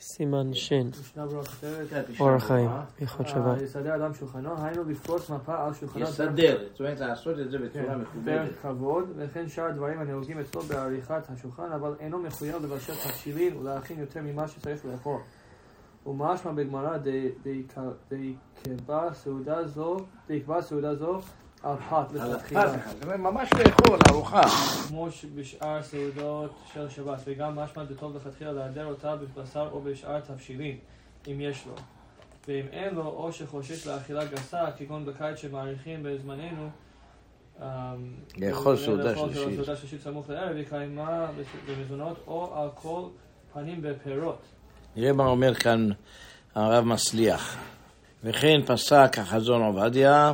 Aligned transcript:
סימן 0.00 0.54
שין, 0.54 0.90
כן, 1.90 2.02
אור 2.20 2.30
החיים. 2.30 2.70
הלכות 3.00 3.26
אה, 3.26 3.32
שבת. 3.32 3.62
יסדר 3.62 3.96
אדם 3.96 4.14
שולחנו, 4.14 4.64
היינו 4.64 4.84
לפרוס 4.84 5.30
מפה 5.30 5.66
על 5.66 5.74
שולחנו. 5.74 6.00
יסדר, 6.00 6.64
זאת 6.70 6.80
אומרת 6.80 7.00
לעשות 7.00 7.38
את 7.40 7.50
זה 7.50 7.58
בצורה 7.58 7.84
כן, 7.84 8.00
מכובדת. 8.00 8.50
כבוד, 8.62 9.04
וכן 9.16 9.48
שאר 9.48 9.64
הדברים 9.64 10.00
הנהוגים 10.00 10.40
אצלו 10.40 10.62
בעריכת 10.62 11.22
השולחן, 11.28 11.72
אבל 11.72 11.94
אינו 12.00 12.18
מחויב 12.18 12.64
לבשל 12.64 12.94
תכשירים 12.94 13.56
ולהכין 13.56 14.00
יותר 14.00 14.20
ממה 14.22 14.48
שצריך 14.48 14.84
לאכול. 14.84 15.20
ומשמע 16.06 16.52
בגמרא 16.52 16.96
דיקבע 18.64 19.14
סעודה 19.14 20.94
זו, 20.94 21.20
על 21.62 21.76
לכתחילה, 22.14 22.72
ממש 23.18 23.50
לאכול, 23.52 23.98
ארוחה. 24.10 24.42
כמו 24.88 25.08
בשאר 25.34 25.82
סעודות 25.82 26.50
של 26.72 26.88
שבת, 26.88 27.18
וגם 27.26 27.56
משמע 27.56 27.84
דטוב 27.84 28.16
לכתחילה 28.16 28.52
להדר 28.52 28.86
אותה 28.86 29.16
בבשר 29.16 29.68
או 29.72 29.80
בשאר 29.80 30.20
תבשילים, 30.20 30.78
אם 31.28 31.40
יש 31.40 31.66
לו. 31.66 31.74
ואם 32.48 32.66
אין 32.72 32.94
לו, 32.94 33.06
או 33.06 33.32
שחושש 33.32 33.86
לאכילה 33.86 34.24
גסה, 34.24 34.64
כגון 34.76 35.06
בקיץ 35.06 35.38
שמאריכים 35.38 36.02
בזמננו, 36.02 36.70
אמ, 37.60 37.66
לאכול 38.38 38.48
לאכול 38.48 38.76
סעודה 38.76 39.14
סעודה 39.14 39.34
שלישית. 39.34 39.76
שלישית 39.76 40.00
סמוך 40.00 40.30
לערב, 40.30 40.56
יקיימה 40.56 41.26
במזונות 41.68 42.24
או 42.26 42.62
על 42.62 42.68
כל 42.74 43.02
פנים 43.52 43.82
בפירות. 43.82 44.42
נראה 44.96 45.12
מה 45.12 45.24
אומר 45.24 45.54
כאן 45.54 45.88
הרב 46.54 46.84
מסליח. 46.84 47.56
וכן 48.24 48.62
פסק 48.66 49.18
החזון 49.18 49.62
עובדיה, 49.62 50.32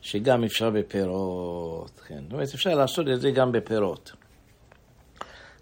שגם 0.00 0.44
אפשר 0.44 0.70
בפירות. 0.70 2.00
כן, 2.08 2.20
זאת 2.22 2.32
אומרת, 2.32 2.48
אפשר 2.54 2.74
לעשות 2.74 3.06
את 3.08 3.20
זה 3.20 3.30
גם 3.30 3.52
בפירות. 3.52 4.12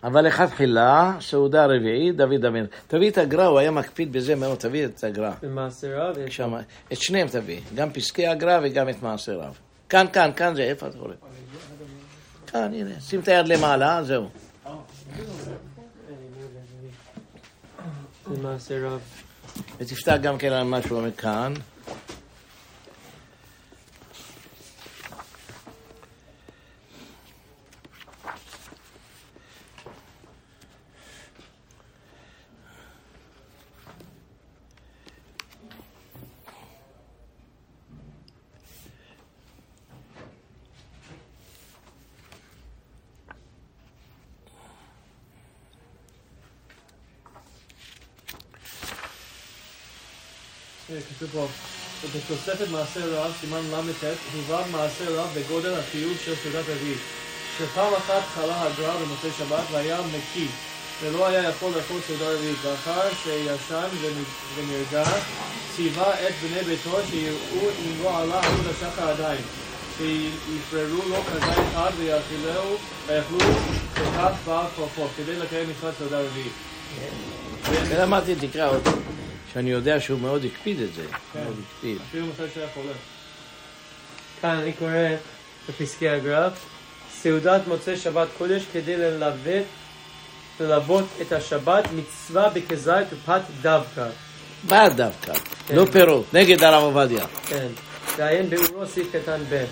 אבל 0.05 0.27
לכתחילה, 0.27 1.17
סעודה 1.21 1.67
רביעית, 1.67 2.17
דוד 2.17 2.45
המלך. 2.45 2.69
תביא 2.87 3.11
את 3.11 3.19
הגר"א, 3.19 3.45
הוא 3.45 3.59
היה 3.59 3.71
מקפיד 3.71 4.13
בזה 4.13 4.35
מאוד, 4.35 4.59
תביא 4.59 4.85
את 4.85 5.05
הגר"א. 5.05 5.31
במעשרה, 5.43 6.13
ו- 6.17 6.31
שם, 6.31 6.55
את 6.93 6.99
שניהם 7.01 7.29
תביא, 7.29 7.61
גם 7.75 7.91
פסקי 7.93 8.27
הגר"א 8.27 8.61
וגם 8.63 8.89
את 8.89 9.03
מעשה 9.03 9.35
רב. 9.35 9.59
כאן, 9.89 10.07
כאן, 10.13 10.31
כאן 10.37 10.55
זה, 10.55 10.63
איפה 10.63 10.87
אתה 10.87 10.99
רואה? 10.99 11.15
כאן, 12.47 12.75
הנה, 12.75 13.01
שים 13.01 13.21
את 13.21 13.29
היד 13.29 13.49
למעלה, 13.49 14.03
זהו. 14.05 14.29
ותפתח 19.79 20.17
גם 20.23 20.39
כן 20.39 20.53
על 20.53 20.65
מה 20.65 20.83
שהוא 20.83 20.99
אומר 20.99 21.13
כאן. 21.13 21.55
הנה, 51.37 51.47
כתוב 51.47 51.51
פה, 52.03 52.19
בתוספת 52.19 52.71
מעשה 52.71 53.01
רב, 53.07 53.33
סימן 53.41 53.61
ל"ט, 53.71 54.05
הובא 54.35 54.63
מעשה 54.73 55.05
רב 55.11 55.29
בגודל 55.35 55.75
החיוב 55.75 56.17
של 56.25 56.35
סעודת 56.43 56.65
רביעית. 56.69 56.99
שפעם 57.59 57.95
אחת 57.95 58.23
חלה 58.35 58.63
הגר"א 58.63 58.97
במוצאי 58.97 59.31
שבת 59.39 59.65
והיה 59.73 59.99
מקיא, 60.09 60.47
ולא 61.03 61.27
היה 61.27 61.49
יכול 61.49 61.73
לאכול 61.77 62.01
סעודה 62.07 62.31
רביעית. 62.35 62.57
ואחר 62.63 63.09
שישן 63.25 63.89
ונ- 64.03 64.55
ונרגע, 64.55 65.05
ציווה 65.77 66.29
את 66.29 66.35
בני 66.43 66.63
ביתו 66.65 66.99
שיראו 67.11 67.69
אם 67.85 68.03
לא 68.05 68.19
עלה 68.19 68.41
עמוד 68.41 68.67
השחר 68.67 69.09
עדיין. 69.09 69.41
שיפררו 69.99 71.09
לו 71.09 71.17
כזית 71.33 71.59
אחד 71.73 71.91
ויאכלו, 71.99 72.77
ויאכלו 73.07 73.39
בכך 73.95 74.33
בעל 74.47 74.67
כוחו, 74.77 75.07
כדי 75.17 75.37
לקיים 75.37 75.71
מצוות 75.71 75.95
סעודה 75.99 76.21
רביעית. 76.21 76.53
ולכן 77.71 78.01
אמרתי, 78.01 78.35
תקרא 78.35 78.69
אותו. 78.69 78.91
שאני 79.57 79.71
יודע 79.71 80.01
שהוא 80.01 80.21
מאוד 80.21 80.45
הקפיד 80.45 80.81
את 80.81 80.95
זה. 80.95 81.03
כן. 81.33 81.41
מאוד 81.45 81.55
הקפיד. 81.67 81.99
אפילו 82.09 82.27
מתי 82.27 82.43
שהיה 82.55 82.67
חולה. 82.75 82.93
כאן 84.41 84.51
אני 84.51 84.73
קורא 84.73 84.91
בפסקי 85.69 86.09
הגר"א, 86.09 86.49
סעודת 87.21 87.61
מוצאי 87.67 87.97
שבת 87.97 88.29
קודש 88.39 88.63
כדי 88.73 88.97
ללוות, 88.97 89.65
ללוות 90.61 91.05
את 91.21 91.33
השבת 91.33 91.85
מצווה 91.93 92.49
בכזית 92.49 93.07
ופת 93.13 93.41
דווקא. 93.63 94.07
בא 94.65 94.89
דווקא, 94.89 95.33
כן. 95.67 95.77
לא 95.77 95.85
פירות, 95.93 96.35
נגד 96.35 96.63
הרב 96.63 96.83
עובדיה. 96.83 97.27
כן. 97.47 97.69
ועיין 98.17 98.51
באורו 98.51 98.87
סעיף 98.87 99.07
קטן 99.13 99.41
ב'. 99.51 99.65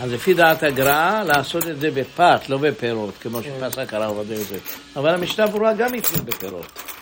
אז 0.00 0.12
לפי 0.12 0.34
דעת 0.34 0.62
הגר"א, 0.62 1.22
לעשות 1.24 1.68
את 1.68 1.80
זה 1.80 1.90
בפת, 1.90 2.48
לא 2.48 2.58
בפירות, 2.58 3.14
כמו 3.20 3.38
כן. 3.42 3.50
שפסק 3.70 3.94
הרב 3.94 4.16
עובדיה 4.16 4.38
יוסף. 4.38 4.78
אבל 4.96 5.14
המשנה 5.14 5.46
ברורה 5.46 5.72
גם 5.72 5.94
התחיל 5.94 6.20
בפירות. 6.20 6.97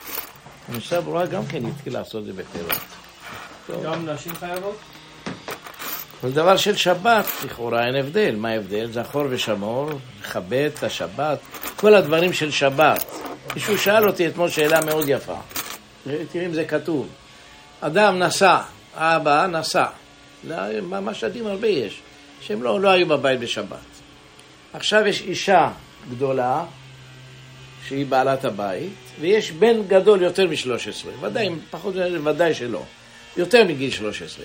המשנה 0.69 1.01
ברורה 1.01 1.27
גם 1.27 1.47
כן 1.47 1.67
התחיל 1.67 1.93
לעשות 1.93 2.25
את 2.29 2.35
זה. 2.35 2.43
טוב. 3.67 3.85
גם 3.85 4.09
נשים 4.09 4.35
חייבות? 4.35 4.77
כל 6.21 6.31
דבר 6.31 6.57
של 6.57 6.77
שבת, 6.77 7.27
לכאורה 7.45 7.87
אין 7.87 7.95
הבדל. 7.95 8.35
מה 8.37 8.49
ההבדל? 8.49 8.93
זכור 8.93 9.25
ושמור, 9.31 9.91
לכבד 10.21 10.71
את 10.75 10.83
השבת, 10.83 11.39
כל 11.77 11.95
הדברים 11.95 12.33
של 12.33 12.51
שבת. 12.51 13.05
מישהו 13.55 13.79
שאל 13.79 14.09
אותי 14.09 14.27
אתמול 14.27 14.49
שאלה 14.49 14.81
מאוד 14.85 15.09
יפה. 15.09 15.37
תראי 16.05 16.47
אם 16.47 16.55
זה 16.55 16.65
כתוב. 16.65 17.09
אדם 17.81 18.19
נסע, 18.19 18.61
האבא 18.97 19.47
נסע. 19.47 19.87
לא, 20.45 20.57
משדים 21.03 21.47
הרבה 21.47 21.69
יש, 21.69 22.01
שהם 22.41 22.63
לא, 22.63 22.81
לא 22.81 22.89
היו 22.89 23.07
בבית 23.07 23.41
בשבת. 23.41 23.79
עכשיו 24.73 25.07
יש 25.07 25.23
אישה 25.23 25.71
גדולה, 26.11 26.65
שהיא 27.89 28.07
בעלת 28.07 28.45
הבית, 28.45 28.93
ויש 29.21 29.53
בן 29.53 29.83
גדול 29.89 30.23
יותר 30.23 30.47
מ-13. 30.47 31.25
ודאי, 31.25 31.49
פחות, 31.71 31.95
ודאי 32.25 32.55
שלא. 32.55 32.83
יותר 33.37 33.65
מגיל 33.65 33.91
13. 33.91 34.45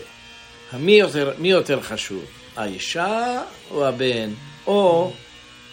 מי 0.79 0.91
יותר, 0.91 1.33
מי 1.37 1.51
יותר 1.51 1.81
חשוב, 1.81 2.25
האישה 2.55 3.41
או 3.71 3.87
הבן? 3.87 4.29
או 4.67 5.11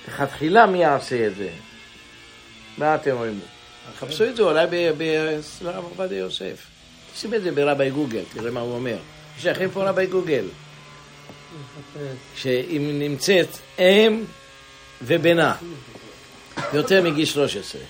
לכתחילה 0.09 0.67
מי 0.67 0.79
יעשה 0.79 1.27
את 1.27 1.37
זה? 1.37 1.49
מה 2.79 2.95
אתם 2.95 3.11
אומרים? 3.11 3.41
חפשו 3.99 4.25
את 4.25 4.37
זה 4.37 4.43
אולי 4.43 4.67
ב- 4.71 4.93
ב- 4.99 5.03
אצל 5.39 5.69
הרב 5.69 5.85
עובדיה 5.85 6.19
יוסף. 6.19 6.67
שים 7.17 7.35
את 7.35 7.43
זה 7.43 7.51
ברבי 7.51 7.91
גוגל, 7.91 8.23
תראה 8.35 8.51
מה 8.51 8.61
הוא 8.61 8.75
אומר. 8.75 8.97
יש 9.39 9.47
לכם 9.47 9.71
פה 9.73 9.89
רבי 9.89 10.07
גוגל, 10.07 10.45
שאם 12.37 12.99
נמצאת 12.99 13.49
אם 13.79 14.25
ובנה, 15.03 15.55
יותר 16.73 17.03
מגיל 17.03 17.25
13, 17.25 17.81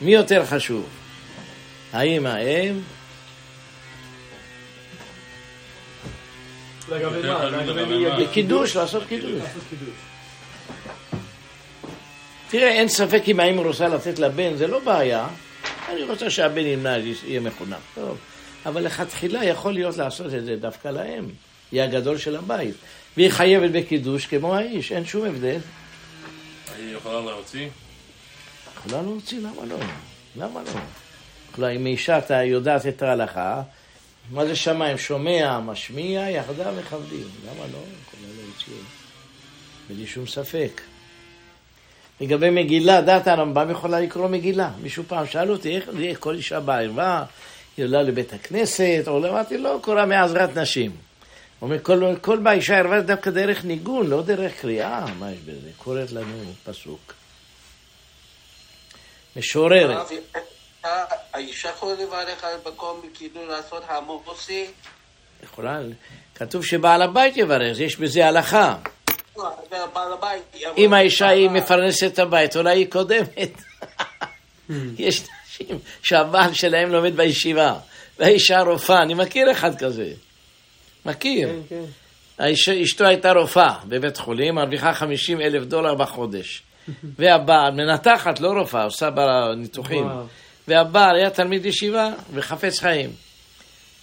מי 0.00 0.14
יותר 0.14 0.46
חשוב? 0.46 0.88
האם 1.92 2.26
האם 2.26 2.80
לגבי 6.88 7.28
מה? 7.28 7.44
לגבי 7.44 7.84
מי 7.84 7.94
יגיד? 7.94 8.28
בקידוש, 8.28 8.76
לעשות 8.76 9.02
קידוש. 9.08 9.32
לעשות 9.32 9.62
קידוש. 9.70 9.94
תראה, 12.48 12.68
אין 12.68 12.88
ספק 12.88 13.22
אם 13.28 13.40
האמא 13.40 13.60
רוצה 13.60 13.88
לתת 13.88 14.18
לבן, 14.18 14.56
זה 14.56 14.66
לא 14.66 14.78
בעיה. 14.78 15.28
אני 15.88 16.02
רוצה 16.02 16.30
שהבן 16.30 16.66
ימנע, 16.66 16.96
יהיה 16.98 17.40
מחונן. 17.40 17.76
טוב. 17.94 18.18
אבל 18.66 18.84
לכתחילה 18.84 19.44
יכול 19.44 19.72
להיות 19.72 19.96
לעשות 19.96 20.34
את 20.34 20.44
זה 20.44 20.56
דווקא 20.56 20.88
לאם. 20.88 21.24
היא 21.72 21.82
הגדול 21.82 22.18
של 22.18 22.36
הבית. 22.36 22.74
והיא 23.16 23.30
חייבת 23.30 23.70
בקידוש 23.70 24.26
כמו 24.26 24.54
האיש, 24.54 24.92
אין 24.92 25.04
שום 25.04 25.24
הבדל. 25.24 25.58
יכולה 27.04 27.20
להוציא? 27.20 27.68
יכולה 28.76 29.02
להוציא, 29.02 29.38
למה 29.38 29.64
לא? 29.68 29.76
למה 30.36 30.62
לא? 30.62 30.80
יכולה, 31.50 31.70
אם 31.70 31.86
אישה 31.86 32.18
אתה 32.18 32.42
יודעת 32.42 32.86
את 32.86 33.02
ההלכה, 33.02 33.62
מה 34.30 34.46
זה 34.46 34.56
שמיים? 34.56 34.98
שומע, 34.98 35.60
משמיע, 35.60 36.30
יחדיו 36.30 36.72
מכבדים. 36.78 37.26
למה 37.44 37.66
לא? 37.72 37.78
יכולה 38.06 38.28
להוציא. 38.36 38.74
בלי 39.88 40.06
שום 40.06 40.26
ספק. 40.26 40.80
לגבי 42.20 42.50
מגילה, 42.50 43.00
דעת 43.00 43.26
הרמב"ם 43.26 43.70
יכולה 43.70 44.00
לקרוא 44.00 44.28
מגילה. 44.28 44.70
מישהו 44.82 45.04
פעם 45.08 45.26
שאל 45.26 45.50
אותי, 45.50 45.76
איך 45.76 46.20
כל 46.20 46.34
אישה 46.34 46.60
בערווה, 46.60 47.24
היא 47.76 47.84
עולה 47.84 48.02
לבית 48.02 48.32
הכנסת, 48.32 49.04
או 49.06 49.20
לא, 49.20 49.30
אמרתי, 49.30 49.58
לא, 49.58 49.78
קוראה 49.82 50.06
מעזרת 50.06 50.58
נשים. 50.58 50.90
אומר, 51.62 51.82
כל, 51.82 52.14
כל 52.20 52.38
באישה 52.38 52.78
ערווה 52.78 53.00
זה 53.00 53.06
דווקא 53.06 53.30
דרך 53.30 53.64
ניגון, 53.64 54.06
לא 54.06 54.22
דרך 54.22 54.60
קריאה, 54.60 55.06
מה 55.18 55.32
יש 55.32 55.38
בזה? 55.38 55.70
קוראת 55.76 56.12
לנו 56.12 56.52
פסוק. 56.64 57.14
משוררת. 59.36 60.08
האישה 61.32 61.68
יכולה 61.68 61.94
לברך 61.94 62.44
על 62.44 62.56
מקום 62.66 63.00
כאילו 63.14 63.46
לעשות 63.46 63.82
המוסי? 63.88 64.66
יכולה, 65.44 65.78
כתוב 66.34 66.64
שבעל 66.64 67.02
הבית 67.02 67.36
יברך, 67.36 67.80
יש 67.80 67.96
בזה 67.96 68.26
הלכה. 68.26 68.76
לא. 69.36 69.50
אם 70.76 70.92
האישה 70.92 71.28
היא 71.28 71.50
מפרנסת 71.50 72.10
את 72.12 72.18
הבית, 72.18 72.56
אולי 72.56 72.78
היא 72.78 72.90
קודמת. 72.90 73.52
יש 74.98 75.22
נשים 75.46 75.78
שהבעל 76.02 76.54
שלהם 76.54 76.92
לומד 76.92 77.16
בישיבה, 77.16 77.74
והאישה 78.18 78.60
רופאה, 78.60 79.02
אני 79.02 79.14
מכיר 79.14 79.52
אחד 79.52 79.78
כזה. 79.78 80.12
מכיר. 81.06 81.48
כן, 81.68 81.84
כן. 82.38 82.44
אשתו 82.82 83.04
הייתה 83.04 83.32
רופאה 83.32 83.74
בבית 83.88 84.16
חולים, 84.16 84.54
מרוויחה 84.54 84.94
50 84.94 85.40
אלף 85.40 85.64
דולר 85.64 85.94
בחודש. 85.94 86.62
והבעל, 87.18 87.72
מנתחת, 87.72 88.40
לא 88.40 88.48
רופאה, 88.48 88.84
עושה 88.84 89.10
בה 89.10 89.54
ניתוחים. 89.56 90.06
והבעל 90.68 91.16
היה 91.16 91.30
תלמיד 91.30 91.66
ישיבה 91.66 92.10
וחפץ 92.34 92.80
חיים. 92.80 93.10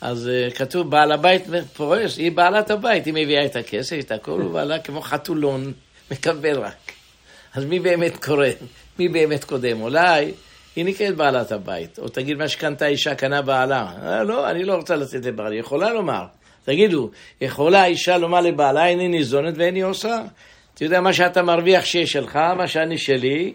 אז 0.02 0.30
uh, 0.30 0.54
כתוב, 0.56 0.90
בעל 0.90 1.12
הבית 1.12 1.44
פורש, 1.74 2.18
היא 2.18 2.32
בעלת 2.32 2.72
הבית, 2.72 3.06
היא 3.06 3.14
מביאה 3.14 3.46
את 3.46 3.56
הכסף, 3.56 3.96
את 4.00 4.12
הכל, 4.12 4.42
הוא 4.42 4.52
בעלה 4.52 4.80
כמו 4.80 5.02
חתולון, 5.02 5.74
מקבל 6.12 6.60
רק. 6.60 6.92
אז 7.54 7.66
מי 7.66 7.80
באמת 7.80 8.26
קורא? 8.26 8.48
מי 9.00 9.08
באמת 9.08 9.44
קודם? 9.44 9.82
אולי 9.82 10.32
היא 10.76 10.86
נקראת 10.86 11.16
בעלת 11.16 11.52
הבית, 11.52 12.00
או 12.00 12.10
תגיד 12.10 12.38
מה 12.38 12.48
שקנתה 12.48 12.88
אישה, 12.88 13.16
קנה 13.16 13.42
בעלה. 13.42 13.92
אה, 14.04 14.24
לא, 14.24 14.50
אני 14.50 14.64
לא 14.64 14.76
רוצה 14.76 14.96
לתת 14.96 15.26
לבעלי, 15.26 15.60
יכולה 15.60 15.94
לומר. 15.94 16.26
תגידו, 16.66 17.10
יכולה 17.42 17.82
האישה 17.82 18.18
לומר 18.18 18.42
לבעלה, 18.42 18.88
איני 18.88 19.08
ניזונת 19.08 19.54
ואיני 19.58 19.82
עושה? 19.82 20.22
אתה 20.74 20.84
יודע, 20.84 21.02
מה 21.02 21.14
שאתה 21.14 21.42
מרוויח 21.42 21.86
שיש 21.86 22.12
שלך, 22.12 22.36
מה 22.36 22.68
שאני 22.68 22.98
שלי, 22.98 23.54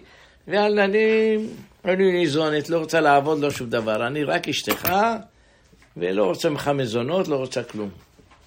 ואני 0.48 1.36
אני 1.84 2.12
ניזונת, 2.12 2.70
לא 2.70 2.78
רוצה 2.78 3.00
לעבוד, 3.00 3.40
לא 3.40 3.50
שום 3.50 3.70
דבר. 3.70 4.06
אני 4.06 4.24
רק 4.24 4.48
אשתך, 4.48 4.92
ולא 5.96 6.24
רוצה 6.24 6.48
ממך 6.50 6.68
מזונות, 6.74 7.28
לא 7.28 7.36
רוצה 7.36 7.62
כלום. 7.62 7.88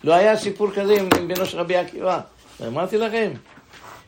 לא 0.03 0.13
היה 0.13 0.37
סיפור 0.37 0.71
כזה 0.71 0.93
עם 0.93 1.09
בנו 1.27 1.45
של 1.45 1.59
רבי 1.59 1.75
עקיבא. 1.75 2.19
אמרתי 2.67 2.97
לכם, 2.97 3.31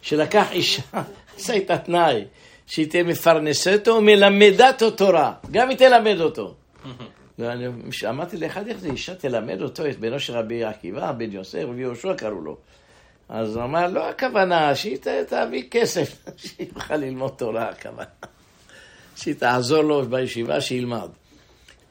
שלקח 0.01 0.51
אישה, 0.51 0.81
עשה 1.38 1.53
איתה 1.53 1.77
תנאי, 1.77 2.25
שהיא 2.68 2.89
תהיה 2.89 3.03
מפרנסתו, 3.03 4.01
מלמדת 4.01 4.83
אותו 4.83 5.06
תורה. 5.06 5.33
גם 5.51 5.69
היא 5.69 5.77
תלמד 5.77 6.21
אותו. 6.21 6.53
ואני 7.41 7.65
אמרתי 8.09 8.38
לאחד, 8.38 8.67
איך 8.67 8.77
זה 8.77 8.88
אישה 8.88 9.15
תלמד 9.15 9.61
אותו, 9.61 9.85
את 9.89 9.99
בנו 9.99 10.19
של 10.19 10.33
רבי 10.33 10.63
עקיבא, 10.63 11.11
בן 11.11 11.31
יוסף, 11.31 11.63
רבי 11.67 11.81
יהושע 11.81 12.13
קראו 12.13 12.41
לו. 12.41 12.57
אז 13.29 13.55
הוא 13.55 13.63
אמר, 13.63 13.88
לא 13.88 14.09
הכוונה, 14.09 14.75
שהיא 14.75 14.97
תביא 15.27 15.63
כסף, 15.71 16.15
שיוכל 16.38 16.95
ללמוד 16.95 17.31
תורה, 17.38 17.69
הכוונה. 17.69 18.03
שהיא 19.15 19.35
תעזור 19.35 19.81
לו 19.81 20.05
בישיבה, 20.05 20.61
שילמד. 20.61 21.09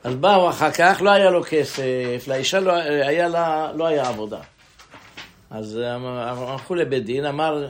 אז 0.04 0.14
באו 0.14 0.50
אחר 0.50 0.70
כך, 0.70 1.00
לא 1.02 1.10
היה 1.10 1.30
לו 1.30 1.42
כסף, 1.48 2.24
לאישה 2.28 2.60
לא 2.60 2.72
היה, 2.72 3.28
לה, 3.28 3.72
לא 3.74 3.86
היה 3.86 4.08
עבודה. 4.08 4.40
אז 5.50 5.80
הלכו 5.82 6.74
לבית 6.74 7.04
דין, 7.04 7.26
אמר 7.26 7.68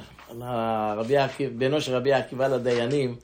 רבי 0.96 1.16
עקיבא- 1.16 1.52
בנו 1.58 1.80
של 1.80 1.94
רבי 1.96 2.12
עקיבא 2.12 2.48
לדיינים, 2.48 3.16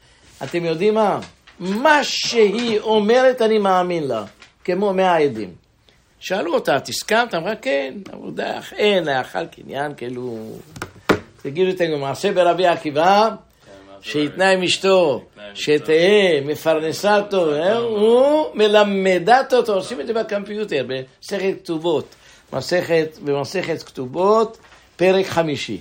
אתם 0.45 0.65
יודעים 0.65 0.95
מה? 0.95 1.21
מה 1.61 2.05
שהיא 2.05 2.81
אומרת 2.81 3.43
אני 3.43 3.59
מאמין 3.59 4.09
לה, 4.09 4.25
כמו 4.67 4.93
מאה 4.93 5.17
עדים. 5.17 5.55
שאלו 6.21 6.55
אותה, 6.55 6.77
את 6.77 6.89
הסכמת? 6.89 7.35
אמרה, 7.35 7.57
כן, 7.57 7.95
די, 8.35 8.43
אין, 8.77 9.05
לאכל 9.05 9.47
קניין, 9.47 9.95
כאילו... 9.97 10.57
תגידו 11.43 11.71
את 11.71 11.81
המעשה 11.81 12.33
ברבי 12.33 12.67
עקיבא, 12.67 13.31
שיתנה 14.01 14.51
עם 14.51 14.63
אשתו, 14.63 15.25
שתהא 15.55 16.41
מפרנסתו, 16.45 17.55
אה, 17.55 17.77
הוא 17.77 18.47
מלמדת 18.55 19.53
אותו, 19.53 19.75
עושים 19.75 20.01
את 20.01 20.07
זה 20.07 20.13
בקמפיוטר, 20.13 20.87
במסכת 20.87 21.55
כתובות, 21.63 22.15
מסכת, 22.53 23.19
במסכת 23.25 23.83
כתובות, 23.83 24.59
פרק 24.97 25.27
חמישי. 25.27 25.81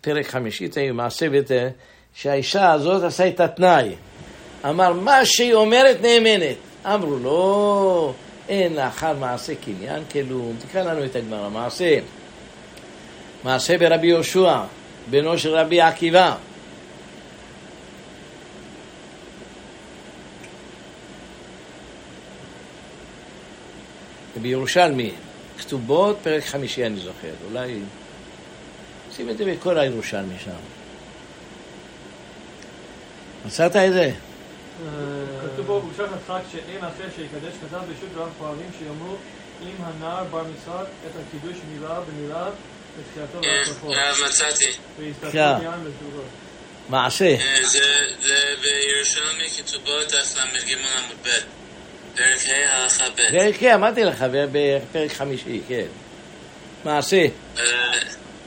פרק 0.00 0.26
חמישי, 0.26 0.68
תהיה 0.68 0.92
מעשה 0.92 1.26
ותראה, 1.32 1.68
שהאישה 2.14 2.72
הזאת 2.72 3.02
עשה 3.02 3.28
את 3.28 3.40
התנאי. 3.40 3.94
אמר, 4.64 4.92
מה 4.92 5.24
שהיא 5.24 5.54
אומרת 5.54 6.00
נאמנת. 6.00 6.56
אמרו 6.86 7.16
לו, 7.16 8.12
אין 8.48 8.74
לאחר 8.74 9.12
מעשה 9.12 9.54
קניין 9.54 10.02
כלום. 10.12 10.56
תקרא 10.58 10.82
לנו 10.82 11.04
את 11.04 11.16
הגמרא, 11.16 11.48
מעשה. 11.48 11.98
מעשה 13.44 13.78
ברבי 13.78 14.06
יהושע, 14.06 14.60
בנו 15.10 15.38
של 15.38 15.54
רבי 15.54 15.80
עקיבא. 15.80 16.34
בירושלמי, 24.42 25.10
כתובות, 25.58 26.18
פרק 26.22 26.44
חמישי 26.44 26.86
אני 26.86 26.96
זוכר, 26.96 27.32
אולי... 27.50 27.78
שים 29.16 29.30
את 29.30 29.38
זה 29.38 29.44
בכל 29.44 29.78
הירושלמי 29.78 30.34
שם. 30.44 30.50
מצאת 33.46 33.76
את 33.76 33.92
זה? 33.92 34.12
כתוב 35.52 35.66
בו, 35.66 35.80
בושה 35.80 36.02
חתך 36.08 36.34
שאין 36.52 36.78
אחר 36.84 37.04
שיקדש 37.16 37.52
כתב 37.60 37.76
ברשות 37.76 38.08
רב 38.16 38.28
פועלים 38.38 38.70
שיאמרו 38.78 39.16
אם 39.62 39.74
הנער 39.84 40.24
בר 40.24 40.42
מצוות 40.44 40.86
את 41.06 41.10
הקידוש 41.28 41.56
מילה 41.72 42.00
במילה 42.00 42.48
והסופו 43.42 43.92
אה, 43.92 44.12
מצאתי. 44.28 44.72
כן. 45.32 45.38
יין 45.62 45.70
בסוגות. 45.84 46.24
מעשה. 46.88 47.24
אה, 47.24 47.64
זה- 47.66 47.78
זה 48.20 48.34
בירושלמי 48.62 49.50
כתובות 49.50 50.12
ל"ג 50.12 50.72
עמוד 50.72 51.16
ב', 51.22 51.28
פרק 52.16 52.38
ה' 52.48 52.76
הלכה 52.82 53.04
ב'. 53.10 53.16
פרק, 53.32 53.54
כן, 53.58 53.74
אמרתי 53.74 54.04
לך, 54.04 54.24
בפרק 54.52 55.12
חמישי, 55.12 55.60
כן. 55.68 55.86
מעשה. 56.84 57.26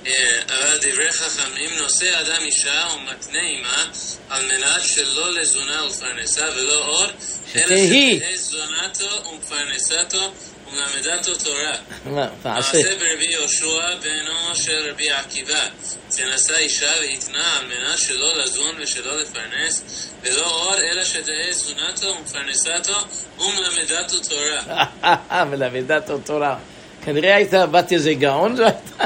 אה, 0.07 0.41
אבל 0.47 0.77
דברי 0.77 1.11
חכמים 1.11 1.69
נושא 1.81 2.19
אדם 2.21 2.41
אישה 2.41 2.87
ומתנה 2.95 3.39
עמה 3.57 3.85
על 4.29 4.45
מנת 4.45 4.83
שלא 4.83 5.33
לזונה 5.33 5.85
ופרנסה 5.85 6.45
ולא 6.55 6.85
עוד, 6.85 7.09
אלא 7.55 7.65
שתהי. 7.65 8.19
שתהא 8.19 8.37
זונתו 8.37 9.29
ומפרנסתו 9.29 10.31
ומלמדתו 10.67 11.35
תורה. 11.35 11.75
מה, 12.15 12.27
מעשה. 12.43 12.77
ברבי 12.83 13.25
יהושע 13.29 13.95
בנו 14.03 14.55
של 14.55 14.89
רבי 14.91 15.11
עקיבא, 15.11 15.67
שנשא 16.15 16.57
אישה 16.57 16.91
והתנה 17.01 17.57
על 17.57 17.65
מנת 17.65 17.99
שלא 17.99 18.37
לזון 18.37 18.75
ושלא 18.79 19.21
לפרנס, 19.21 19.83
ולא 20.23 20.45
עוד 20.45 20.79
אלא 20.79 21.03
שתהא 21.03 21.51
זונתו 21.51 22.07
ומפרנסתו 22.07 22.97
ומלמדתו 23.39 24.19
תורה. 24.19 25.45
מלמדת 25.49 26.09
אותו 26.09 26.23
תורה. 26.25 26.57
כנראה 27.05 27.35
היית 27.35 27.53
בת 27.53 27.91
איזה 27.91 28.13
גאון 28.13 28.55
זו 28.55 28.63
הייתה. 28.63 29.05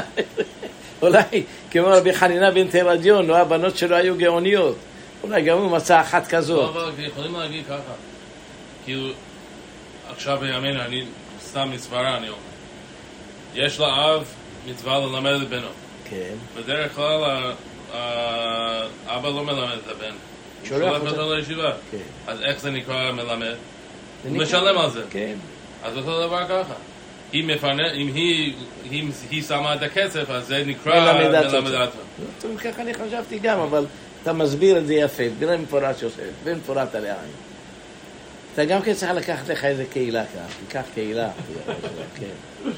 אולי 1.02 1.42
כמו 1.70 1.86
רבי 1.86 2.14
חנינה 2.14 2.50
בן 2.50 2.68
תרדיון, 2.68 3.26
לא 3.26 3.36
הבנות 3.36 3.76
שלו 3.76 3.96
היו 3.96 4.16
גאוניות. 4.16 4.76
אולי 5.22 5.42
גם 5.42 5.58
הוא 5.58 5.70
מצא 5.70 6.00
אחת 6.00 6.32
לא, 6.32 6.38
כזאת. 6.38 6.76
אבל 6.76 6.92
יכולים 6.98 7.34
להגיד 7.34 7.64
ככה. 7.66 7.92
כאילו, 8.84 9.08
עכשיו 10.10 10.38
בימינו, 10.40 10.80
אני 10.80 11.04
סתם 11.42 11.70
מסברה, 11.72 12.16
אני 12.16 12.28
אומר. 12.28 12.40
יש 13.54 13.80
לאב 13.80 14.24
מצווה 14.66 14.98
ללמד 14.98 15.32
את 15.42 15.48
בנו. 15.48 15.68
כן. 16.10 16.34
בדרך 16.56 16.94
כלל, 16.94 17.52
האבא 19.06 19.28
לא 19.28 19.44
מלמד 19.44 19.78
את 19.84 19.90
הבן. 19.90 20.14
שולח 20.64 21.02
אותו. 21.02 21.34
לישיבה. 21.34 21.72
כן. 21.90 21.98
אז 22.26 22.42
איך 22.42 22.60
זה 22.60 22.70
נקרא 22.70 23.12
מלמד? 23.12 23.54
הוא 24.24 24.36
משלם 24.36 24.78
על 24.78 24.90
זה. 24.90 25.02
כן. 25.10 25.34
אז 25.84 25.96
אותו 25.96 26.26
דבר 26.26 26.44
ככה. 26.48 26.74
היא 27.36 27.44
מפרנס, 27.44 27.92
אם 27.94 28.10
היא, 28.14 28.52
אם 28.92 29.10
היא 29.30 29.42
שמה 29.42 29.74
את 29.74 29.82
הכסף, 29.82 30.30
אז 30.30 30.46
זה 30.46 30.62
נקרא 30.66 31.12
מלמדת. 31.12 31.52
מלמדת. 31.52 31.88
טוב, 32.40 32.58
ככה 32.58 32.82
אני 32.82 32.94
חשבתי 32.94 33.38
גם, 33.38 33.58
אבל 33.58 33.86
אתה 34.22 34.32
מסביר 34.32 34.78
את 34.78 34.86
זה 34.86 34.94
יפה, 34.94 35.22
במפורט 35.38 36.02
יוסף, 36.02 36.22
במפורט 36.44 36.94
על 36.94 37.04
העין. 37.04 37.30
אתה 38.54 38.64
גם 38.64 38.82
כן 38.82 38.94
צריך 38.94 39.12
לקחת 39.12 39.48
לך 39.48 39.64
איזה 39.64 39.84
קהילה 39.92 40.24
כאן, 40.24 40.42
תיקח 40.66 40.82
קהילה. 40.94 41.28
כן. 42.18 42.70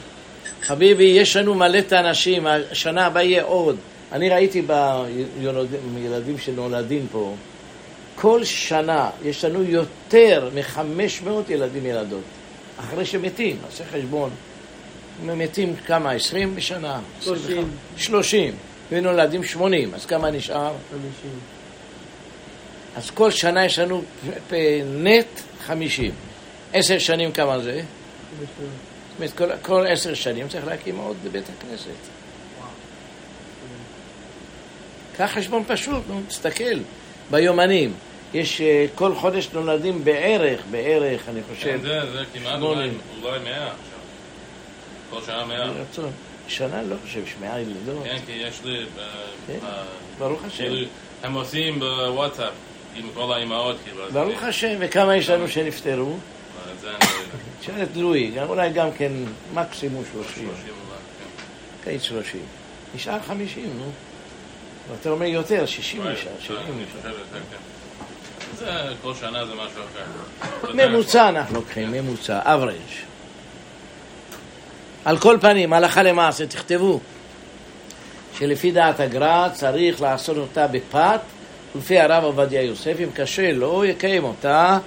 חביבי, 0.63 1.05
יש 1.05 1.37
לנו 1.37 1.55
מלא 1.55 1.79
את 1.79 1.93
האנשים, 1.93 2.47
השנה 2.47 3.07
הבאה 3.07 3.23
יהיה 3.23 3.43
עוד. 3.43 3.77
אני 4.13 4.29
ראיתי 4.29 4.63
בילדים 5.95 6.39
שנולדים 6.39 7.07
פה, 7.13 7.35
כל 8.15 8.45
שנה 8.45 9.11
יש 9.25 9.45
לנו 9.45 9.63
יותר 9.63 10.51
מ-500 10.55 11.31
ילדים 11.49 11.87
ילדות, 11.87 12.25
אחרי 12.81 13.07
שמתים, 13.07 13.57
עושה 13.67 13.85
חשבון. 13.93 14.31
מתים 15.23 15.77
כמה? 15.87 16.13
20 16.13 16.57
בשנה? 16.57 17.01
30. 17.21 17.71
30. 17.97 18.55
ונולדים 18.91 19.45
80, 19.45 19.95
אז 19.95 20.07
כמה 20.07 20.31
נשאר? 20.31 20.73
50. 20.91 21.31
אז 22.97 23.11
כל 23.11 23.31
שנה 23.31 23.65
יש 23.65 23.79
לנו 23.79 24.03
נט 24.85 25.41
50. 25.67 26.11
עשר 26.73 26.99
שנים 26.99 27.33
כמה 27.33 27.59
זה? 27.59 27.83
זאת 28.41 28.49
אומרת, 29.17 29.33
כל, 29.33 29.57
כל 29.63 29.87
עשר 29.89 30.15
שנים 30.15 30.49
צריך 30.49 30.67
להקים 30.67 30.97
עוד 30.97 31.17
בבית 31.25 31.45
הכנסת. 31.59 31.91
קח 35.17 35.31
חשבון 35.35 35.63
פשוט, 35.67 36.03
נו, 36.09 36.21
תסתכל. 36.29 36.79
ביומנים, 37.31 37.93
יש 38.35 38.61
אה, 38.61 38.87
כל 38.95 39.15
חודש 39.15 39.49
נולדים 39.53 40.05
בערך, 40.05 40.61
בערך, 40.71 41.29
אני 41.29 41.41
חושב, 41.49 41.77
כן, 41.77 41.81
זה, 41.81 42.01
זה 42.13 42.25
כמעט. 42.35 42.61
אולי, 42.63 42.91
מאה. 43.45 43.71
כל 45.11 45.21
שנה 45.27 45.45
מאה. 45.45 45.71
ברצון. 45.73 46.11
שנה 46.49 46.83
לא 46.83 46.97
חושב, 47.05 47.23
שמעה 47.27 47.61
ילדות. 47.61 48.05
כן, 48.05 48.19
כי 48.27 48.33
יש 48.33 48.61
לי... 48.65 48.85
ב- 48.85 49.01
כן. 49.47 49.59
ב- 49.67 49.85
ברוך 50.19 50.45
השם. 50.45 50.57
כאילו, 50.57 50.87
הם 51.23 51.35
עושים 51.35 51.81
בוואטסאפ 51.81 52.53
עם 52.97 53.07
כל 53.15 53.33
האימהות, 53.33 53.77
כאילו. 53.85 54.05
ברוך 54.13 54.43
השם, 54.43 54.77
וכמה 54.81 55.17
יש 55.17 55.31
לנו 55.31 55.49
שנפטרו? 55.49 56.17
לא. 56.85 56.91
תשאל 57.61 57.83
את 57.83 57.97
לואי, 57.97 58.33
אולי 58.49 58.71
גם 58.71 58.89
כן 58.93 59.13
מקסימום 59.55 60.05
30. 60.13 60.33
30 60.35 60.47
אולי, 60.47 60.99
כן. 61.19 61.91
קיץ 61.91 62.03
30. 62.03 62.41
נשאר 62.95 63.19
50, 63.27 63.65
נו. 63.79 63.91
ואתה 64.91 65.11
אומר 65.11 65.27
יותר, 65.27 65.67
60 65.67 66.01
אולי, 66.01 66.13
נשאר, 66.13 66.31
70 66.41 66.61
אני 66.67 66.83
נשאר. 67.01 67.13
כן. 67.33 67.57
זה, 68.59 68.67
כל 69.03 69.15
שנה 69.15 69.47
זה 69.47 69.53
משהו 69.55 69.83
אחר. 69.83 70.73
ממוצע 70.75 71.29
אנחנו 71.29 71.55
לוקחים, 71.55 71.93
ממוצע, 71.93 72.41
average. 72.43 72.95
על 75.05 75.19
כל 75.19 75.37
פנים, 75.41 75.73
הלכה 75.73 76.03
למעשה, 76.03 76.47
תכתבו 76.47 77.01
שלפי 78.39 78.73
דעת 78.73 79.01
הגר"א 79.01 79.49
צריך 79.53 80.03
לעשות 80.03 80.37
אותה 80.37 80.67
בפת, 80.67 81.21
ולפי 81.75 81.99
הרב 81.99 82.25
עובדיה 82.25 82.63
יוסף, 82.63 82.97
אם 83.05 83.11
קשה 83.15 83.53
לו, 83.53 83.85
יקיים 83.85 84.25
אותה 84.25 84.79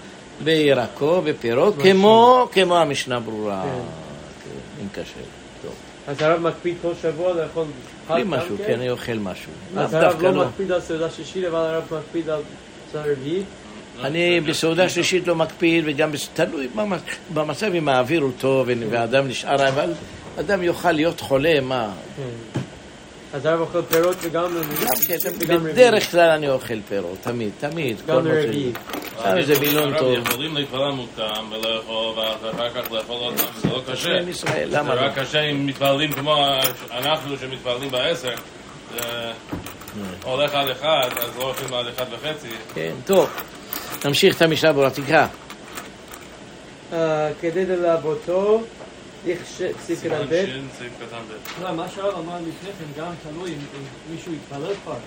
בירקו, 0.43 1.21
בפירות, 1.21 1.75
כמו, 1.81 2.47
כמו 2.51 2.77
המשנה 2.77 3.19
ברורה, 3.19 3.63
כן. 3.63 4.83
אם 4.83 4.87
קשה 4.91 5.19
לו. 5.63 5.71
אז 6.07 6.21
הרב 6.21 6.41
מקפיד 6.41 6.75
כל 6.81 6.91
שבוע 7.01 7.33
לאכול 7.33 7.65
חג 8.07 8.19
גם 8.19 8.29
משהו, 8.29 8.55
כן, 8.67 8.73
אני 8.73 8.89
אוכל 8.89 9.13
משהו. 9.13 9.51
אז 9.77 9.93
הרב 9.93 10.21
לא 10.21 10.31
לא. 10.31 10.45
מקפיד 10.45 10.71
על 10.71 10.81
סעודה 10.81 11.09
שישית, 11.09 11.45
אבל 11.45 11.59
הרב 11.59 11.83
מקפיד 11.91 12.29
על 12.29 12.41
סעודה 12.91 13.11
רביעית. 13.11 13.45
אני 14.03 14.41
בסעודה 14.41 14.89
שלישית 14.89 15.27
לא 15.27 15.35
מקפיד, 15.35 15.83
וגם 15.87 16.11
תלוי 16.33 16.67
במצ- 16.75 17.33
במצב 17.33 17.73
אם 17.75 17.89
האוויר 17.89 18.21
הוא 18.21 18.31
טוב 18.39 18.67
והאדם 18.89 19.27
נשאר, 19.27 19.67
אבל 19.69 19.93
אדם 20.39 20.63
יוכל 20.63 20.91
להיות 20.91 21.19
חולה, 21.19 21.59
מה? 21.61 21.89
כן. 22.17 22.59
אז 23.33 23.45
הרב 23.45 23.59
אוכל 23.59 23.81
פירות 23.81 24.17
וגם 24.21 24.43
גם 24.55 24.61
כן, 25.07 25.15
וגם 25.39 25.55
רביעית. 25.57 25.75
בדרך 25.75 26.11
כלל 26.11 26.29
אני 26.29 26.49
אוכל 26.49 26.81
פירות, 26.89 27.17
תמיד, 27.21 27.49
תמיד. 27.59 27.97
גם 28.07 28.21
ש- 28.23 28.27
רביעית. 28.27 28.77
שם 29.23 29.37
איזה 29.37 29.53
וילון 29.59 29.93
הרב, 29.93 29.99
טוב. 29.99 30.27
יכולים 30.27 30.55
להתפלל 30.55 30.91
מוקדם 30.91 31.51
ולאכול, 31.51 32.19
ואחר 32.19 32.69
כך 32.69 32.91
לאכול 32.91 33.15
עוד 33.15 33.33
פעם, 33.37 33.47
זה 33.61 33.67
לא 33.69 33.81
קשה. 33.91 34.17
עם 34.19 34.29
ישראל, 34.29 34.69
זה 34.69 34.77
למה 34.77 34.95
לא? 34.95 35.01
רק 35.01 35.19
קשה 35.19 35.41
אם 35.41 35.65
מתפללים 35.65 36.11
כמו 36.13 36.45
אנחנו 36.91 37.37
שמתפללים 37.37 37.91
בעשר. 37.91 38.33
זה 38.95 39.31
הולך 40.23 40.53
עד 40.55 40.67
אחד, 40.67 41.09
אז 41.17 41.29
לא 41.37 41.43
הולכים 41.43 41.73
עד 41.73 41.85
אחד 41.95 42.05
וחצי. 42.11 42.47
כן, 42.75 42.91
טוב. 43.05 43.29
נמשיך 44.05 44.37
את 44.37 44.41
המשנה 44.41 44.73
ברורה, 44.73 44.89
תקרא. 44.89 45.27
אה, 46.93 47.29
כדי 47.41 47.65
שין, 50.45 50.67
סעיף 50.77 50.91
קטן 50.97 51.21
ב'. 51.29 51.63
לא, 51.63 51.71
מה 51.71 51.89
שהרב 51.95 52.13
אמר 52.19 52.37
לפני 52.37 52.69
כן 52.79 53.01
גם 53.01 53.11
תלוי 53.23 53.51
אם 53.51 53.83
מישהו 54.11 54.33
יתפלל 54.33 54.73
כבר. 54.83 54.97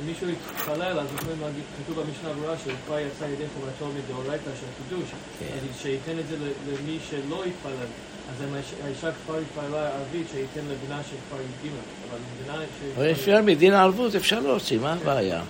אם 0.00 0.06
מישהו 0.06 0.26
יתפלל, 0.28 0.98
אז 0.98 1.06
יכולים 1.14 1.40
להגיד, 1.40 1.62
כתוב 1.78 2.00
במשנה 2.00 2.32
ברורה 2.32 2.54
שהוא 2.62 2.72
כבר 2.86 2.98
יצא 2.98 3.24
ידי 3.24 3.44
חובתו 3.54 3.98
מדאורייתא 3.98 4.50
של 4.60 4.66
קידוש. 4.78 5.08
אז 5.40 5.80
שייתן 5.82 6.18
את 6.18 6.28
זה 6.28 6.36
למי 6.68 6.98
שלא 7.10 7.44
יתפלל. 7.46 7.88
אז 8.30 8.44
האישה 8.84 9.08
כבר 9.24 9.38
התפללה 9.38 9.88
ערבית, 9.88 10.26
שייתן 10.32 10.68
לבנה 10.70 11.00
שכבר 11.02 11.38
הקדימה. 11.54 11.80
אבל 12.10 12.18
מבינה 12.32 12.64
ש... 12.64 12.96
אבל 12.96 13.10
אפשר 13.10 13.42
מדין 13.42 13.74
ערבות, 13.74 14.14
אפשר 14.14 14.40
להוציא, 14.40 14.78
מה 14.78 14.92
הבעיה? 14.92 15.42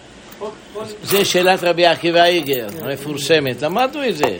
זה 1.03 1.25
שאלת 1.25 1.63
רבי 1.63 1.87
עקיבא 1.87 2.25
איגר, 2.25 2.67
המפורסמת, 2.83 3.63
למדנו 3.63 4.09
את 4.09 4.17
זה. 4.17 4.39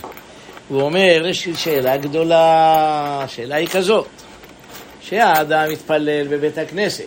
הוא 0.69 0.83
אומר, 0.83 1.27
יש 1.27 1.47
לי 1.47 1.57
שאלה 1.57 1.97
גדולה, 1.97 3.21
השאלה 3.25 3.57
היא 3.57 3.69
כזאת, 3.69 4.07
שהאדם 5.01 5.71
התפלל 5.73 6.27
בבית 6.29 6.59
הכנסת, 6.59 7.05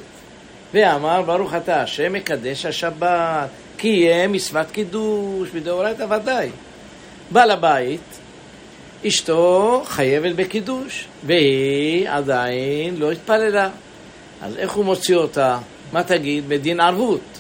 ואמר, 0.74 1.22
ברוך 1.22 1.54
אתה 1.56 1.82
השם 1.82 2.14
מקדש 2.14 2.66
השבת, 2.66 3.50
קיים 3.78 4.32
מצוות 4.32 4.72
קידוש, 4.72 5.50
מדאורייתא 5.54 6.06
ודאי. 6.10 6.50
בעל 7.32 7.52
הבית, 7.52 8.20
אשתו 9.08 9.82
חייבת 9.86 10.36
בקידוש, 10.36 11.06
והיא 11.24 12.10
עדיין 12.10 12.96
לא 12.98 13.12
התפללה. 13.12 13.70
אז 14.42 14.58
איך 14.58 14.72
הוא 14.72 14.86
מוציא 14.86 15.16
אותה? 15.16 15.58
מה 15.92 16.04
תגיד? 16.04 16.50
בדין 16.50 16.80
ערבות. 16.80 17.31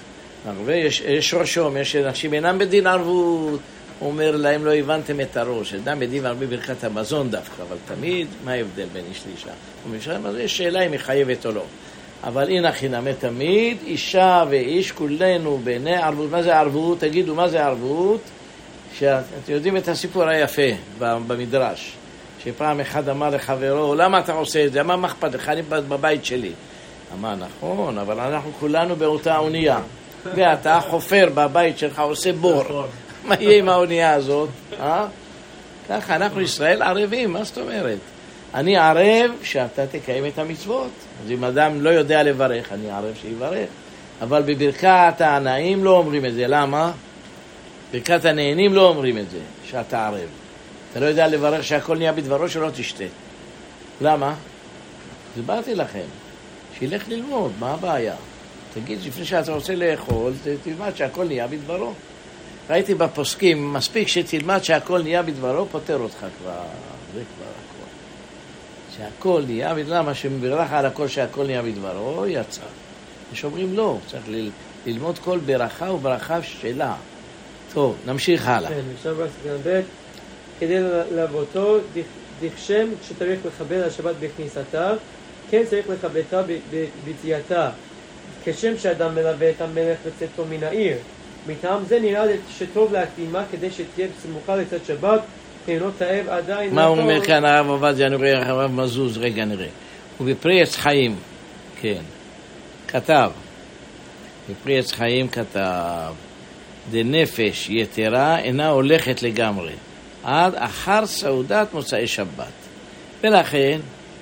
הרבה, 0.45 0.75
יש, 0.75 1.01
יש 1.01 1.33
ראש 1.33 1.53
שאומר 1.53 1.83
שאנשים 1.83 2.33
אינם 2.33 2.57
בדין 2.57 2.87
ערבות, 2.87 3.59
הוא 3.99 4.09
אומר 4.09 4.35
להם 4.35 4.65
לא 4.65 4.73
הבנתם 4.73 5.21
את 5.21 5.37
הראש, 5.37 5.73
אדם 5.73 5.99
בדין 5.99 6.25
הרבה 6.25 6.45
ברכת 6.45 6.83
המזון 6.83 7.29
דווקא, 7.29 7.61
אבל 7.61 7.77
תמיד, 7.85 8.27
מה 8.45 8.51
ההבדל 8.51 8.85
בין 8.93 9.03
איש 9.09 9.23
לאישה? 9.27 9.51
אומר, 9.85 10.29
אז 10.29 10.35
יש 10.37 10.57
שאלה 10.57 10.85
אם 10.85 10.91
היא 10.91 10.99
חייבת 10.99 11.45
או 11.45 11.51
לא. 11.51 11.63
אבל 12.23 12.49
הנה 12.49 12.71
חינמי 12.71 13.13
תמיד, 13.13 13.77
אישה 13.85 14.43
ואיש 14.49 14.91
כולנו 14.91 15.59
בעיני 15.63 15.95
ערבות. 15.95 16.31
מה 16.31 16.43
זה 16.43 16.57
ערבות? 16.57 16.99
תגידו, 16.99 17.35
מה 17.35 17.47
זה 17.47 17.65
ערבות? 17.65 18.21
שאתם 18.99 19.23
יודעים 19.49 19.77
את 19.77 19.87
הסיפור 19.87 20.23
היפה 20.23 20.61
במדרש, 20.99 21.93
שפעם 22.43 22.79
אחד 22.79 23.09
אמר 23.09 23.29
לחברו, 23.29 23.95
למה 23.95 24.19
אתה 24.19 24.33
עושה 24.33 24.65
את 24.65 24.71
זה? 24.71 24.83
מה 24.83 25.07
אכפת 25.07 25.33
לך? 25.33 25.49
אני 25.49 25.61
בבית 25.61 26.25
שלי. 26.25 26.51
אמר, 27.13 27.35
נכון, 27.35 27.97
אבל 27.97 28.19
אנחנו 28.19 28.51
כולנו 28.59 28.95
באותה 28.95 29.37
אונייה. 29.37 29.79
ואתה 30.25 30.79
חופר 30.89 31.29
בבית 31.33 31.77
שלך, 31.77 31.99
עושה 31.99 32.33
בור. 32.33 32.63
מה 33.25 33.35
יהיה 33.39 33.57
עם 33.57 33.69
האונייה 33.69 34.13
הזאת? 34.13 34.49
אה? 34.79 35.05
ככה, 35.89 36.15
אנחנו 36.15 36.41
ישראל 36.41 36.81
ערבים, 36.81 37.33
מה 37.33 37.43
זאת 37.43 37.57
אומרת? 37.57 37.97
אני 38.53 38.77
ערב 38.77 39.31
שאתה 39.43 39.87
תקיים 39.87 40.25
את 40.25 40.39
המצוות. 40.39 40.91
אז 41.25 41.31
אם 41.31 41.43
אדם 41.43 41.81
לא 41.81 41.89
יודע 41.89 42.23
לברך, 42.23 42.71
אני 42.73 42.91
ערב 42.91 43.13
שיברך. 43.21 43.67
אבל 44.21 44.41
בברכת 44.41 45.21
הנעים 45.21 45.83
לא 45.83 45.97
אומרים 45.97 46.25
את 46.25 46.33
זה, 46.33 46.47
למה? 46.47 46.91
ברכת 47.93 48.25
הנהנים 48.25 48.73
לא 48.73 48.89
אומרים 48.89 49.17
את 49.17 49.29
זה, 49.29 49.39
שאתה 49.65 50.07
ערב. 50.07 50.29
אתה 50.91 50.99
לא 50.99 51.05
יודע 51.05 51.27
לברך 51.27 51.63
שהכל 51.63 51.97
נהיה 51.97 52.11
בדברו 52.11 52.49
שלא 52.49 52.69
תשתה. 52.69 53.03
למה? 54.01 54.33
הסברתי 55.37 55.75
לכם, 55.75 56.05
שילך 56.79 57.09
ללמוד, 57.09 57.51
מה 57.59 57.71
הבעיה? 57.73 58.15
תגיד, 58.73 58.99
לפני 59.05 59.25
שאתה 59.25 59.53
רוצה 59.53 59.75
לאכול, 59.75 60.33
תלמד 60.63 60.91
שהכל 60.95 61.25
נהיה 61.25 61.47
בדברו. 61.47 61.93
ראיתי 62.69 62.95
בפוסקים, 62.95 63.73
מספיק 63.73 64.07
שתלמד 64.07 64.63
שהכל 64.63 65.01
נהיה 65.01 65.21
בדברו, 65.23 65.65
פותר 65.71 65.97
אותך 65.97 66.17
כבר, 66.17 66.51
זה 67.13 67.21
כבר 67.35 67.45
הכל. 67.45 67.87
שהכל 68.97 69.43
נהיה, 69.47 69.73
למה 69.87 70.13
שמברך 70.13 70.71
על 70.71 70.85
הכל 70.85 71.07
שהכל 71.07 71.45
נהיה 71.45 71.61
בדברו, 71.61 72.25
יצא. 72.27 72.61
יש 73.33 73.43
אומרים 73.43 73.73
לא, 73.77 73.97
צריך 74.07 74.23
ל- 74.27 74.49
ללמוד 74.85 75.19
כל 75.19 75.39
ברכה 75.45 75.91
וברכה 75.91 76.43
שלה. 76.43 76.95
טוב, 77.73 77.95
נמשיך 78.05 78.47
הלאה. 78.47 78.69
כן, 78.69 78.81
עכשיו 78.95 79.15
בסגן 79.15 79.57
ב' 79.65 79.81
כדי 80.59 80.79
ללוותו, 81.11 81.77
דכשם 82.41 82.87
שצריך 83.07 83.39
לכבד 83.45 83.81
השבת 83.81 84.15
בכניסתה, 84.19 84.93
כן 85.49 85.63
צריך 85.69 85.89
ב- 86.71 86.85
ביציאתה. 87.05 87.69
כשם 88.45 88.77
שאדם 88.77 89.15
מלווה 89.15 89.49
את 89.49 89.61
המלך 89.61 89.97
בצאתו 90.05 90.45
מן 90.49 90.63
העיר. 90.63 90.97
מטעם 91.47 91.83
זה 91.87 91.99
נראה 91.99 92.23
שטוב 92.57 92.93
להקדימה 92.93 93.43
כדי 93.51 93.71
שתהיה 93.71 94.07
סמוכה 94.21 94.55
לצאת 94.55 94.85
שבת, 94.85 95.21
כי 95.65 95.73
אינו 95.73 95.91
תאב 95.97 96.29
עדיין. 96.29 96.75
מה 96.75 96.85
הוא. 96.85 96.97
אומר 96.97 97.25
כאן 97.25 97.45
הרב 97.45 97.69
עובדיה, 97.69 98.07
אני 98.07 98.15
רואה 98.15 98.47
הרב 98.47 98.71
מזוז, 98.71 99.17
רגע 99.17 99.45
נראה. 99.45 99.67
ובפרי 100.21 100.61
עץ 100.61 100.75
חיים, 100.75 101.15
כן, 101.81 102.01
כתב, 102.87 103.31
בפרי 104.49 104.79
עץ 104.79 104.91
חיים 104.91 105.27
כתב, 105.27 106.13
דנפש 106.91 107.69
יתרה 107.69 108.39
אינה 108.39 108.67
הולכת 108.67 109.23
לגמרי, 109.23 109.73
עד 110.23 110.55
אחר 110.55 111.05
סעודת 111.05 111.73
מוצאי 111.73 112.07
שבת. 112.07 112.51
ולכן 113.23 113.79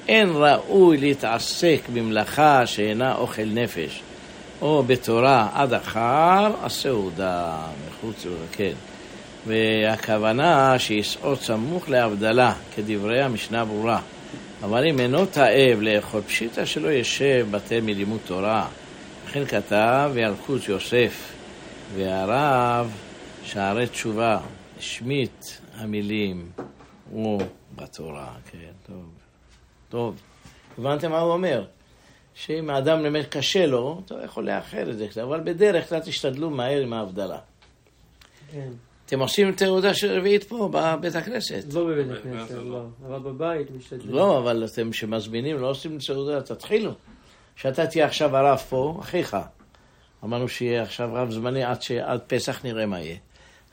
אין 0.07 0.29
ראוי 0.29 0.97
להתעסק 0.97 1.79
במלאכה 1.93 2.65
שאינה 2.65 3.15
אוכל 3.15 3.45
נפש, 3.45 4.01
או 4.61 4.83
בתורה 4.83 5.49
עד 5.53 5.73
אחר 5.73 6.51
הסעודה, 6.61 7.57
מחוץ, 7.87 8.25
כן. 8.51 8.73
והכוונה 9.47 10.79
שיסעוד 10.79 11.39
סמוך 11.39 11.89
להבדלה, 11.89 12.53
כדברי 12.75 13.21
המשנה 13.21 13.65
ברורה. 13.65 14.01
אבל 14.63 14.87
אם 14.87 14.99
אינו 14.99 15.25
תאב 15.25 15.79
לאכול 15.81 16.21
פשיטא 16.21 16.65
שלא 16.65 16.91
ישב 16.91 17.47
בטל 17.51 17.81
מלימוד 17.81 18.19
תורה. 18.25 18.67
וכן 19.25 19.45
כתב 19.45 20.11
וילקוט 20.13 20.67
יוסף 20.67 21.33
והרב 21.95 22.91
שערי 23.43 23.87
תשובה, 23.87 24.39
השמיט 24.77 25.45
המילים 25.77 26.49
הוא 27.11 27.41
בתורה. 27.75 28.27
כן, 28.51 28.57
טוב. 28.87 29.05
טוב. 29.89 30.15
הבנתם 30.77 31.11
מה 31.11 31.19
הוא 31.19 31.33
אומר? 31.33 31.65
שאם 32.39 32.69
האדם 32.69 33.03
באמת 33.03 33.25
קשה 33.29 33.65
לו, 33.65 34.01
אתה 34.05 34.15
יכול 34.25 34.45
לאחר 34.49 34.89
את 34.89 34.97
זה 34.97 35.23
אבל 35.23 35.39
בדרך 35.43 35.89
כלל 35.89 35.99
תשתדלו 35.99 36.49
מהר 36.49 36.81
עם 36.81 36.93
ההבדלה. 36.93 37.37
כן. 38.51 38.69
אתם 39.05 39.19
עושים 39.19 39.51
תעודה 39.51 39.93
של 39.93 40.17
רביעית 40.17 40.43
פה, 40.43 40.69
בבית 40.73 41.15
הכנסת. 41.15 41.73
לא 41.73 41.87
בבית 41.87 42.17
הכנסת, 42.19 42.55
לא. 42.55 42.85
אבל 43.07 43.19
בבית 43.19 43.71
משתדלים. 43.71 44.15
לא, 44.15 44.37
אבל 44.37 44.65
אתם 44.65 44.93
שמזמינים, 44.93 45.59
לא 45.59 45.69
עושים 45.69 45.99
סעודה, 45.99 46.41
תתחילו. 46.41 46.91
שאתה 47.55 47.87
תהיה 47.87 48.05
עכשיו 48.05 48.37
הרב 48.37 48.57
פה, 48.57 48.97
אחיך, 48.99 49.37
אמרנו 50.23 50.47
שיהיה 50.47 50.81
עכשיו 50.81 51.09
רב 51.13 51.31
זמני 51.31 51.63
עד 51.63 51.81
שעד 51.81 52.19
פסח 52.27 52.65
נראה 52.65 52.85
מה 52.85 52.99
יהיה. 52.99 53.17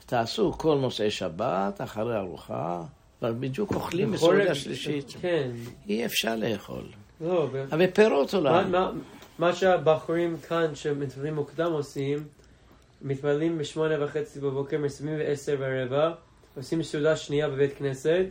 תעשו 0.07 0.53
כל 0.53 0.77
מוצאי 0.77 1.11
שבת, 1.11 1.81
אחרי 1.81 2.17
ארוחה, 2.17 2.83
אבל 3.23 3.35
בדיוק 3.41 3.75
אוכלים 3.75 4.13
בסעודה 4.13 4.55
שלישית. 4.55 5.15
כן. 5.21 5.51
אי 5.89 6.07
אפשר 6.07 6.37
לאכול. 6.37 6.85
לא, 7.21 7.49
אבל 7.73 7.87
פירות 7.87 8.35
מה- 8.35 8.39
אולי. 8.41 8.65
מה- 8.71 8.91
מה 9.39 9.53
שהבחורים 9.55 10.37
כאן 10.49 10.75
שמתפללים 10.75 11.35
מוקדם 11.35 11.73
עושים, 11.73 12.19
מתפללים 13.03 13.59
בשמונה 13.59 14.05
וחצי 14.05 14.41
בבוקר, 14.41 14.79
מסיימים 14.79 15.19
בעשר 15.19 15.57
ורבע, 15.59 16.11
עושים 16.57 16.83
סעודה 16.83 17.17
שנייה 17.17 17.49
בבית 17.49 17.75
כנסת, 17.79 18.25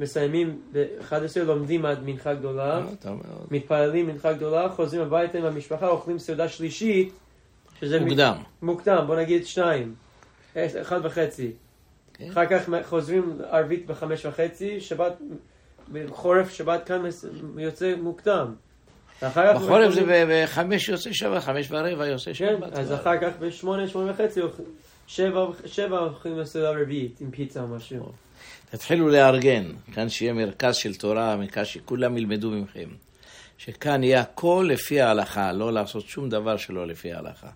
מסיימים 0.00 0.60
ב-11, 0.72 1.12
לומדים 1.44 1.86
עד 1.86 1.98
מנחה 2.04 2.34
גדולה, 2.34 2.78
אה. 3.06 3.12
מתפללים 3.50 4.06
מנחה 4.06 4.32
גדולה, 4.32 4.68
חוזרים 4.68 5.02
הביתה 5.02 5.38
עם 5.38 5.44
המשפחה, 5.44 5.88
אוכלים 5.88 6.18
סעודה 6.18 6.48
שלישית, 6.48 7.12
שזה 7.80 8.00
מוקדם. 8.00 8.36
מוקדם, 8.62 9.04
בוא 9.06 9.16
נגיד 9.16 9.46
שניים, 9.46 9.94
עש- 10.54 10.74
אחד 10.76 11.00
וחצי. 11.04 11.52
כן. 12.14 12.28
אחר 12.30 12.46
כך 12.46 12.64
חוזרים 12.88 13.38
ערבית 13.50 13.86
בחמש 13.86 14.26
וחצי, 14.26 14.80
שבת, 14.80 15.12
בחורף 15.92 16.50
שבת 16.50 16.86
כאן 16.86 17.02
יוצא 17.58 17.94
מוקדם. 18.02 18.54
בחורף 19.22 19.94
זה 19.94 20.24
בחמש 20.28 20.88
יוצא 20.88 21.12
שבת, 21.12 21.42
חמש 21.42 21.66
ורבע 21.70 22.06
יוצא 22.06 22.24
כן, 22.24 22.34
שבת. 22.34 22.72
אז 22.72 22.94
אחר 22.94 23.18
כך 23.20 23.30
בשמונה, 23.38 23.88
שמונה 23.88 24.12
וחצי, 24.12 24.40
שבע, 25.06 25.46
שבע 25.66 25.98
אוכלים 25.98 26.38
לסעודה 26.38 26.70
רביעית 26.70 27.20
עם 27.20 27.30
פיצה 27.30 27.62
או 27.62 27.68
משהו. 27.68 28.12
תתחילו 28.70 29.08
לארגן, 29.08 29.64
כאן 29.94 30.08
שיהיה 30.08 30.32
מרכז 30.32 30.76
של 30.76 30.94
תורה, 30.94 31.36
מרכז 31.36 31.66
שכולם 31.66 32.18
ילמדו 32.18 32.50
מכם. 32.50 32.88
שכאן 33.58 34.02
יהיה 34.02 34.20
הכל 34.20 34.68
לפי 34.72 35.00
ההלכה, 35.00 35.52
לא 35.52 35.72
לעשות 35.72 36.08
שום 36.08 36.28
דבר 36.28 36.56
שלא 36.56 36.86
לפי 36.86 37.12
ההלכה. 37.12 37.48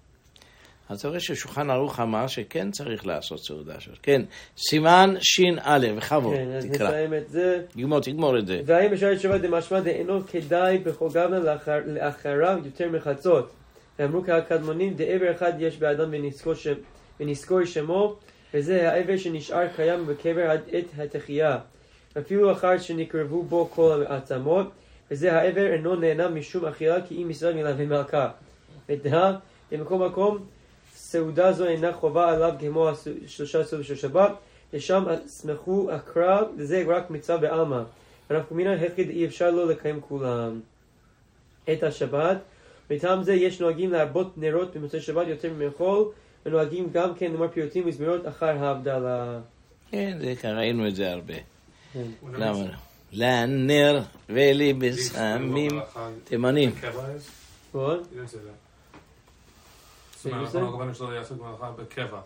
אז 0.88 0.99
אתה 0.99 1.09
רואה 1.09 1.21
ששולחן 1.21 1.71
ערוך 1.71 2.00
אמר 2.00 2.26
שכן 2.26 2.71
צריך 2.71 3.07
לעשות 3.07 3.38
סעודה 3.45 3.81
שלו. 3.81 3.95
כן, 4.03 4.23
סימן 4.69 5.14
ש"א, 5.21 5.79
בכבוד, 5.97 6.35
כן, 6.37 6.49
אז 6.57 6.67
תקרא. 6.67 6.88
נסיים 6.88 7.14
את 7.14 7.29
זה. 7.29 7.62
תגמור, 7.73 8.00
תגמור 8.00 8.38
את 8.38 8.47
זה. 8.47 8.61
והאם 8.67 8.91
בשעת 8.93 9.21
שבת 9.21 9.41
דמשמע 9.41 9.81
דאינו 9.81 10.21
כדאי 10.26 10.79
בכל 10.79 11.09
גבנה 11.09 11.38
לאחר- 11.38 11.83
לאחריו 11.87 12.59
יותר 12.64 12.88
מחצות. 12.91 13.50
ואמרו 13.99 14.25
כהקדמונים 14.25 14.95
דעבר 14.95 15.31
אחד 15.33 15.53
יש 15.59 15.76
באדם 15.79 16.14
ונזכור 17.21 17.64
שמו, 17.64 18.17
וזה 18.55 18.93
העבר 18.93 19.17
שנשאר 19.17 19.67
קיים 19.76 20.07
בקבר 20.07 20.50
עד 20.50 20.61
עת 20.73 20.85
התחייה. 20.99 21.59
אפילו 22.19 22.53
אחר 22.53 22.79
שנקרבו 22.79 23.43
בו 23.43 23.69
כל 23.71 24.03
העצמות, 24.09 24.67
וזה 25.11 25.33
העבר 25.33 25.73
אינו 25.73 25.97
נהנה 25.97 26.29
משום 26.29 26.64
אכילה 26.64 26.97
כי 27.09 27.23
אם 27.23 27.31
ישראל 27.31 27.55
מלווה 27.55 27.85
מלכה. 27.87 28.29
ודע, 28.88 29.33
במקום 29.73 30.03
מקום, 30.07 30.38
סעודה 31.14 31.52
זו 31.52 31.66
אינה 31.66 31.92
חובה 31.92 32.33
עליו 32.33 32.52
כמו 32.61 32.90
שלושה 33.26 33.64
סעודות 33.64 33.87
של 33.87 33.97
שבת, 33.97 34.33
לשם 34.73 35.04
סמכו 35.26 35.90
הקרא, 35.90 36.42
וזה 36.59 36.85
רק 36.87 37.11
מצווה 37.11 37.38
בעלמא. 37.38 37.83
אנחנו 38.30 38.56
מן 38.56 38.66
היחיד 38.66 39.11
אי 39.11 39.26
אפשר 39.26 39.50
לא 39.50 39.66
לקיים 39.66 40.00
כולם 40.00 40.61
את 41.73 41.83
השבת. 41.83 42.37
מטעם 42.90 43.23
זה 43.23 43.35
יש 43.35 43.61
נוהגים 43.61 43.92
להרבות 43.92 44.38
נרות 44.38 44.76
במוצאי 44.76 45.00
שבת 45.00 45.26
יותר 45.28 45.52
ממחול, 45.52 46.04
ונוהגים 46.47 46.88
גם 46.92 47.14
כן 47.14 47.33
לומר 47.33 47.49
פיוטים 47.49 47.85
וזמירות 47.87 48.28
אחר 48.28 48.64
ההבדלה. 48.64 49.40
כן, 49.90 50.18
זה, 50.21 50.35
כאן 50.40 50.56
ראינו 50.59 50.88
את 50.88 50.97
זה 50.97 51.12
הרבה. 51.12 51.35
כן. 51.92 52.06
למה 52.33 52.59
לא? 52.59 52.75
לנר 53.12 54.00
ולי 54.28 54.73
בסמים 54.73 55.80
תימנים. 56.25 56.71
נכון? 57.68 58.02
זאת 60.25 60.54
אומרת, 60.54 60.95
שלו 60.95 61.12
יעסוק 61.12 61.38
במלאכה 61.43 61.71
בקבע. 61.71 62.21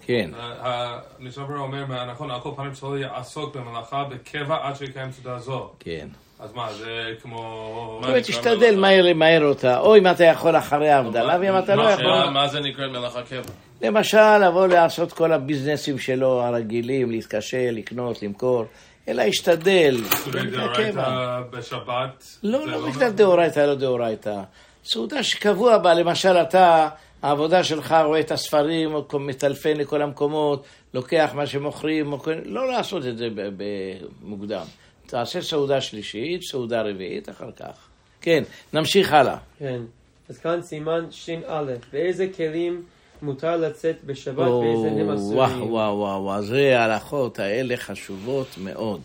כן. 0.00 0.30
המשנה 0.60 1.44
אומר, 1.58 2.04
נכון, 2.04 2.30
על 2.30 2.40
כל 2.40 2.50
פנים 2.56 2.74
שלו 2.74 2.98
יעסוק 2.98 3.56
במלאכה 3.56 4.04
בקבע 4.04 4.56
עד 4.62 4.76
שיקיים 4.76 5.12
סעודה 5.12 5.38
זו. 5.38 5.70
כן. 5.80 6.08
אז 6.38 6.52
מה, 6.52 6.72
זה 6.72 7.14
כמו... 7.22 7.98
אבל 8.02 8.08
נקרא 8.10 8.20
תשתדל? 8.20 8.76
מהר 8.80 9.02
למהר 9.02 9.44
אותה, 9.44 9.78
או 9.80 9.96
אם 9.96 10.06
אתה 10.10 10.24
יכול 10.24 10.56
אחרי 10.58 10.90
ההבדלה, 10.90 11.38
ואם 11.40 11.58
אתה 11.58 11.74
לא 11.74 11.82
יכול... 11.82 12.04
מה- 12.04 12.30
מה 12.30 12.48
זה 12.48 12.60
נקרא 12.60 12.88
מלאכה 12.88 13.22
קבע? 13.22 13.52
למשל, 13.82 14.38
לבוא 14.38 14.66
לעשות 14.66 15.12
כל 15.12 15.32
הביזנסים 15.32 15.98
שלו 15.98 16.42
הרגילים, 16.42 17.10
להתקשר, 17.10 17.68
לקנות, 17.72 18.22
למכור, 18.22 18.64
אלא 19.08 19.22
ישתדל. 19.22 19.96
סוגי 20.10 20.38
כן, 20.38 20.50
דאורייתא 20.50 21.40
בשבת. 21.50 22.24
לא, 22.42 22.66
לא 22.66 22.76
אומר- 22.76 22.90
בגלל 22.90 23.10
דאורייתא, 23.10 23.60
לא 23.60 23.74
דאורייתא. 23.74 24.42
סעודה 24.84 25.22
שקבוע 25.22 25.78
בה, 25.78 25.94
למשל 25.94 26.36
אתה, 26.36 26.88
העבודה 27.22 27.64
שלך 27.64 27.94
רואה 28.04 28.20
את 28.20 28.30
הספרים, 28.30 28.94
מטלפן 29.20 29.76
לכל 29.76 30.02
המקומות, 30.02 30.64
לוקח 30.94 31.30
מה 31.34 31.46
שמוכרים, 31.46 32.14
לא 32.44 32.68
לעשות 32.72 33.06
את 33.06 33.18
זה 33.18 33.28
במוקדם. 33.56 34.64
תעשה 35.06 35.42
סעודה 35.42 35.80
שלישית, 35.80 36.42
סעודה 36.42 36.82
רביעית, 36.82 37.28
אחר 37.28 37.50
כך. 37.56 37.88
כן, 38.20 38.42
נמשיך 38.72 39.12
הלאה. 39.12 39.36
כן. 39.58 39.80
אז 40.28 40.38
כאן 40.38 40.62
סימן 40.62 41.04
ש"א, 41.10 41.62
באיזה 41.92 42.26
כלים 42.36 42.82
מותר 43.24 43.56
לצאת 43.56 43.96
בשבת 44.06 44.48
ואיזה 44.48 44.88
הם 44.88 45.10
אסורים. 45.10 45.62
וואו, 45.72 45.98
וואו, 45.98 46.22
וואו, 46.22 46.42
זה 46.42 46.80
ההלכות 46.80 47.38
האלה 47.38 47.76
חשובות 47.76 48.48
מאוד. 48.58 49.00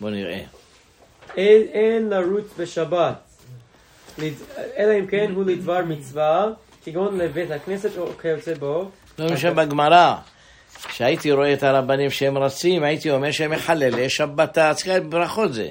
בוא 0.00 0.10
נראה. 0.10 0.40
אין, 1.36 1.62
אין 1.72 2.08
לרוץ 2.08 2.44
בשבת, 2.58 3.14
אלא 4.78 4.98
אם 4.98 5.06
כן 5.06 5.32
הוא 5.34 5.44
לדבר 5.44 5.80
מצווה, 5.88 6.46
כגון 6.84 7.18
לבית 7.18 7.50
הכנסת 7.50 7.98
או 7.98 8.06
כיוצא 8.22 8.54
בו. 8.54 8.88
לא 9.18 9.32
משנה 9.32 9.50
בגמרא, 9.50 10.14
כשהייתי 10.88 11.32
רואה 11.32 11.52
את 11.52 11.62
הרבנים 11.62 12.10
שהם 12.10 12.38
רצים, 12.38 12.82
הייתי 12.82 13.10
אומר 13.10 13.30
שהם 13.30 13.50
מחללי 13.50 14.08
שבתה, 14.08 14.74
צריך 14.74 15.02
ברכות 15.08 15.54
זה. 15.54 15.68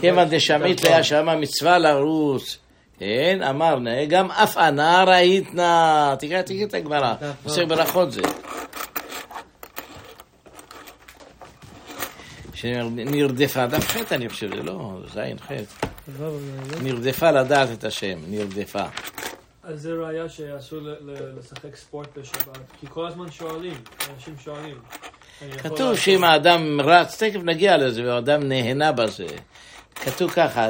כיוון 0.00 0.28
דשמית 0.30 0.84
ליה 0.84 1.04
שמה 1.04 1.36
מצווה 1.36 1.78
לרוץ. 1.78 2.58
כן, 2.98 3.42
אמרנו, 3.50 3.90
גם 4.08 4.30
אף 4.30 4.56
ענה 4.56 5.04
ראית 5.04 5.54
נא. 5.54 6.14
תקרא, 6.18 6.42
תקרא 6.42 6.64
את 6.64 6.74
הגמרא, 6.74 7.14
עושה 7.44 7.66
ברכות 7.66 8.12
זה. 8.12 8.22
שנרדפה, 12.54 13.66
דף 13.66 13.88
ח' 13.88 14.12
אני 14.12 14.28
חושב, 14.28 14.56
זה 14.56 14.62
לא, 14.62 15.00
זין 15.14 15.38
ח'. 15.38 15.50
נרדפה 16.82 17.30
לדעת 17.30 17.68
את 17.72 17.84
השם, 17.84 18.18
נרדפה. 18.28 18.84
אז 19.62 19.82
זה 19.82 19.92
ראיה 19.92 20.28
שאסור 20.28 20.80
לשחק 21.38 21.76
ספורט 21.76 22.18
בשבת, 22.18 22.58
כי 22.80 22.86
כל 22.90 23.06
הזמן 23.06 23.30
שואלים, 23.30 23.74
אנשים 24.14 24.34
שואלים. 24.44 24.76
כתוב 25.58 25.96
שאם 25.96 26.24
האדם 26.24 26.80
רץ, 26.80 27.22
תכף 27.22 27.40
נגיע 27.44 27.76
לזה, 27.76 28.04
והאדם 28.04 28.48
נהנה 28.48 28.92
בזה. 28.92 29.26
כתוב 30.04 30.30
ככה, 30.30 30.68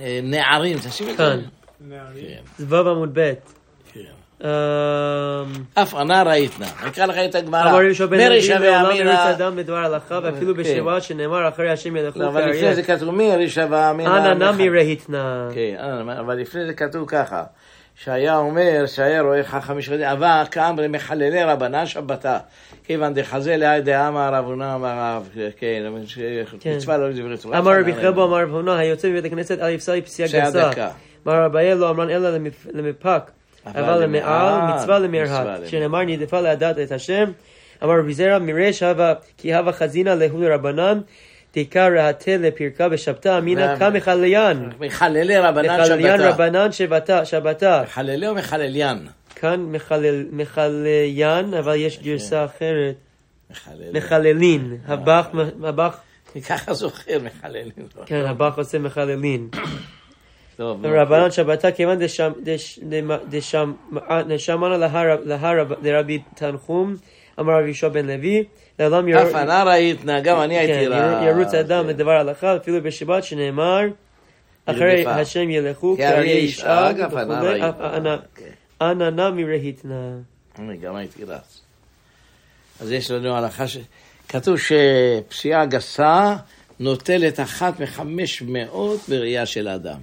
אה, 0.00 0.20
נערים, 0.22 0.78
תשים 0.78 1.08
את 1.10 1.16
זה. 1.16 1.36
נערים. 1.80 2.24
כן, 2.28 2.42
זה 2.58 2.66
ו' 2.68 2.88
עמוד 2.90 3.10
ב'. 3.18 3.32
כן. 3.92 4.00
אמ, 4.44 4.48
אף 5.74 5.94
ענה 5.94 6.22
ראית 6.22 6.60
נא. 6.60 6.66
נקרא 6.86 7.06
לך 7.06 7.16
את 7.18 7.34
הגמרא. 7.34 7.70
אמר 7.70 7.82
יהושע 7.82 8.06
בן 8.06 8.16
מרישא 8.18 8.56
אבי 8.56 8.66
לעולם. 8.66 9.08
אדם 9.16 9.56
בדבר 9.56 9.76
הלכה 9.76 10.18
ואפילו 10.22 10.54
כן. 10.54 10.60
בשבט 10.62 11.02
שנאמר 11.02 11.48
אחרי 11.48 11.70
השם 11.70 11.96
ילכו 11.96 12.18
לא, 12.18 12.28
אבל 12.28 12.44
לפני 12.50 12.74
זה 12.74 12.82
כאריה. 12.82 12.98
כתוב 13.00 13.14
מרישא 13.14 13.66
ואמינא. 13.70 14.08
אנא 14.32 14.34
מח- 14.50 14.54
נמי 14.54 14.68
רהיתנא. 14.70 15.48
כן, 15.54 15.76
אבל 16.20 16.34
לפני 16.34 16.66
זה 16.66 16.74
כתוב 16.74 17.08
ככה, 17.08 17.44
שהיה 18.04 18.36
אומר, 18.36 18.84
שהיה 18.86 19.22
רואה 19.22 19.44
חכם 19.44 19.78
משחדים, 19.78 20.00
אבא 20.02 20.44
כאמרי 20.50 20.88
מחללי 20.88 21.44
רבנה 21.44 21.86
שבתה, 21.86 22.38
כיוון 22.84 23.14
דחזה 23.14 23.56
לאי 23.56 23.80
דאמר 23.80 24.34
רבונה 24.34 24.74
אמר 24.74 24.88
רב, 24.98 25.28
כן, 25.58 25.82
כן. 26.60 26.74
מצווה 26.76 26.96
לא 26.98 27.10
לדברי 27.10 27.36
תורה. 27.38 27.58
אמר 27.58 27.80
רבי 27.80 27.94
חרבו 27.94 28.24
אמר 28.24 28.42
רב 28.42 28.50
הונא 28.50 28.70
היוצא 28.70 29.08
מבית 29.08 29.24
הכנסת 29.24 29.58
אל 29.60 29.70
יפסל 29.70 30.00
פסיעה 30.00 30.28
גסה. 30.28 30.70
אמר 31.26 31.44
רבייה 31.44 31.74
לא 31.74 31.90
אמרן 31.90 32.10
אלא 32.10 32.36
למפ- 32.36 32.68
למפק. 32.72 33.30
אבל 33.66 34.02
למעל 34.02 34.74
מצווה 34.74 34.98
למרהט. 34.98 35.28
שנאמר 35.66 36.02
נרדפה 36.04 36.40
לדעת 36.40 36.78
את 36.78 36.92
השם. 36.92 37.30
אמר 37.84 37.98
רבי 37.98 38.14
זרע 38.14 38.38
מירש 38.38 38.82
הווה 38.82 39.14
כי 39.38 39.54
הווה 39.54 39.72
חזינא 39.72 40.10
להו 40.10 40.40
לרבנן, 40.42 41.00
רהטה 41.96 42.36
לפרקה 42.36 42.88
בשבתה 42.88 43.38
אמינא 43.38 43.76
כמחליין. 43.78 44.70
מחללי 44.80 45.36
רבנן 45.38 45.84
שבתה. 45.84 46.28
רבנן 46.30 46.72
שבתה. 46.72 47.82
מחללי 47.82 48.28
או 48.28 48.34
מחלליין? 48.34 48.98
כאן 49.34 49.60
מחלל- 49.60 50.26
מחליין, 50.32 51.54
אבל 51.54 51.74
יש 51.76 51.98
גרסה 52.02 52.44
אחרת. 52.44 52.94
מחללי. 53.50 53.98
מחללין. 53.98 54.76
הבח, 54.86 55.28
הבח, 55.64 55.98
ככה 56.48 56.74
זוכר 56.74 57.18
מחללים. 57.22 57.70
כן, 58.06 58.22
הבח 58.26 58.54
עושה 58.58 58.78
מחללין. 58.78 59.48
טוב, 60.56 60.86
רבנן 60.86 61.30
שבתה 61.30 61.72
כיוון 61.72 61.98
דשמענה 64.28 64.76
להר- 64.76 65.18
להר 65.24 65.64
לרבי 65.82 66.22
תנחום, 66.34 66.94
אמר 67.40 67.52
רבי 67.58 67.64
יהושע 67.66 67.88
בן 67.88 68.06
לוי, 68.06 68.44
לעולם 68.78 69.08
יר- 69.08 69.22
אף 69.22 69.34
ענה 69.34 69.64
ראית 69.64 70.04
נא, 70.04 70.20
גם 70.20 70.40
אני 70.40 70.54
כן, 70.54 70.60
הייתי 70.60 70.82
יר- 70.84 70.94
רע. 70.94 71.24
ירוץ 71.26 71.54
אדם 71.54 71.82
כן. 71.84 71.88
לדבר 71.90 72.10
הלכה, 72.10 72.56
אפילו 72.56 72.82
בשבת 72.82 73.24
שנאמר, 73.24 73.80
אחרי. 74.66 75.06
השם 75.06 75.50
ילכו, 75.50 75.96
כי 75.96 76.06
אריה 76.06 76.38
ישאג, 76.38 77.00
ראיתנה. 77.00 77.68
אף 77.68 77.80
ענה- 77.80 78.16
כן. 78.34 78.44
ענה 78.84 79.10
נא 79.10 79.30
גם 80.82 80.96
הייתי 80.96 81.24
רץ. 81.24 81.60
אז 82.80 82.92
יש 82.92 83.10
לנו 83.10 83.36
הלכה 83.36 83.68
ש... 83.68 83.76
כתוב 84.28 84.56
שפסיעה 84.58 85.66
גסה 85.66 86.36
נוטלת 86.80 87.40
אחת 87.40 87.80
מחמש 87.80 88.42
מאות 88.42 89.00
בראייה 89.08 89.46
של 89.46 89.68
אדם. 89.68 89.98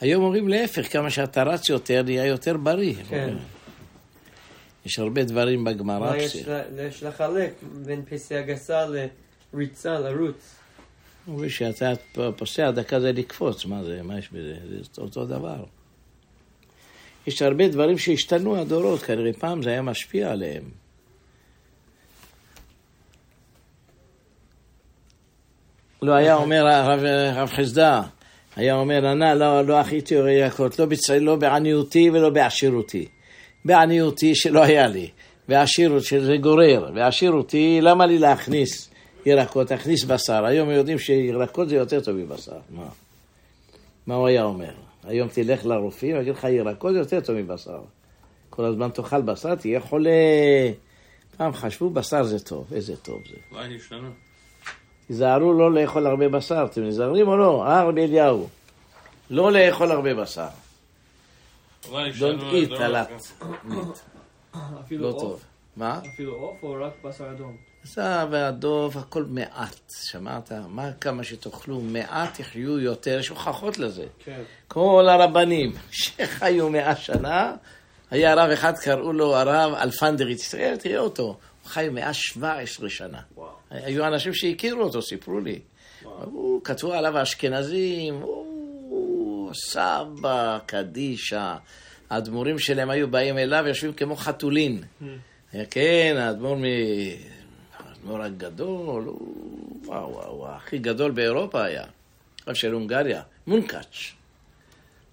היום 0.00 0.24
אומרים 0.24 0.48
להפך, 0.48 0.92
כמה 0.92 1.10
שאתה 1.10 1.42
רץ 1.42 1.68
יותר, 1.68 2.02
נהיה 2.02 2.26
יותר 2.26 2.56
בריא. 2.56 2.94
כן. 3.08 3.34
יש 4.86 4.98
הרבה 4.98 5.24
דברים 5.24 5.64
בגמרא. 5.64 6.16
יש 6.78 7.02
לחלק 7.02 7.52
בין 7.84 8.02
פסיעה 8.10 8.42
גסה 8.42 8.86
לריצה, 9.52 9.98
לרוץ? 9.98 10.56
אומרים 11.28 11.50
שאתה 11.50 11.92
פוסע 12.36 12.70
דקה 12.70 13.00
זה 13.00 13.12
לקפוץ, 13.12 13.64
מה 13.64 13.84
זה, 13.84 14.02
מה 14.02 14.18
יש 14.18 14.28
בזה? 14.32 14.54
זה 14.94 15.02
אותו 15.02 15.24
דבר. 15.24 15.64
יש 17.26 17.42
הרבה 17.42 17.68
דברים 17.68 17.98
שהשתנו 17.98 18.60
הדורות, 18.60 19.02
כנראה 19.02 19.32
פעם 19.32 19.62
זה 19.62 19.70
היה 19.70 19.82
משפיע 19.82 20.30
עליהם. 20.30 20.62
לא 26.02 26.12
היה 26.12 26.34
אומר 26.34 26.66
הרב, 26.66 27.46
חסדה, 27.46 28.02
היה 28.56 28.74
אומר, 28.74 29.14
נא, 29.14 29.24
לא, 29.24 29.66
לא 29.66 29.80
אכיתי 29.80 30.14
ירקות, 30.14 30.78
לא, 30.78 30.86
בצ... 30.86 31.10
לא 31.10 31.36
בעניותי 31.36 32.10
ולא 32.10 32.30
בעשירותי. 32.30 33.08
בעניותי 33.64 34.34
שלא 34.34 34.62
היה 34.62 34.86
לי, 34.86 35.08
בעשירות 35.48 36.02
שזה 36.02 36.36
גורר, 36.36 36.90
בעשירותי, 36.94 37.78
למה 37.82 38.06
לי 38.06 38.18
להכניס 38.18 38.90
ירקות, 39.26 39.70
להכניס 39.70 40.04
בשר? 40.04 40.44
היום 40.44 40.70
יודעים 40.70 40.98
שירקות 40.98 41.68
זה 41.68 41.76
יותר 41.76 42.00
טוב 42.00 42.16
מבשר. 42.16 42.58
מה? 42.70 42.86
מה 44.06 44.14
הוא 44.14 44.26
היה 44.26 44.44
אומר? 44.44 44.72
היום 45.04 45.28
תלך 45.28 45.66
לרופאים, 45.66 46.16
יגיד 46.16 46.34
לך 46.34 46.44
ירקות 46.44 46.92
זה 46.92 46.98
יותר 46.98 47.20
טוב 47.20 47.36
מבשר. 47.36 47.80
כל 48.50 48.64
הזמן 48.64 48.88
תאכל 48.88 49.22
בשר, 49.22 49.54
תהיה 49.54 49.80
חולה. 49.80 50.10
פעם 51.36 51.52
חשבו 51.52 51.90
בשר 51.90 52.22
זה 52.22 52.38
טוב, 52.38 52.66
איזה 52.74 52.96
טוב 52.96 53.22
זה. 53.30 53.36
אולי 53.52 53.76
השתנה. 53.76 54.08
תיזהרו 55.06 55.52
לא 55.52 55.72
לאכול 55.72 56.06
הרבה 56.06 56.28
בשר, 56.28 56.66
אתם 56.70 56.82
נזהרים 56.82 57.28
או 57.28 57.36
לא? 57.36 57.66
אה, 57.66 57.82
רבי 57.82 58.04
אליהו. 58.04 58.48
לא 59.30 59.52
לאכול 59.52 59.90
הרבה 59.90 60.14
בשר. 60.14 60.46
Don't 61.84 62.52
eat 62.52 62.72
הדורות, 62.72 62.80
a 62.80 62.88
lot. 62.88 64.56
אפילו 64.80 65.08
לא? 65.08 65.16
טוב. 65.20 65.44
מה? 65.76 66.00
אפילו 66.14 66.34
עוף 66.34 66.62
או 66.62 66.72
רק 66.72 66.92
בשר 67.04 67.30
אדום? 67.30 67.56
בשר 67.84 68.26
והדוב, 68.30 68.98
הכל 68.98 69.24
מעט. 69.24 69.92
שמעת? 70.10 70.52
מה 70.68 70.92
כמה 70.92 71.24
שתאכלו 71.24 71.80
מעט, 71.80 72.40
יחיו 72.40 72.78
יותר, 72.78 73.18
יש 73.18 73.28
הוכחות 73.28 73.78
לזה. 73.78 74.06
כן. 74.24 74.42
כל 74.68 75.06
הרבנים 75.08 75.72
שחיו 75.90 76.70
מאה 76.70 76.96
שנה, 76.96 77.54
היה 78.10 78.34
רב 78.34 78.50
אחד, 78.50 78.78
קראו 78.78 79.12
לו 79.12 79.36
הרב 79.36 79.74
אלפנדרי, 79.74 80.34
תראה, 80.50 80.76
תראה 80.76 80.98
אותו, 80.98 81.22
הוא 81.22 81.36
חי 81.64 81.88
מאה 81.92 82.14
שבע 82.14 82.58
עשרה 82.58 82.90
שנה. 82.90 83.20
וואו. 83.36 83.50
היו 83.70 84.06
אנשים 84.06 84.34
שהכירו 84.34 84.82
אותו, 84.82 85.02
סיפרו 85.02 85.40
לי. 85.40 85.60
הוא, 86.02 86.64
כתבו 86.64 86.92
עליו 86.92 87.18
האשכנזים, 87.18 88.14
הוא 88.14 88.49
סבא, 89.54 90.58
קדישה. 90.66 91.56
האדמו"רים 92.10 92.58
שלהם 92.58 92.90
היו 92.90 93.10
באים 93.10 93.38
אליו, 93.38 93.64
יושבים 93.66 93.92
כמו 93.92 94.16
חתולין. 94.16 94.82
היה, 95.52 95.66
כן, 95.66 96.16
האדמו"ר 96.18 96.56
מ... 96.56 96.64
האדמו"ר 97.78 98.22
הגדול, 98.22 99.04
הוא... 99.04 99.80
וואו, 99.84 100.12
וואו, 100.12 100.38
וואו, 100.38 100.54
הכי 100.54 100.78
גדול 100.78 101.10
באירופה 101.10 101.64
היה. 101.64 101.84
רב 102.46 102.54
של 102.54 102.72
הונגריה, 102.72 103.22
מונקאץ'. 103.46 104.12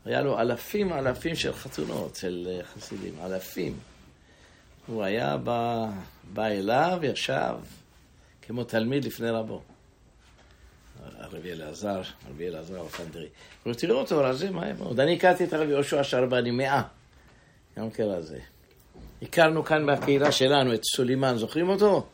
היה 0.06 0.21
לו 0.21 0.39
אלפים 0.39 0.93
אלפים 0.93 1.36
של 1.36 1.54
חתונות 1.54 2.15
של 2.15 2.47
אה, 2.52 2.63
חסידים, 2.63 3.13
אלפים. 3.23 3.78
הוא 4.88 5.04
היה 5.04 5.38
בא, 5.38 5.88
בא 6.34 6.45
אליו, 6.45 7.00
ישב 7.04 7.56
כמו 8.41 8.63
תלמיד 8.63 9.06
לפני 9.06 9.30
רבו. 9.30 9.62
הרבי 11.17 11.51
אלעזר, 11.51 12.01
הרבי 12.27 12.47
אלעזר 12.47 12.82
אלפנדרי. 12.82 13.27
הוא 13.63 13.73
תראו 13.73 13.99
אותו, 13.99 14.17
רזה 14.17 14.51
מהר 14.51 14.73
מאוד. 14.80 14.99
אני 14.99 15.15
הכרתי 15.15 15.43
את 15.43 15.53
הרבי 15.53 15.71
יהושע 15.71 16.03
שרבני 16.03 16.51
מאה, 16.51 16.82
גם 17.77 17.91
כן 17.91 18.03
רזה. 18.03 18.39
הכרנו 19.21 19.65
כאן 19.65 19.86
בקהילה 19.86 20.32
שלנו 20.32 20.73
את 20.73 20.82
סולימן, 20.95 21.38
זוכרים 21.38 21.69
אותו? 21.69 22.08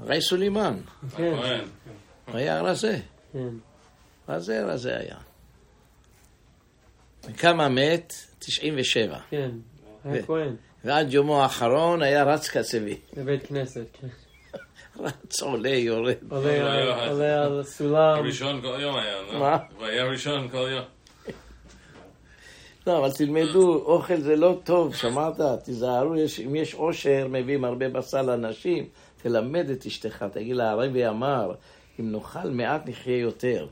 רי 0.00 0.22
סולימן, 0.22 0.76
כן, 1.16 1.34
היה 2.26 2.60
רזה. 2.60 2.98
כן. 3.32 3.48
רזה 4.28 4.64
רזה 4.64 4.96
היה. 4.96 5.16
וכמה 7.24 7.68
מת? 7.68 8.14
97. 8.38 9.18
כן, 9.30 9.50
היה 10.04 10.22
כהן, 10.22 10.56
ועד 10.84 11.12
יומו 11.12 11.42
האחרון 11.42 12.02
היה 12.02 12.24
רץ 12.24 12.48
קצבי. 12.48 12.98
בבית 13.16 13.46
כנסת, 13.46 13.86
כן. 14.00 14.08
רץ, 15.02 15.42
עולה, 15.42 15.68
יורד. 15.68 16.14
עולה 16.30 16.50
על- 17.04 17.10
עולה 17.10 17.44
על 17.44 17.62
סולם. 17.64 18.24
ראשון 18.26 18.60
כל 18.60 18.78
יום 18.80 18.96
היה, 18.96 19.22
לא? 19.32 19.38
מה? 19.38 19.56
הוא 19.78 19.86
היה 19.86 20.04
ראשון 20.04 20.48
כל 20.48 20.68
יום. 20.70 20.84
לא, 22.86 22.98
אבל 22.98 23.12
תלמדו, 23.12 23.74
אוכל 23.86 24.20
זה 24.20 24.36
לא 24.36 24.58
טוב, 24.64 24.94
שמעת? 24.94 25.34
תיזהרו, 25.64 26.16
יש, 26.16 26.40
אם 26.40 26.54
יש 26.56 26.74
עושר, 26.74 27.26
מביאים 27.30 27.64
הרבה 27.64 27.88
בשר 27.88 28.22
לאנשים, 28.22 28.88
תלמד 29.22 29.70
את 29.70 29.86
אשתך, 29.86 30.24
תגיד 30.32 30.56
לה, 30.56 30.70
הרבי 30.70 31.06
אמר, 31.08 31.52
אם 32.00 32.12
נאכל 32.12 32.48
מעט 32.50 32.88
נחיה 32.88 33.18
יותר. 33.18 33.66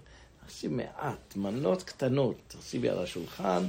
שים 0.49 0.77
מעט, 0.77 1.37
מנות 1.37 1.83
קטנות, 1.83 2.35
תשימי 2.59 2.89
על 2.89 2.99
השולחן, 2.99 3.63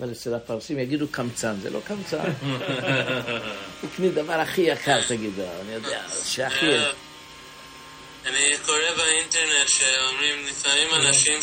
אבל 0.00 0.12
אצל 0.12 0.34
הפרסים 0.34 0.78
יגידו 0.78 1.06
קמצן, 1.08 1.54
זה 1.54 1.70
לא 1.70 1.80
קמצן. 1.86 2.24
תקני 3.80 4.10
דבר 4.10 4.40
הכי 4.40 4.60
יקר, 4.60 5.02
תגיד, 5.08 5.40
אני 5.60 5.72
יודע, 5.72 6.02
שהכי... 6.24 6.66
אה, 6.66 6.90
אני 8.26 8.56
קורא 8.66 8.78
באינטרנט 8.96 9.68
שאומרים 9.68 10.46
לפעמים 10.46 10.94
אנשים 10.94 11.38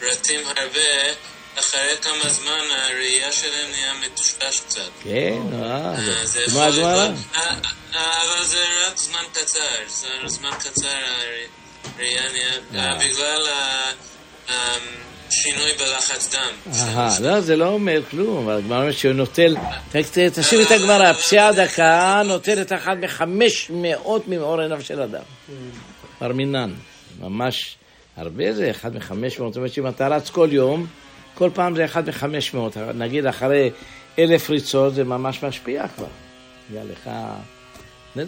שרצים 0.00 0.40
הרבה, 0.46 1.12
אחרי 1.58 1.96
כמה 2.02 2.28
זמן 2.28 2.60
הראייה 2.70 3.32
שלהם 3.32 3.70
נהיה 3.70 3.94
מטושטש 3.94 4.60
קצת. 4.60 4.90
כן, 5.04 5.42
אה, 5.52 5.94
אה, 5.94 6.26
זה. 6.26 6.42
יכול 6.42 6.60
מה 6.60 6.66
הגמרא? 6.66 7.08
אה, 7.34 7.54
אה, 7.94 8.22
אבל 8.22 8.44
זה 8.44 8.64
רק 8.86 8.96
זמן 8.96 9.24
קצר, 9.32 9.88
זה 9.88 10.08
זמן 10.26 10.50
קצר 10.58 10.88
הראייה 11.96 12.22
נהיה, 12.32 12.52
אה. 12.74 12.98
בגלל 12.98 13.46
השינוי 15.34 15.72
בלחץ 15.72 16.34
דם. 16.34 16.72
אהה, 16.72 17.20
לא, 17.20 17.40
זה 17.40 17.56
לא 17.56 17.68
אומר 17.68 18.00
כלום, 18.10 18.44
אבל 18.44 18.56
הגמרא 18.58 18.80
אומרת 18.80 18.94
שהוא 18.94 19.12
נוטל... 19.12 19.56
תשאיר 19.92 20.62
את 20.62 20.70
הגמרא, 20.70 21.12
פסיעה 21.12 21.52
דקה 21.52 22.22
נוטלת 22.24 22.72
אחת 22.72 22.96
מחמש 23.00 23.70
מאות 23.70 24.28
ממאור 24.28 24.60
עיניו 24.60 24.82
של 24.82 25.00
אדם. 25.00 25.22
בר 26.20 26.32
מינן, 26.32 26.74
ממש 27.20 27.76
הרבה 28.16 28.52
זה, 28.52 28.70
אחד 28.70 28.96
מחמש 28.96 29.38
מאות, 29.38 29.52
זאת 29.52 29.56
אומרת 29.56 29.72
שאם 29.72 29.88
אתה 29.88 30.08
רץ 30.08 30.30
כל 30.30 30.48
יום, 30.52 30.86
כל 31.34 31.50
פעם 31.54 31.76
זה 31.76 31.84
אחד 31.84 32.08
מחמש 32.08 32.54
מאות, 32.54 32.76
נגיד 32.76 33.26
אחרי 33.26 33.70
אלף 34.18 34.50
ריצות 34.50 34.94
זה 34.94 35.04
ממש 35.04 35.44
משפיע 35.44 35.88
כבר. 35.88 36.06
נהיה 36.70 36.84
לך... 36.84 37.10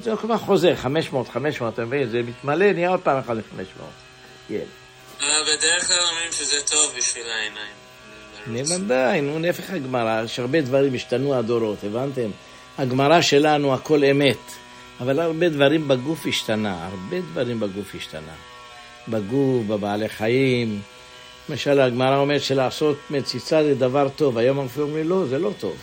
זה 0.03 0.16
כבר 0.21 0.37
חוזר, 0.37 0.77
חמש 0.77 1.12
מאות, 1.12 1.29
חמש 1.29 1.61
מאות, 1.61 1.75
אתה 1.75 1.85
מבין? 1.85 2.09
זה 2.09 2.23
מתמלא, 2.23 2.73
נהיה 2.73 2.90
עוד 2.90 3.01
פעם 3.01 3.19
אחד 3.19 3.37
לחמש 3.37 3.66
מאות. 3.79 3.90
כן. 4.49 4.86
אבל 5.21 5.57
בדרך 5.57 5.87
כלל 5.89 5.97
אומרים 6.11 6.33
שזה 6.33 6.63
טוב 6.71 6.95
בשביל 6.99 7.27
העיניים. 7.27 8.67
בוודאי, 8.67 9.21
נו, 9.21 9.39
נהפך 9.39 9.71
הגמרא, 9.71 10.23
יש 10.25 10.39
הרבה 10.39 10.61
דברים 10.61 10.95
השתנו 10.95 11.35
הדורות, 11.35 11.85
הבנתם? 11.85 12.31
הגמרא 12.79 13.21
שלנו 13.21 13.75
הכל 13.75 14.05
אמת, 14.05 14.37
אבל 15.01 15.21
הרבה 15.21 15.49
דברים 15.49 15.89
בגוף 15.89 16.27
השתנה, 16.27 16.87
הרבה 16.87 17.21
דברים 17.21 17.61
בגוף 17.61 17.95
השתנה. 17.95 18.35
בגוף, 19.09 19.67
בבעלי 19.67 20.09
חיים. 20.09 20.81
למשל, 21.49 21.81
הגמרא 21.81 22.17
אומרת 22.17 22.43
שלעשות 22.43 22.99
מציצה 23.11 23.65
זה 23.65 23.75
דבר 23.75 24.09
טוב, 24.09 24.39
היום 24.39 24.61
אנחנו 24.61 24.83
אומרים 24.83 25.09
לא, 25.09 25.27
זה 25.27 25.39
לא 25.39 25.53
טוב. 25.59 25.77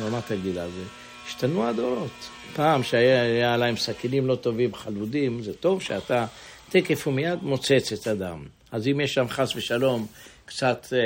נו, 0.00 0.10
מה 0.10 0.20
תגיד 0.28 0.58
על 0.58 0.70
זה? 0.70 0.82
השתנו 1.26 1.68
הדורות. 1.68 2.28
פעם 2.56 2.82
שהיה 2.82 3.22
היה 3.22 3.56
להם 3.56 3.76
סכינים 3.76 4.26
לא 4.26 4.34
טובים, 4.34 4.74
חלודים, 4.74 5.42
זה 5.42 5.54
טוב 5.54 5.82
שאתה 5.82 6.26
תקף 6.68 7.06
ומיד 7.06 7.38
מוצץ 7.42 7.92
את 7.92 8.06
הדם. 8.06 8.57
אז 8.72 8.88
אם 8.88 9.00
יש 9.00 9.14
שם 9.14 9.28
חס 9.28 9.56
ושלום 9.56 10.06
קצת, 10.44 10.86
אה, 10.92 10.98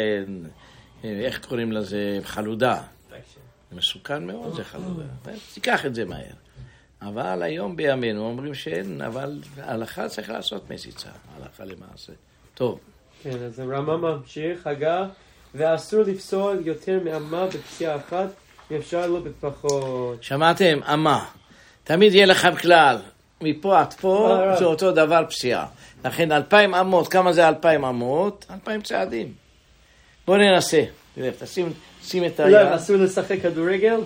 אה, 1.04 1.26
איך 1.26 1.46
קוראים 1.46 1.72
לזה, 1.72 2.18
חלודה. 2.22 2.82
זה 3.70 3.76
מסוכן 3.76 4.26
מאוד, 4.26 4.54
זה 4.54 4.64
חלודה. 4.64 5.04
תיקח 5.54 5.86
את 5.86 5.94
זה 5.94 6.04
מהר. 6.04 6.32
אבל 7.02 7.42
היום 7.42 7.76
בימינו 7.76 8.26
אומרים 8.26 8.54
שאין, 8.54 9.00
אבל 9.00 9.40
הלכה 9.56 10.08
צריך 10.08 10.30
לעשות 10.30 10.70
מציצה, 10.70 11.08
הלכה 11.36 11.64
למעשה. 11.64 12.12
טוב, 12.54 12.78
כן, 13.22 13.42
אז 13.46 13.58
הרמב"ם 13.58 14.00
ממשיך, 14.00 14.66
הגה, 14.66 15.06
ואסור 15.54 16.02
לפסול 16.02 16.58
יותר 16.64 17.00
מאמה 17.04 17.46
בפסיעה 17.46 17.96
אחת, 17.96 18.28
ואפשר 18.70 19.06
לו 19.06 19.22
בפחות. 19.22 20.22
שמעתם? 20.22 20.78
אמה. 20.92 21.24
תמיד 21.84 22.14
יהיה 22.14 22.26
לכם 22.26 22.56
כלל, 22.56 22.98
מפה 23.40 23.80
עד 23.80 23.92
פה 23.92 24.38
אה, 24.40 24.56
זה 24.56 24.64
אותו 24.64 24.92
דבר 24.92 25.24
פסיעה. 25.30 25.66
לכן 26.04 26.32
אלפיים 26.32 26.74
אמות, 26.74 27.08
כמה 27.08 27.32
זה 27.32 27.48
אלפיים 27.48 27.84
אמות? 27.84 28.46
אלפיים 28.50 28.82
צעדים. 28.82 29.32
בוא 30.26 30.36
ננסה. 30.36 30.84
תראה, 31.14 31.30
תשים 31.38 31.72
שים 32.04 32.24
את 32.24 32.40
אולי 32.40 32.56
היד. 32.56 32.72
אסור 32.72 32.96
לשחק 32.96 33.36
כדורגל? 33.42 34.00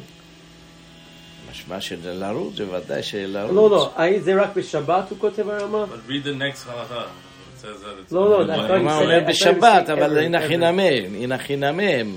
משמע 1.50 1.80
של 1.80 1.96
לרוץ, 2.02 2.56
זה 2.56 2.70
ודאי 2.70 3.02
של 3.02 3.26
לרוץ. 3.26 3.52
לא, 3.54 3.70
לא, 3.70 3.92
האם 3.96 4.20
זה 4.20 4.42
רק 4.42 4.56
בשבת 4.56 5.10
הוא 5.10 5.18
כותב 5.18 5.48
הרמה? 5.48 5.84
But 5.84 6.10
read 6.10 6.24
the 6.24 6.34
next 6.38 6.66
halacha. 6.66 6.94
It 6.94 7.60
says 7.60 7.82
that 7.82 8.10
it's 8.10 8.14
לא, 8.14 8.46
לא, 8.46 8.82
מה 8.82 8.98
אומר 8.98 9.20
בשבת, 9.28 9.90
אבל 9.90 10.18
הנה. 10.18 10.40
חינמם, 10.48 11.14
הנה 11.14 11.38
חינמם. 11.38 12.14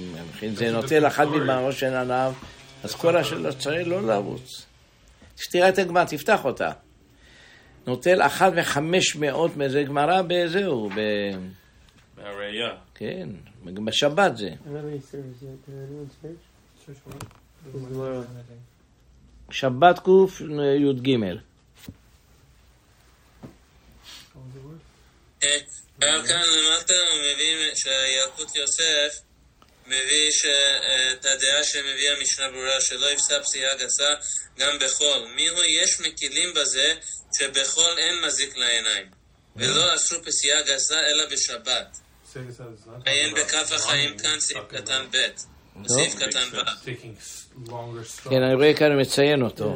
זה 0.54 0.72
נוטל 0.72 1.08
אחד 1.08 1.26
story. 1.26 1.38
מבראש 1.38 1.80
של 1.80 1.96
עיניו, 1.96 2.34
אז 2.84 2.96
כל 2.96 3.18
השאלה 3.18 3.52
צריך 3.52 3.88
לא 3.88 4.02
לרוץ. 4.02 4.66
שתראה 5.38 5.70
את 5.70 5.78
הגמרא, 5.78 6.04
תפתח 6.04 6.46
אותה. 6.46 6.72
נוטל 7.90 8.22
אחת 8.22 8.52
וחמש 8.56 9.16
מאות 9.16 9.58
מאיזה 9.58 9.84
גמרא 9.84 10.22
בזהו, 10.28 10.90
ב... 10.90 11.00
מהראייה. 12.18 12.76
כן, 12.96 13.30
בשבת 13.64 14.38
זה. 14.38 14.50
This 17.66 17.86
Gemara. 17.92 18.26
שבת 19.52 20.00
קי"ג. 20.00 20.30
כאן 26.00 26.44
למטה 26.56 26.94
הוא 26.94 27.20
מביא 27.34 27.76
שילקוט 27.76 28.56
יוסף 28.56 29.22
מביא 29.88 30.32
שאת 30.32 31.26
הדעה 31.26 31.64
שמביא 31.64 32.12
המשנה 32.18 32.50
ברורה 32.50 32.82
שלא 32.82 33.12
יפסע 33.12 33.42
פסיעה 33.44 33.76
גסה 33.76 34.10
גם 34.60 34.80
בחול. 34.80 35.28
מיהו 35.36 35.58
יש 35.64 36.00
מקילים 36.00 36.54
בזה 36.54 36.94
שבחול 37.34 37.98
אין 37.98 38.16
מזיק 38.28 38.58
לעיניים 38.58 39.06
ולא 39.56 39.96
אסרו 39.96 40.24
פסיעה 40.24 40.58
גסה 40.62 40.96
אלא 41.00 41.24
בשבת. 41.34 42.00
עיין 43.06 43.34
בכף 43.36 43.72
החיים 43.76 44.16
running, 44.18 44.22
כאן 44.24 44.40
סעיף 44.40 44.64
קטן 44.68 45.06
ב' 45.12 45.18
בסעיף 45.84 46.16
קטן 46.16 46.40
ו'. 46.52 46.90
כן, 48.30 48.42
אני 48.44 48.54
רואה 48.54 48.74
כאן 48.74 48.92
הוא 48.92 49.02
מציין 49.02 49.42
אותו. 49.42 49.76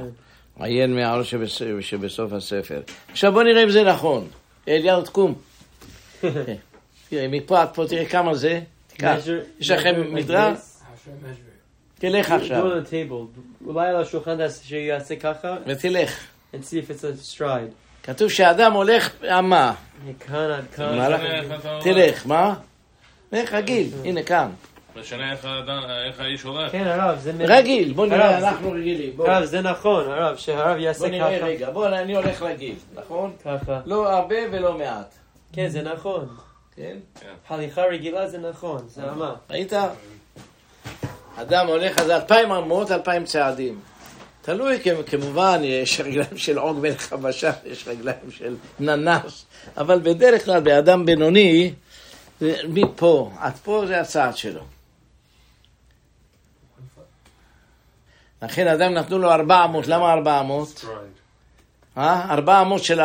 עיין 0.60 0.96
מהעול 0.96 1.24
שבס- 1.24 1.62
שבסוף 1.82 2.34
הספר. 2.34 2.82
עכשיו 3.12 3.32
בוא 3.32 3.44
נראה 3.44 3.64
אם 3.64 3.70
זה 3.72 3.84
נכון. 3.84 4.30
אליהו, 4.68 5.02
תקום. 5.02 5.42
כן. 6.22 6.56
תראה, 7.10 7.28
מפה 7.28 7.62
עד 7.62 7.68
פה, 7.74 7.86
תראה 7.90 8.06
כמה 8.06 8.36
זה. 8.36 8.62
יש 9.60 9.70
לכם 9.70 10.14
מדרג? 10.14 10.56
this. 10.56 10.84
תלך 12.00 12.32
עכשיו. 12.32 12.64
אולי 13.66 13.88
על 13.90 13.96
השולחן 14.02 14.38
שיעשה 14.64 15.16
ככה, 15.16 15.58
ותלך. 15.68 16.20
And 16.54 16.58
see 16.58 16.78
if 16.78 16.90
it's 16.90 17.04
a 17.04 17.38
stride. 17.38 17.72
כתוב 18.04 18.30
שאדם 18.30 18.74
הולך 18.74 19.10
אמה. 19.40 19.74
מכאן 20.06 20.52
עד 20.52 20.66
כאן. 20.76 21.20
תלך, 21.82 22.28
מה? 22.28 22.56
לך 23.32 23.54
רגיל, 23.54 23.90
הנה 24.04 24.24
כאן. 24.24 24.50
משנה 24.96 25.32
איך 25.32 26.20
האיש 26.20 26.42
הולך. 26.42 26.72
כן, 26.72 26.88
הרב, 26.88 27.20
זה... 27.20 27.32
רגיל, 27.40 27.94
בוא 27.94 28.06
נראה, 28.06 28.38
אנחנו 28.38 28.72
רגילים. 28.72 29.22
הרב, 29.22 29.46
זה 29.46 29.62
נכון, 29.62 30.12
הרב, 30.12 30.38
שהרב 30.38 30.78
יעשה 30.78 31.00
בוא 31.00 31.08
נראה 31.08 31.38
ככה. 31.38 31.46
רגע, 31.46 31.72
בוא, 31.72 31.88
אני 31.88 32.16
הולך 32.16 32.42
רגיל, 32.42 32.76
נכון? 32.96 33.32
ככה. 33.46 33.80
לא 33.86 34.14
הרבה 34.14 34.36
ולא 34.52 34.78
מעט. 34.78 35.14
כן, 35.54 35.68
זה 35.68 35.82
נכון. 35.82 36.28
כן? 36.76 36.98
הליכה 37.50 37.82
רגילה 37.82 38.28
זה 38.28 38.38
נכון, 38.38 38.84
זה 38.88 39.04
רמה. 39.04 39.34
ראית? 39.50 39.74
אדם 41.36 41.68
הולך, 41.68 41.98
אז 41.98 42.10
אלפיים 42.10 42.52
אמות, 42.52 42.92
אלפיים 42.92 43.24
צעדים. 43.24 43.80
תלוי, 44.46 44.80
כמובן, 45.06 45.62
יש 45.64 46.00
רגליים 46.00 46.38
של 46.38 46.58
עוג 46.58 46.80
מלך 46.80 47.02
חבשה, 47.02 47.52
יש 47.66 47.88
רגליים 47.88 48.32
של 48.32 48.56
ננס, 48.80 49.46
אבל 49.78 50.00
בדרך 50.00 50.46
כלל 50.46 50.60
באדם 50.60 51.06
בינוני, 51.06 51.74
מפה 52.70 53.32
עד 53.40 53.54
פה 53.54 53.84
זה 53.88 54.00
הצעד 54.02 54.38
שלו. 54.38 54.62
לכן 58.42 58.68
אדם 58.68 58.94
נתנו 58.94 59.20
לו 59.20 59.32
ארבע 59.32 59.66
אמות, 59.66 59.88
למה 59.88 60.14
ארבע 60.14 60.40
אמות? 60.40 60.86
אה? 61.98 62.26
ארבע 62.30 62.62
אמות 62.62 62.84
של 62.84 63.00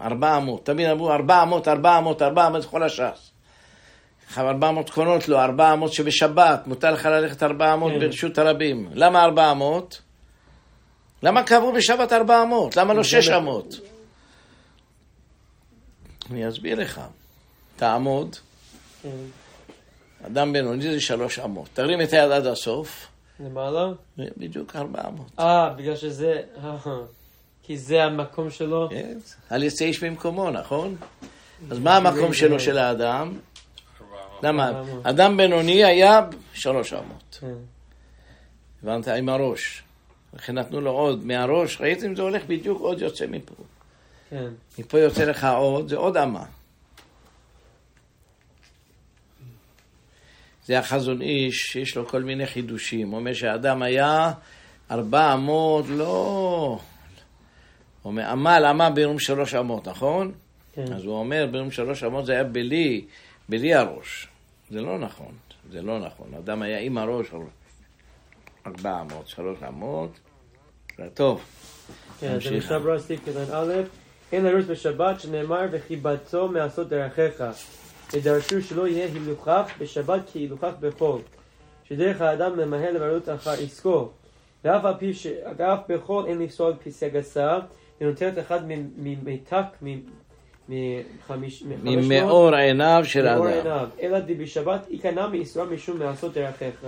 ארבע 0.00 0.36
אמות. 0.36 0.66
תמיד 0.66 0.88
אמרו 0.88 1.12
ארבע 1.12 1.42
אמות, 1.42 1.68
ארבע 1.68 1.98
אמות, 1.98 2.22
ארבע 2.22 2.46
אמות, 2.46 2.64
כל 2.64 2.82
הש"ס. 2.82 3.30
ארבע 4.38 4.68
אמות 4.68 4.90
קונות 4.90 5.28
לו, 5.28 5.40
ארבע 5.40 5.72
אמות 5.72 5.92
שבשבת, 5.92 6.66
מותר 6.66 6.90
לך 6.90 7.06
ללכת 7.06 7.42
ארבע 7.42 7.74
אמות 7.74 7.92
כן. 7.92 8.00
ברשות 8.00 8.38
הרבים. 8.38 8.88
למה 8.94 9.24
ארבע 9.24 9.50
אמות? 9.50 10.07
למה 11.22 11.42
קבעו 11.42 11.72
בשבת 11.72 12.12
ארבע 12.12 12.42
אמות? 12.42 12.76
למה 12.76 12.94
לא 12.94 13.04
שש 13.04 13.28
אמות? 13.28 13.74
אני 16.30 16.48
אסביר 16.48 16.80
לך. 16.80 17.00
תעמוד. 17.76 18.36
אדם 20.26 20.52
בינוני 20.52 20.92
זה 20.92 21.00
שלוש 21.00 21.38
אמות. 21.38 21.68
תרים 21.72 22.02
את 22.02 22.12
היד 22.12 22.30
עד 22.30 22.46
הסוף, 22.46 23.06
למעלה? 23.40 23.88
בדיוק 24.18 24.76
ארבע 24.76 25.08
אמות. 25.08 25.30
אה, 25.38 25.70
בגלל 25.70 25.96
שזה... 25.96 26.42
כי 27.62 27.78
זה 27.78 28.04
המקום 28.04 28.50
שלו. 28.50 28.88
כן? 28.90 29.18
על 29.50 29.62
יצא 29.62 29.84
איש 29.84 30.04
ממקומו, 30.04 30.50
נכון? 30.50 30.96
אז 31.70 31.78
מה 31.78 31.96
המקום 31.96 32.34
שלו 32.34 32.60
של 32.60 32.78
האדם? 32.78 33.38
למה? 34.42 34.82
אדם 35.02 35.36
בינוני 35.36 35.84
היה 35.84 36.20
שלוש 36.52 36.92
אמות. 36.92 37.38
כן. 37.40 37.54
הבנת? 38.82 39.08
עם 39.08 39.28
הראש. 39.28 39.82
לכן 40.38 40.58
נתנו 40.58 40.80
לו 40.80 40.90
עוד 40.90 41.26
מהראש, 41.26 41.80
ראיתם? 41.80 42.14
זה 42.14 42.22
הולך 42.22 42.44
בדיוק 42.46 42.80
עוד 42.80 43.00
יוצא 43.00 43.26
מפה. 43.26 43.54
כן. 44.30 44.48
מפה 44.78 44.98
יוצא 44.98 45.24
לך 45.24 45.44
עוד, 45.44 45.88
זה 45.88 45.96
עוד 45.96 46.16
אמה. 46.16 46.44
זה 50.66 50.78
החזון 50.78 51.22
איש, 51.22 51.56
שיש 51.56 51.96
לו 51.96 52.08
כל 52.08 52.22
מיני 52.22 52.46
חידושים. 52.46 53.10
הוא 53.10 53.18
אומר 53.18 53.34
שהאדם 53.34 53.82
היה 53.82 54.32
ארבע 54.90 55.34
אמות, 55.34 55.84
לא... 55.88 56.80
הוא 58.02 58.10
אומר, 58.10 58.30
עמל, 58.30 58.64
אמה 58.70 58.90
ברום 58.90 59.18
שלוש 59.18 59.54
אמות, 59.54 59.88
נכון? 59.88 60.32
כן. 60.72 60.92
אז 60.92 61.04
הוא 61.04 61.14
אומר, 61.14 61.46
ברום 61.52 61.70
שלוש 61.70 62.04
אמות 62.04 62.26
זה 62.26 62.32
היה 62.32 62.44
בלי, 62.44 63.04
בלי 63.48 63.74
הראש. 63.74 64.28
זה 64.70 64.80
לא 64.80 64.98
נכון, 64.98 65.32
זה 65.70 65.82
לא 65.82 65.98
נכון. 65.98 66.26
האדם 66.34 66.62
היה 66.62 66.78
עם 66.78 66.98
הראש, 66.98 67.26
ארבע 68.66 69.00
אמות, 69.00 69.28
שלוש 69.28 69.58
אמות. 69.68 70.18
זה 70.98 71.04
טוב. 71.14 71.40
כן, 72.20 72.26
אז 72.26 72.34
נמשיך. 72.34 72.52
המשנה 72.52 72.78
ברורה 72.78 72.98
סעיף 72.98 73.20
קטן 73.20 73.52
א', 73.52 73.72
אין 74.32 74.44
לרוץ 74.44 74.64
בשבת 74.68 75.20
שנאמר 75.20 75.66
וחיבתו 75.70 76.48
מעשות 76.48 76.88
דרכיך. 76.88 77.44
ודרשו 78.12 78.62
שלא 78.62 78.88
יהיה 78.88 79.06
הילוכך 79.06 79.70
בשבת 79.78 80.20
כי 80.32 80.38
הילוכך 80.38 80.72
בחול. 80.80 81.20
שדרך 81.84 82.20
האדם 82.20 82.56
ממהר 82.56 82.92
לברות 82.92 83.28
אחר 83.28 83.50
עסקו. 83.50 84.08
ואף 84.64 84.84
על 84.84 84.94
פי 84.98 85.14
שאף 85.14 85.78
בחול 85.88 86.26
אין 86.26 86.38
לפסול 86.38 86.72
פסיה 86.84 87.08
גסה, 87.08 87.58
היא 88.00 88.08
נותנת 88.08 88.38
אחד 88.38 88.60
ממיתק, 88.96 89.64
ממאור 91.68 92.54
עיניו 92.54 93.02
של 93.04 93.26
האדם. 93.26 93.88
אלא 94.02 94.20
די 94.20 94.34
בשבת 94.34 94.86
ייכנע 94.90 95.26
מאיסורה 95.26 95.66
משום 95.66 95.98
מעשות 95.98 96.34
דרכיך. 96.34 96.86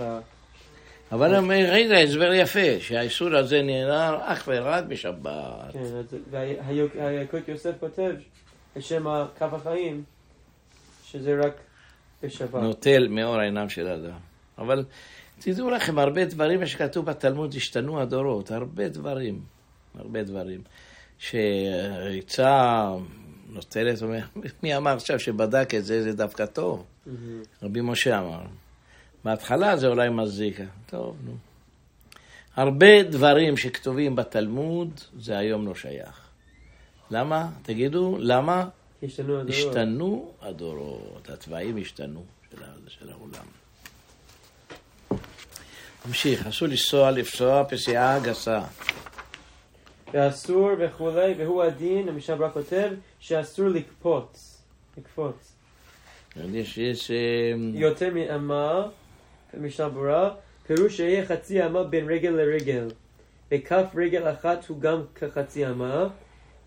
אבל 1.11 1.35
אומר, 1.35 1.55
רגע, 1.55 1.97
הסבר 1.97 2.33
יפה, 2.33 2.79
שהאיסור 2.79 3.35
הזה 3.35 3.61
נאמר 3.61 4.19
אך 4.23 4.43
ורק 4.47 4.83
בשבת. 4.83 5.71
כן, 5.73 5.79
אז 5.79 6.15
והיקוד 6.31 7.41
יוסף 7.47 7.71
כותב 7.79 8.11
בשם 8.75 9.05
כף 9.39 9.53
החיים, 9.53 10.03
שזה 11.05 11.39
רק 11.45 11.53
בשבת. 12.23 12.61
נוטל 12.61 13.07
מאור 13.07 13.39
עיניו 13.39 13.69
של 13.69 13.87
האדם. 13.87 14.17
אבל 14.57 14.85
תדעו 15.39 15.69
לכם, 15.69 15.99
הרבה 15.99 16.25
דברים 16.25 16.67
שכתוב 16.67 17.05
בתלמוד 17.05 17.53
השתנו 17.55 18.01
הדורות, 18.01 18.51
הרבה 18.51 18.89
דברים, 18.89 19.41
הרבה 19.95 20.23
דברים. 20.23 20.61
שריצה 21.19 22.87
נוטלת, 23.49 23.99
מי 24.63 24.77
אמר 24.77 24.93
עכשיו 24.93 25.19
שבדק 25.19 25.75
את 25.75 25.85
זה, 25.85 26.03
זה 26.03 26.13
דווקא 26.13 26.45
טוב? 26.45 26.85
רבי 27.63 27.81
משה 27.81 28.19
אמר. 28.19 28.41
בהתחלה 29.25 29.77
זה 29.77 29.87
אולי 29.87 30.09
מזיק, 30.09 30.59
טוב, 30.85 31.17
נו. 31.25 31.31
הרבה 32.55 33.03
דברים 33.03 33.57
שכתובים 33.57 34.15
בתלמוד, 34.15 35.01
זה 35.19 35.37
היום 35.37 35.67
לא 35.67 35.75
שייך. 35.75 36.21
למה? 37.11 37.49
תגידו, 37.61 38.17
למה? 38.19 38.67
השתנו 39.03 39.39
הדורות. 39.39 39.49
השתנו 39.49 40.31
הדורות, 40.41 41.29
התוואים 41.29 41.77
השתנו 41.77 42.23
של, 42.51 42.57
של 42.87 43.09
העולם. 43.09 43.45
נמשיך, 46.05 46.47
אסור 46.47 46.67
לנסוע, 46.67 47.11
לפסוע 47.11 47.63
פסיעה 47.69 48.19
גסה. 48.19 48.61
ואסור 50.13 50.69
וכולי, 50.79 51.33
והוא 51.37 51.63
הדין, 51.63 52.09
המשנה 52.09 52.35
ברורה 52.35 52.51
כותב, 52.51 52.91
שאסור 53.19 53.67
לקפוץ. 53.67 54.61
לקפוץ. 54.97 55.53
יש, 56.35 56.77
יש, 56.77 57.11
יותר 57.73 58.13
מאמה, 58.13 58.87
משנה 59.59 59.89
ברורה, 59.89 60.29
פירוש 60.67 60.97
שיהיה 60.97 61.25
חצי 61.25 61.65
אמה 61.65 61.83
בין 61.83 62.05
רגל 62.09 62.29
לרגל. 62.29 62.87
וכף 63.51 63.85
רגל 63.95 64.31
אחת 64.31 64.65
הוא 64.67 64.81
גם 64.81 65.01
כחצי 65.15 65.67
אמה, 65.67 66.07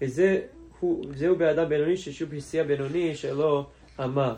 וזה 0.03 0.41
הוא, 0.81 1.05
זהו 1.15 1.37
באדם 1.37 1.69
בינוני 1.69 1.97
ששוב 1.97 2.37
פסיעה 2.39 2.65
בינוני 2.65 3.17
שלו 3.17 3.67
אמה. 4.05 4.35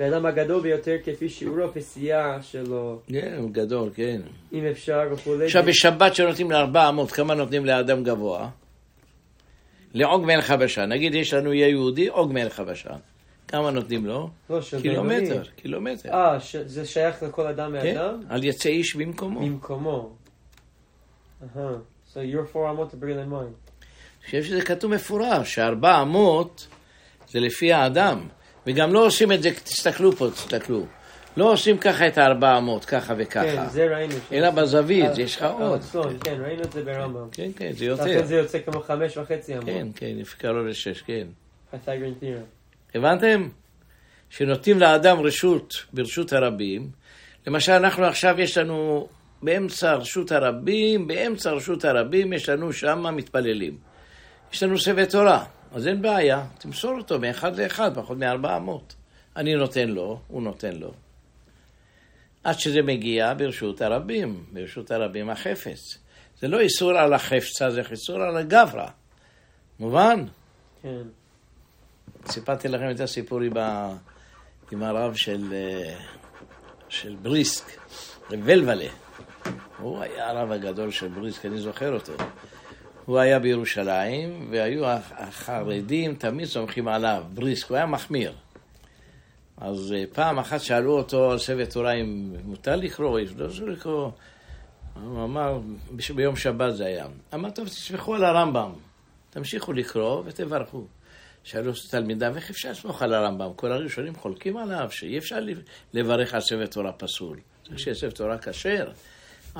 והאדם 0.00 0.26
הגדול 0.26 0.62
ביותר 0.62 0.96
כפי 1.04 1.28
שיעור 1.28 1.64
הפסיעה 1.64 2.42
שלו, 2.42 3.00
כן, 3.06 3.34
הוא 3.38 3.50
גדול, 3.50 3.90
כן. 3.94 4.20
אם 4.52 4.66
אפשר 4.66 5.00
וכולי. 5.12 5.44
עכשיו, 5.44 5.62
בשבת 5.66 6.14
שנותנים 6.14 6.50
לארבע 6.50 6.88
אמות, 6.88 7.10
כמה 7.10 7.34
נותנים 7.34 7.64
לאדם 7.64 8.04
גבוה? 8.04 8.48
לעוג 9.94 10.24
מלך 10.24 10.50
הבשן. 10.50 10.92
נגיד 10.92 11.14
יש 11.14 11.34
לנו 11.34 11.52
יהיה 11.52 11.68
יהודי, 11.68 12.08
עוג 12.08 12.32
מלך 12.32 12.60
הבשן. 12.60 12.96
כמה 13.50 13.70
נותנים 13.70 14.06
לו? 14.06 14.30
לא, 14.50 14.62
של 14.62 14.80
קילומטר, 14.82 15.18
בינוני. 15.24 15.48
קילומטר. 15.56 16.08
אה, 16.12 16.40
ש- 16.40 16.56
זה 16.56 16.86
שייך 16.86 17.22
לכל 17.22 17.46
אדם 17.46 17.74
כן? 17.82 17.94
ואדם? 17.96 18.20
על 18.28 18.44
יצא 18.44 18.68
איש 18.68 18.96
במקומו. 18.96 19.40
במקומו. 19.40 20.10
אהה. 21.56 21.70
So 22.12 22.16
your 22.16 22.54
four 22.54 22.70
אמות 22.70 22.92
are 22.92 22.96
bigger 22.96 23.26
than 23.26 23.32
mine. 23.32 23.54
אני 24.20 24.26
חושב 24.26 24.42
שזה 24.44 24.62
כתוב 24.62 24.94
מפורש, 24.94 25.54
שארבע 25.54 26.02
אמות 26.02 26.66
זה 27.28 27.40
לפי 27.40 27.72
האדם. 27.72 28.28
וגם 28.66 28.92
לא 28.92 29.06
עושים 29.06 29.32
את 29.32 29.42
זה, 29.42 29.50
תסתכלו 29.54 30.12
פה, 30.12 30.30
תסתכלו. 30.30 30.86
לא 31.36 31.52
עושים 31.52 31.78
ככה 31.78 32.06
את 32.08 32.18
הארבע 32.18 32.58
אמות, 32.58 32.84
ככה 32.84 33.14
כן, 33.14 33.20
וככה. 33.22 33.68
זה 33.68 33.86
ראינו. 33.96 34.14
אלא 34.32 34.50
בזווית, 34.50 35.04
אה, 35.10 35.20
יש 35.20 35.36
לך 35.36 35.42
אה, 35.42 35.50
עוד. 35.50 35.72
אלכסון, 35.72 36.16
כן, 36.24 36.40
ראינו 36.44 36.62
את 36.62 36.72
זה 36.72 36.84
ברמב"ם. 36.84 37.28
כן, 37.32 37.50
כן, 37.56 37.72
זה 37.72 37.88
לכן 37.88 38.08
יותר. 38.08 38.26
זה 38.26 38.36
יוצא 38.36 38.58
כמו 38.58 38.80
חמש 38.80 39.16
וחצי 39.16 39.52
אמות. 39.54 39.64
כן, 39.66 39.86
כן, 39.96 40.12
לפי 40.16 40.36
קרוב 40.36 40.66
לשש, 40.66 41.02
כן. 41.02 41.26
Pythagorean 41.72 42.22
theorem. 42.22 42.59
הבנתם? 42.94 43.48
שנותנים 44.30 44.80
לאדם 44.80 45.20
רשות 45.20 45.74
ברשות 45.92 46.32
הרבים. 46.32 46.90
למשל, 47.46 47.72
אנחנו 47.72 48.04
עכשיו 48.04 48.40
יש 48.40 48.58
לנו 48.58 49.08
באמצע 49.42 49.94
רשות 49.94 50.32
הרבים, 50.32 51.06
באמצע 51.06 51.50
רשות 51.50 51.84
הרבים 51.84 52.32
יש 52.32 52.48
לנו 52.48 52.72
שם 52.72 53.16
מתפללים. 53.16 53.78
יש 54.52 54.62
לנו 54.62 54.78
סבב 54.78 55.04
תורה, 55.04 55.44
אז 55.72 55.86
אין 55.86 56.02
בעיה, 56.02 56.44
תמסור 56.58 56.98
אותו 56.98 57.20
מאחד 57.20 57.60
לאחד, 57.60 57.94
פחות 57.94 58.18
מארבע 58.18 58.56
אמות. 58.56 58.94
אני 59.36 59.54
נותן 59.54 59.88
לו, 59.88 60.20
הוא 60.28 60.42
נותן 60.42 60.76
לו. 60.76 60.92
עד 62.44 62.58
שזה 62.58 62.82
מגיע 62.82 63.34
ברשות 63.34 63.82
הרבים, 63.82 64.44
ברשות 64.52 64.90
הרבים 64.90 65.30
החפץ. 65.30 65.98
זה 66.40 66.48
לא 66.48 66.60
איסור 66.60 66.98
על 66.98 67.12
החפצה, 67.12 67.70
זה 67.70 67.82
איסור 67.90 68.22
על 68.22 68.36
הגברא. 68.36 68.88
מובן? 69.80 70.24
כן. 70.82 71.02
סיפרתי 72.26 72.68
לכם 72.68 72.90
את 72.90 73.00
הסיפור 73.00 73.40
עם, 73.40 73.56
ה... 73.56 73.96
עם 74.72 74.82
הרב 74.82 75.14
של, 75.14 75.52
אה, 75.52 75.94
של 76.88 77.16
בריסק, 77.22 77.64
ולוולה. 78.30 78.88
הוא 79.78 80.00
היה 80.02 80.30
הרב 80.30 80.52
הגדול 80.52 80.90
של 80.90 81.08
בריסק, 81.08 81.46
אני 81.46 81.58
זוכר 81.58 81.94
אותו. 81.94 82.12
הוא 83.04 83.18
היה 83.18 83.38
בירושלים, 83.38 84.48
והיו 84.50 84.86
הח- 84.86 85.12
החרדים 85.16 86.14
תמיד 86.14 86.46
סומכים 86.46 86.88
עליו, 86.88 87.24
בריסק, 87.34 87.68
הוא 87.68 87.76
היה 87.76 87.86
מחמיר. 87.86 88.32
אז 89.56 89.94
אה, 89.96 90.04
פעם 90.12 90.38
אחת 90.38 90.60
שאלו 90.60 90.92
אותו 90.98 91.30
על 91.30 91.38
סבב 91.38 91.64
תורה 91.64 91.92
אם 91.92 92.34
מותר 92.44 92.76
לקרוא, 92.76 93.08
או 93.20 93.24
לא 93.36 93.46
אסור 93.46 93.68
לקרוא. 93.68 94.10
הוא 95.02 95.24
אמר, 95.24 95.60
ביום 96.14 96.36
שבת 96.36 96.76
זה 96.76 96.86
היה. 96.86 97.06
אמר, 97.34 97.50
טוב, 97.50 97.68
תסמכו 97.68 98.14
על 98.14 98.24
הרמב"ם, 98.24 98.72
תמשיכו 99.30 99.72
לקרוא 99.72 100.22
ותברכו. 100.26 100.86
שאלו 101.44 101.72
תלמידיו, 101.90 102.36
איך 102.36 102.50
אפשר 102.50 102.70
לסמוך 102.70 103.02
על 103.02 103.14
הרמב"ם? 103.14 103.50
כל 103.56 103.72
הראשונים 103.72 104.14
חולקים 104.14 104.56
עליו, 104.56 104.88
שאי 104.90 105.18
אפשר 105.18 105.38
לברך 105.94 106.34
על 106.34 106.40
ספר 106.40 106.66
תורה 106.66 106.92
פסול. 106.92 107.38
צריך 107.66 107.78
שיהיה 107.78 107.94
ספר 107.94 108.10
תורה 108.10 108.38
כשר. 108.38 108.88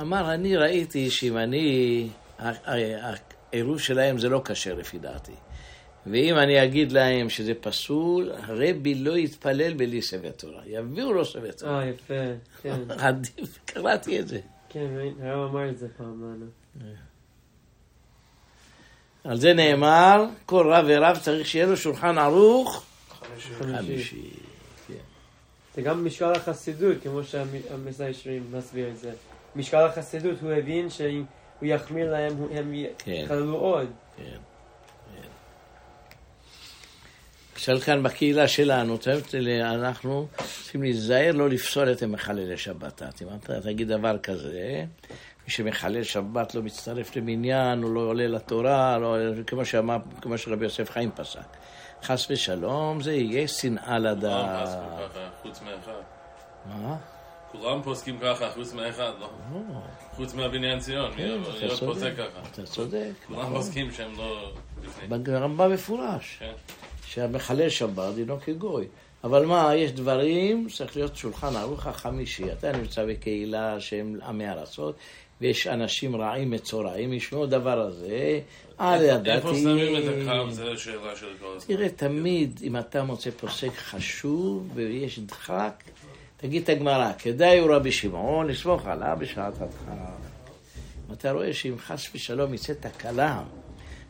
אמר, 0.01 0.33
אני 0.33 0.57
ראיתי 0.57 1.09
שאם 1.09 1.37
אני, 1.37 2.07
העירוב 2.39 3.79
שלהם 3.79 4.17
זה 4.17 4.29
לא 4.29 4.41
כשר 4.45 4.75
לפי 4.75 4.99
דעתי. 4.99 5.35
ואם 6.07 6.37
אני 6.37 6.63
אגיד 6.63 6.91
להם 6.91 7.29
שזה 7.29 7.53
פסול, 7.53 8.31
הרבי 8.31 8.95
לא 8.95 9.17
יתפלל 9.17 9.73
בלי 9.73 10.01
ספר 10.01 10.31
תורה. 10.31 10.61
יביאו 10.65 11.13
לו 11.13 11.25
ספר 11.25 11.51
תורה. 11.51 11.79
אה, 11.79 11.85
יפה. 11.85 12.13
כן, 12.61 12.79
עדיף, 13.07 13.59
קראתי 13.65 14.19
את 14.19 14.27
זה. 14.27 14.39
כן, 14.69 14.87
הרב 15.21 15.49
אמר 15.49 15.69
את 15.69 15.77
זה 15.77 15.87
פעם 15.97 16.23
לנו. 16.23 16.45
על 19.23 19.37
זה 19.37 19.53
נאמר, 19.53 20.25
כל 20.45 20.67
רב 20.73 20.85
ורב 20.87 21.17
צריך 21.17 21.47
שיהיה 21.47 21.65
לו 21.65 21.77
שולחן 21.77 22.17
ערוך 22.17 22.85
חמישי. 23.57 23.75
חמישי. 23.77 24.29
זה 25.75 25.81
גם 25.81 26.05
משקל 26.05 26.31
החסידות, 26.31 26.97
כמו 27.03 27.23
שהמסיישרים 27.23 28.45
מסביר 28.51 28.89
את 28.89 28.97
זה. 28.97 29.11
משקל 29.55 29.85
החסידות, 29.85 30.41
הוא 30.41 30.51
הבין 30.51 30.89
שאם 30.89 31.23
הוא 31.59 31.69
יחמיר 31.69 32.11
להם, 32.11 32.33
הם 32.51 32.73
כן. 32.97 33.11
יכללו 33.11 33.55
עוד. 33.55 33.87
כן, 34.17 34.23
כן. 34.23 35.27
למשל 37.55 37.79
כאן 37.79 38.03
בקהילה 38.03 38.47
שלנו, 38.47 38.97
אנחנו 39.61 40.27
צריכים 40.63 40.81
להיזהר 40.81 41.31
לא 41.31 41.49
לפסול 41.49 41.91
את 41.91 42.03
המחללי 42.03 42.57
שבת. 42.57 43.01
אם 43.21 43.27
אתה 43.43 43.61
תגיד 43.61 43.87
דבר 43.87 44.17
כזה, 44.17 44.85
מי 45.51 45.55
שמחלל 45.55 46.03
שבת 46.03 46.55
לא 46.55 46.61
מצטרף 46.61 47.15
למניין, 47.15 47.83
הוא 47.83 47.95
לא 47.95 47.99
עולה 47.99 48.27
לתורה, 48.27 48.97
לא, 48.97 49.15
כמו, 49.47 49.65
שאמר, 49.65 49.97
כמו 50.21 50.37
שרבי 50.37 50.63
יוסף 50.63 50.89
חיים 50.89 51.11
פסק. 51.15 51.39
חס 52.03 52.27
ושלום, 52.29 53.01
זה 53.01 53.13
יהיה 53.13 53.47
שנאה 53.47 53.97
ככה, 54.23 55.29
חוץ 55.41 55.61
מאחד. 55.61 55.91
מה? 56.65 56.95
כולם 57.51 57.81
פוסקים 57.83 58.17
ככה, 58.21 58.51
חוץ 58.51 58.73
מאחד, 58.73 59.11
לא? 59.19 59.29
לא, 59.53 59.59
חוץ 60.15 60.33
מהבניין 60.33 60.79
ציון, 60.79 61.11
מי 61.11 61.17
כן, 61.17 61.29
עוד 61.29 61.55
אתה 61.73 61.85
פוסק 61.85 62.13
ככה? 62.17 62.39
אתה 62.51 62.63
צודק. 62.63 63.11
כולם 63.27 63.39
נכון. 63.39 63.53
פוסקים 63.53 63.91
שהם 63.91 64.11
לא 64.17 64.51
לפני. 64.83 65.17
ברמב"ם 65.17 65.71
מפורש. 65.71 66.37
כן. 66.39 66.53
שהמחלל 67.05 67.69
שבת 67.69 68.13
דינו 68.15 68.39
כגוי. 68.39 68.87
אבל 69.23 69.45
מה, 69.45 69.75
יש 69.75 69.91
דברים, 69.91 70.67
צריך 70.69 70.95
להיות 70.95 71.15
שולחן 71.15 71.55
ערוך 71.55 71.87
החמישי. 71.87 72.51
אתה 72.51 72.71
נמצא 72.71 73.05
בקהילה 73.05 73.79
שהם 73.79 74.19
עמי 74.27 74.49
ארצות, 74.49 74.95
ויש 75.41 75.67
אנשים 75.67 76.15
רעים 76.15 76.51
מצורעים, 76.51 77.13
ישמעו 77.13 77.45
דבר 77.45 77.79
הזה, 77.79 78.39
אל 78.79 79.01
ידעתי... 79.01 79.31
איפה 79.31 79.55
שמים 79.55 79.95
את 79.95 80.03
הקו, 80.27 80.51
זו 80.51 80.71
השאלה 80.71 81.15
של 81.15 81.27
כל 81.39 81.45
הזמן. 81.55 81.75
תראה, 81.75 81.89
תמיד, 81.89 82.59
אם 82.63 82.77
אתה 82.77 83.03
מוצא 83.03 83.29
פוסק 83.31 83.73
חשוב 83.75 84.71
ויש 84.73 85.19
דחק, 85.19 85.83
תגיד 86.37 86.63
את 86.63 86.69
הגמרא, 86.69 87.11
כדאי 87.19 87.59
הוא 87.59 87.75
רבי 87.75 87.91
שמעון, 87.91 88.47
לסמוך 88.47 88.87
עליו 88.87 89.17
בשעת 89.19 89.53
הדחק. 89.61 90.31
אתה 91.13 91.31
רואה 91.31 91.53
שאם 91.53 91.75
חס 91.77 92.09
ושלום 92.15 92.53
יצא 92.53 92.73
תקלה, 92.73 93.43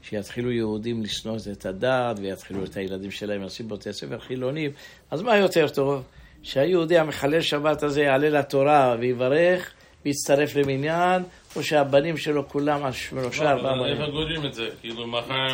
שיתחילו 0.02 0.52
יהודים 0.52 1.04
לשנוא 1.04 1.38
את 1.52 1.66
הדת 1.66 2.20
ויתחילו 2.20 2.64
את 2.64 2.78
הילדים 2.78 3.12
שלהם 3.12 3.42
לשים 3.44 3.68
בתי 3.68 3.94
ספר 3.94 4.20
חילונים, 4.20 4.72
אז 5.12 5.22
מה 5.22 5.38
יותר 5.38 5.68
טוב? 5.68 6.04
שהיהודי 6.44 6.98
המחלל 6.98 7.42
שבת 7.42 7.84
הזה 7.84 8.02
יעלה 8.02 8.30
לתורה 8.30 8.96
ויברך 9.00 9.74
ויצטרף 10.06 10.56
למניין, 10.56 11.24
או 11.56 11.64
שהבנים 11.64 12.18
שלו 12.18 12.50
כולם 12.50 12.86
על 12.86 12.92
שלושה 12.92 13.52
ארבעה 13.52 13.76
לא, 13.76 13.86
איך 13.86 13.98
בנים. 14.00 14.12
גודרים 14.12 14.46
את 14.46 14.54
זה? 14.54 14.70
כאילו 14.82 15.08
מחר 15.08 15.48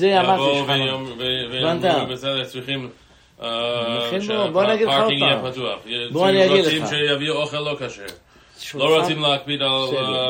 יבואו? 0.00 0.66
ויאמרו 0.66 2.06
בסדר, 2.12 2.44
צריכים... 2.44 2.88
בוא- 3.38 3.46
לך 4.64 4.70
עוד 4.70 4.78
שהפארקינג 4.78 5.22
יהיה 5.22 5.40
פעם. 5.42 5.52
פתוח. 5.52 5.78
בוא 6.12 6.28
אני 6.28 6.46
אגיד 6.46 6.64
רוצים 6.64 6.82
לך. 6.82 6.88
שיביאו 6.88 7.34
אוכל 7.34 7.60
לא 7.60 7.76
כשר. 7.80 8.76
לא 8.78 9.00
רוצים 9.00 9.20
להקפיד 9.22 9.62
על, 9.62 9.68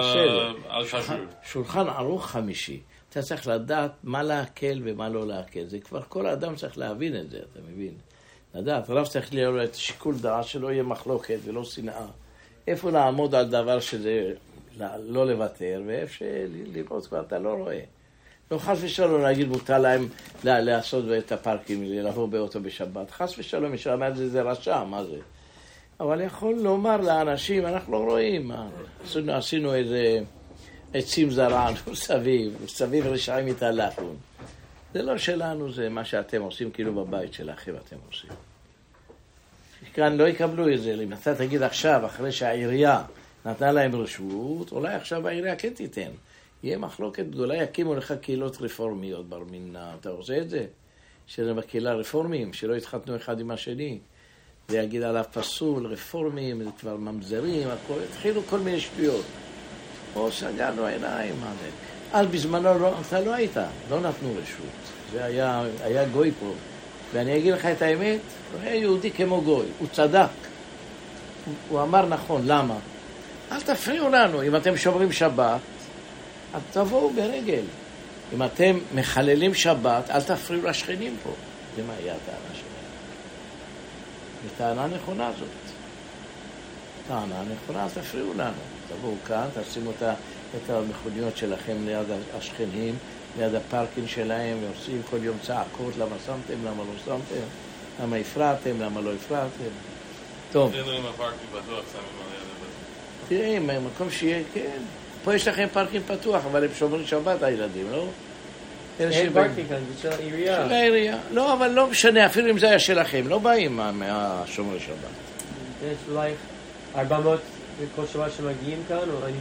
בסדר, 0.00 0.53
אה, 0.70 0.85
כשרות. 0.85 1.05
שולחן 1.53 1.88
ערוך 1.88 2.27
חמישי. 2.31 2.81
אתה 3.11 3.22
צריך 3.22 3.46
לדעת 3.48 3.90
מה 4.05 4.22
להקל 4.22 4.81
ומה 4.85 5.09
לא 5.09 5.27
להקל. 5.27 5.64
זה 5.66 5.79
כבר 5.79 6.00
כל 6.09 6.27
אדם 6.27 6.55
צריך 6.55 6.79
להבין 6.79 7.16
את 7.16 7.31
זה, 7.31 7.37
אתה 7.37 7.61
מבין? 7.72 7.92
לדעת, 8.55 8.90
רב 8.90 9.07
צריך 9.07 9.35
להיות 9.35 9.74
שיקול 9.74 10.14
דעת 10.14 10.44
שלא 10.44 10.72
יהיה 10.72 10.83
מחלוקת 10.83 11.38
ולא 11.44 11.64
שנאה. 11.64 12.07
איפה 12.68 12.90
לעמוד 12.90 13.35
על 13.35 13.48
דבר 13.50 13.81
שזה 13.81 14.33
לא- 15.07 15.27
לוותר, 15.27 15.83
ואיפה 15.87 16.24
לראות 16.72 17.07
כבר 17.07 17.20
אתה 17.20 17.38
לא 17.38 17.48
רואה. 17.55 17.81
לא 18.50 18.59
חס 18.59 18.79
ושלום 18.81 19.22
להגיד 19.22 19.48
מותר 19.48 19.79
להם 19.79 20.09
לה- 20.44 20.61
לעשות 20.61 21.05
את 21.18 21.33
הפארקים, 21.33 21.83
לבוא 21.85 22.29
באוטו 22.29 22.61
בשבת. 22.61 23.11
חס 23.11 23.35
ושלום, 23.38 23.70
מי 23.72 23.79
שאמר 23.79 24.09
את 24.09 24.16
זה 24.16 24.28
זה 24.28 24.43
רשע, 24.43 24.84
מה 24.84 25.05
זה? 25.05 25.16
אבל 26.01 26.20
יכול 26.20 26.55
לומר 26.55 26.97
לאנשים, 26.97 27.66
אנחנו 27.66 27.93
לא 27.93 27.99
רואים, 28.11 28.51
עשינו, 29.05 29.32
עשינו 29.32 29.74
איזה 29.74 30.18
עצים 30.95 31.30
זרענו 31.30 31.76
סביב, 31.95 32.57
סביב 32.68 33.07
רשעים 33.07 33.47
התהלכנו. 33.47 34.14
זה 34.95 35.03
לא 35.03 35.18
שלנו, 35.18 35.72
זה 35.72 35.89
מה 35.89 36.05
שאתם 36.05 36.43
עושים, 36.43 36.70
כאילו 36.70 36.95
בבית 36.95 37.32
שלכם 37.34 37.72
אתם 37.86 37.97
עושים. 38.09 38.30
כאן 39.95 40.16
לא 40.16 40.28
יקבלו 40.28 40.74
את 40.74 40.82
זה, 40.82 40.95
אם 40.95 41.12
אתה 41.12 41.34
תגיד 41.34 41.62
עכשיו, 41.62 42.07
אחרי 42.07 42.32
שהעירייה 42.32 43.03
נתנה 43.47 43.72
להם 43.72 43.95
רשות, 43.95 44.72
אולי 44.72 44.95
עכשיו 44.95 45.28
העירייה 45.28 45.57
כן 45.57 45.70
תיתן. 45.74 46.11
יהיה 46.62 46.78
מחלוקת 46.78 47.24
גדולה, 47.30 47.62
יקימו 47.62 47.95
לך 47.95 48.14
קהילות 48.20 48.57
רפורמיות 48.61 49.28
בר 49.28 49.42
מינא, 49.51 49.90
אתה 50.01 50.11
רוצה 50.11 50.38
את 50.38 50.51
זה? 50.51 50.66
שזה 51.26 51.55
בקהילה 51.55 51.95
רפורמים, 51.95 52.53
שלא 52.53 52.74
יתחתנו 52.74 53.16
אחד 53.16 53.40
עם 53.40 53.51
השני. 53.51 53.99
זה 54.68 54.78
יגיד 54.78 55.03
עליו 55.03 55.24
פסול, 55.32 55.86
רפורמים, 55.86 56.64
זה 56.64 56.70
כבר 56.80 56.97
ממזרים, 56.97 57.68
הכל, 57.68 57.99
התחילו 58.11 58.42
כל 58.42 58.59
מיני 58.59 58.80
שטויות. 58.80 59.24
פה 60.14 60.28
סגרנו 60.32 60.86
עיניים, 60.86 61.34
מה 61.40 61.53
זה? 61.61 61.70
אז 62.12 62.26
בזמנו 62.26 62.78
לא, 62.78 62.95
אתה 63.01 63.20
לא 63.20 63.34
היית, 63.34 63.57
לא 63.90 64.01
נתנו 64.01 64.32
רשות. 64.42 64.66
זה 65.12 65.24
היה, 65.24 65.62
היה 65.82 66.09
גוי 66.09 66.30
פה, 66.40 66.53
ואני 67.15 67.37
אגיד 67.39 67.55
לך 67.55 67.67
את 67.67 67.83
האמת, 67.83 68.19
הוא 68.53 68.61
היה 68.62 68.75
יהודי 68.75 69.11
כמו 69.11 69.41
גוי, 69.43 69.67
הוא 69.79 69.89
צדק. 69.93 70.27
הוא- 71.69 71.83
אמר 71.83 72.07
נכון, 72.07 72.43
למה? 72.47 72.75
אל 73.53 73.61
תפריעו 73.61 74.09
לנו, 74.09 74.43
אם 74.43 74.57
אתם 74.57 74.77
שומרים 74.77 75.12
שבת, 75.12 75.61
אז 76.55 76.62
תבואו 76.73 77.11
ברגל. 77.11 77.62
אם 78.35 78.43
אתם 78.43 78.79
מחללים 78.95 79.55
שבת, 79.55 80.11
אל 80.11 80.23
תפריעו 80.23 80.67
לשכנים 80.67 81.17
פה. 81.23 81.31
זה 81.77 81.83
מה 81.87 81.93
היה 82.03 82.15
הטענה 82.15 82.55
שלהם. 82.55 82.65
זו 84.45 84.49
טענה 84.59 84.87
נכונה 84.97 85.31
זאת. 85.39 85.49
טענה 87.09 87.43
נכונה, 87.55 87.85
אל 87.85 87.89
תפריעו 87.89 88.35
לנו. 88.37 88.53
תבואו 88.89 89.15
כאן, 89.27 89.47
תשימו 89.62 89.91
את 90.57 90.71
המכוניות 90.71 91.37
שלכם 91.37 91.77
ליד 91.87 92.07
השכנים, 92.39 92.95
ליד 93.39 93.55
ה 93.55 93.61
parking 93.61 94.09
שלהם, 94.09 94.59
ועושים 94.64 95.03
כל 95.11 95.16
יום 95.22 95.37
צעקות, 95.43 95.95
למה 95.99 96.16
שמתם, 96.26 96.64
למה 96.64 96.82
לא 96.82 96.93
שמתם, 97.05 97.45
למה 98.03 98.16
הפרעתם, 98.16 98.80
למה 98.80 99.01
לא 99.01 99.11
הפרעתם. 99.12 99.70
טוב, 100.53 100.72
אם 103.30 103.70
מקום 103.87 104.11
שיהיה, 104.11 104.43
כן. 104.55 104.78
פה 105.24 105.35
יש 105.35 105.49
לכם 105.49 105.66
parking 105.72 106.03
פתוח, 106.07 106.43
אבל 106.51 106.64
הם 106.64 106.70
שומרים 106.78 107.07
שבת 107.07 107.43
הילדים, 107.43 107.91
לא? 107.91 108.07
אין 109.01 109.32
parking 109.32 109.68
כאן, 109.68 109.76
זה 109.95 110.03
של 110.03 110.12
העירייה. 110.12 110.64
של 110.66 110.72
העירייה. 110.72 111.16
לא, 111.30 111.53
אבל 111.53 111.68
לא 111.70 111.87
משנה, 111.87 112.26
אפילו 112.26 112.51
אם 112.51 112.59
זה 112.59 112.68
היה 112.68 112.78
שלכם, 112.78 113.28
לא 113.28 113.39
באים 113.39 113.76
מה- 113.76 113.93
מהשומרי 113.93 114.80
שבת. 114.80 114.97
יש 115.85 115.97
אולי 116.11 116.30
400 116.97 117.41
בכל 117.82 118.03
שבת 118.12 118.30
שמגיעים 118.37 118.82
כאן, 118.89 118.97
או 118.99 119.26
אני... 119.26 119.32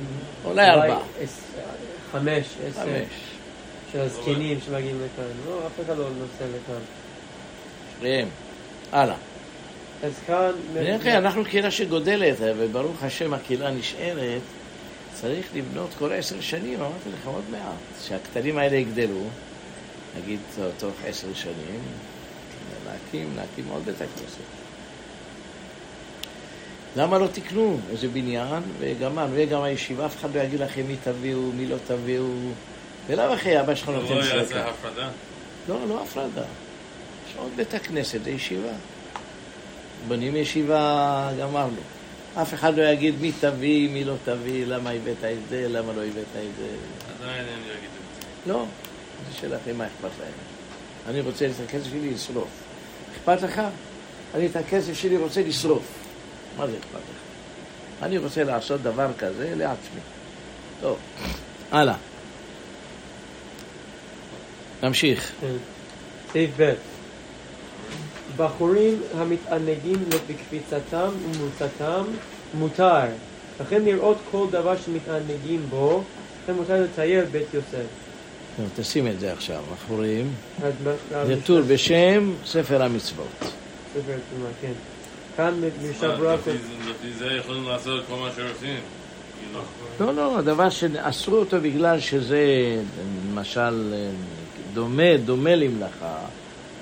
אולי 0.46 0.66
ארבע. 0.70 1.00
חמש, 2.12 2.46
עשר, 2.68 2.82
חמש. 2.82 3.33
של 3.94 4.00
הזקנים 4.00 4.60
שמגיעים 4.66 5.02
לכאן. 5.06 5.32
לא, 5.48 5.68
אף 5.68 5.86
אחד 5.86 5.98
לא 5.98 6.10
נוסע 6.10 6.46
לכאן. 6.46 6.82
ראם, 8.02 8.28
הלאה. 8.92 9.16
אז 10.04 10.12
כאן... 10.28 10.52
נראה 10.74 11.18
אנחנו 11.18 11.46
קהילה 11.46 11.72
שגודלת, 11.72 12.36
וברוך 12.40 13.04
השם 13.04 13.34
הקהילה 13.34 13.72
נשארת, 13.72 14.42
צריך 15.14 15.46
לבנות 15.56 15.90
כל 16.00 16.12
עשר 16.14 16.42
שנים, 16.42 16.80
אמרתי 16.80 17.10
לך 17.10 17.28
עוד 17.28 17.44
מעט, 17.52 18.04
שהקטנים 18.08 18.58
האלה 18.58 18.76
יגדלו, 18.76 19.24
נגיד 20.18 20.40
תוך 20.78 20.94
עשר 21.06 21.28
שנים, 21.34 21.82
להקים, 22.86 23.30
להקים 23.36 23.66
עוד 23.70 23.86
בית 23.86 23.96
הכנסת. 23.96 24.44
למה 26.96 27.18
לא 27.18 27.28
תקנו 27.28 27.78
איזה 27.92 28.08
בניין 28.08 28.64
וגמרנו, 28.80 29.34
וגם 29.36 29.62
הישיבה, 29.62 30.06
אף 30.06 30.18
אחד 30.18 30.36
לא 30.36 30.42
יגיד 30.42 30.60
לכם 30.60 30.82
מי 30.88 30.96
תביאו, 31.04 31.52
מי 31.52 31.66
לא 31.66 31.76
תביאו, 31.88 32.26
ולאו 33.08 33.34
הכי 33.34 33.60
אבא 33.60 33.76
שלך 33.76 33.90
נותן 33.90 34.14
לא 34.14 34.20
יעשה 34.20 34.46
צדקה. 34.46 34.70
הפרדה. 34.70 35.10
לא, 35.70 35.88
לא 35.90 36.04
הפרדה. 36.04 36.44
יש 37.30 37.36
עוד 37.38 37.52
בית 37.56 37.74
הכנסת, 37.74 38.24
זה 38.24 38.30
ישיבה. 38.30 38.72
בונים 40.08 40.36
ישיבה, 40.36 41.30
גמרנו. 41.40 41.82
אף 42.42 42.54
אחד 42.54 42.78
לא 42.78 42.84
יגיד 42.84 43.16
מי 43.22 43.32
תביא, 43.40 43.90
מי 43.90 44.04
לא 44.04 44.14
תביא, 44.26 44.66
למה 44.66 44.90
הבאת 44.90 45.24
את 45.24 45.50
זה, 45.50 45.68
למה 45.70 45.94
לא 45.94 46.02
הבאת 46.02 46.18
את 46.18 46.56
זה. 46.58 46.68
עדיין 47.20 47.46
הם 47.46 47.60
יגידו. 47.60 47.94
לא, 48.48 48.66
זה 49.30 49.38
שלכם, 49.40 49.78
מה 49.78 49.86
אכפת 49.86 50.20
להם? 50.20 50.32
אני 51.10 51.22
רוצה 51.22 51.46
את 51.46 51.52
הכסף 51.70 51.90
שלי 51.90 52.14
לשרוף. 52.14 52.50
אכפת 53.16 53.42
לך? 53.42 53.62
אני 54.36 54.46
את 54.46 54.56
הכסף 54.56 54.94
שלי 54.94 55.18
רוצה 55.18 55.42
לשרוף. 55.42 55.84
מה 56.58 56.68
זה 56.68 56.74
אכפת 56.80 56.96
לך? 56.96 57.18
אני 58.04 58.18
רוצה 58.18 58.44
לעשות 58.44 58.82
דבר 58.82 59.08
כזה 59.18 59.54
לעצמי. 59.56 60.02
טוב, 60.82 60.98
הלאה. 61.72 61.96
נמשיך. 64.84 65.32
כן. 65.42 65.48
סעיף 66.34 66.50
ב' 66.60 66.74
בחורים 68.38 69.02
המתענגים 69.18 70.04
בקפיצתם 70.10 71.10
ומוצאתם 71.32 72.04
מותר. 72.54 73.00
לכן 73.62 73.82
לראות 73.86 74.18
כל 74.32 74.46
דבר 74.52 74.74
שמתענגים 74.86 75.66
בו, 75.70 76.04
לכן 76.44 76.54
מותר 76.54 76.82
לצייר 76.84 77.26
בית 77.32 77.54
יוסף. 77.54 77.86
טוב, 78.58 78.70
תשים 78.76 79.08
את 79.08 79.20
זה 79.20 79.34
עכשיו, 79.34 79.64
בחורים. 79.74 80.34
זה 81.26 81.36
טור 81.46 81.62
בשם 81.68 82.34
ספר 82.46 82.84
המצוות. 82.84 83.28
ספר 83.40 83.50
התורה, 84.00 84.50
כן. 84.62 84.72
כאן 85.38 85.54
רב, 86.02 86.40
לפי 86.90 87.14
זה- 87.20 87.26
יכולים 87.40 87.64
לעשות 87.68 88.04
כל 88.10 88.16
מה 88.16 88.30
שרוצים. 88.36 88.80
לא, 90.00 90.14
לא, 90.16 90.42
דבר 90.42 90.70
שאסרו 90.70 91.36
אותו 91.38 91.58
בגלל 91.62 92.00
שזה, 92.00 92.42
למשל, 93.32 93.94
דומה, 94.74 95.18
דומה 95.26 95.56
למלאכה, 95.56 96.18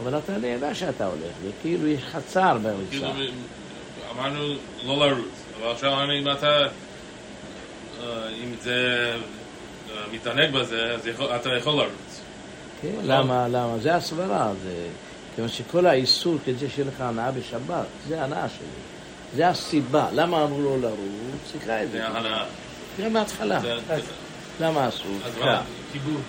אבל 0.03 0.17
אתה 0.17 0.37
נהנה 0.37 0.75
שאתה 0.75 1.05
הולך, 1.05 1.21
זה 1.43 1.49
כאילו 1.61 1.87
יש 1.87 2.01
לך 2.03 2.17
צער 2.27 2.57
כאילו, 2.89 3.07
בריצה. 3.07 3.31
אמרנו 4.11 4.53
לא 4.85 5.07
לרוץ, 5.07 5.25
אבל 5.61 5.71
עכשיו 5.71 6.03
אני- 6.03 6.19
אם 6.19 6.31
אתה, 6.31 6.57
אה, 6.57 6.67
אם 8.43 8.53
זה 8.61 9.11
אה, 9.91 9.95
מתענג 10.13 10.51
בזה, 10.53 10.93
אז 10.93 11.01
אתה 11.35 11.49
יכול 11.57 11.73
לרוץ. 11.73 12.21
כן, 12.81 12.91
למה, 13.03 13.47
למה? 13.47 13.77
זה 13.81 13.95
הסברה, 13.95 14.51
זה... 14.63 14.87
כיוון 15.35 15.49
שכל 15.49 15.85
האיסור 15.85 16.37
כדי 16.45 16.69
שיהיה 16.69 16.87
לך 16.87 17.01
הנאה 17.01 17.31
בשבת, 17.31 17.85
זה 18.07 18.23
הנאה 18.23 18.49
שלי. 18.49 18.67
זה 19.35 19.47
הסיבה. 19.47 20.07
למה 20.13 20.43
אמרו 20.43 20.61
לו 20.61 20.77
לרוץ? 20.81 21.51
תקרא 21.61 21.83
את 21.83 21.91
זה. 21.91 21.97
זה 21.97 22.07
הנאה. 22.07 22.45
תקרא 22.97 23.09
מההתחלה. 23.09 23.59
למה 24.61 24.87
אסור? 24.89 25.11
אז. 25.25 25.37
מה? 25.37 25.61
כיבוד. 25.93 26.21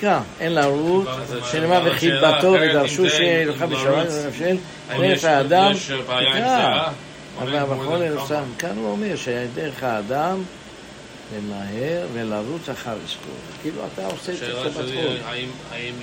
תקרא, 0.00 0.20
אין 0.40 0.54
לרוץ, 0.54 1.06
אז 1.08 1.34
שנאמר 1.52 1.82
וחיבתו 1.84 2.52
ודרשו 2.52 3.10
שילך 3.10 3.62
אם 3.62 3.70
בשבת 3.70 4.06
ונפשל, 4.08 4.56
דרך 4.98 5.24
האדם, 5.24 5.72
תקרא. 5.74 6.34
זיעה? 6.34 6.92
אבל 7.38 7.64
בכל 7.64 8.02
than 8.02 8.14
נוסף, 8.14 8.42
כאן 8.58 8.76
הוא 8.76 8.90
אומר 8.90 9.16
שדרך 9.16 9.82
האדם 9.82 10.42
למהר 11.36 12.06
ולרוץ 12.12 12.68
אחר 12.68 12.96
זכור. 13.06 13.34
כאילו 13.62 13.82
אתה 13.94 14.06
עושה 14.06 14.32
את 14.32 14.38
זה 14.38 14.52
בחול. 14.70 15.16
האם 15.72 15.94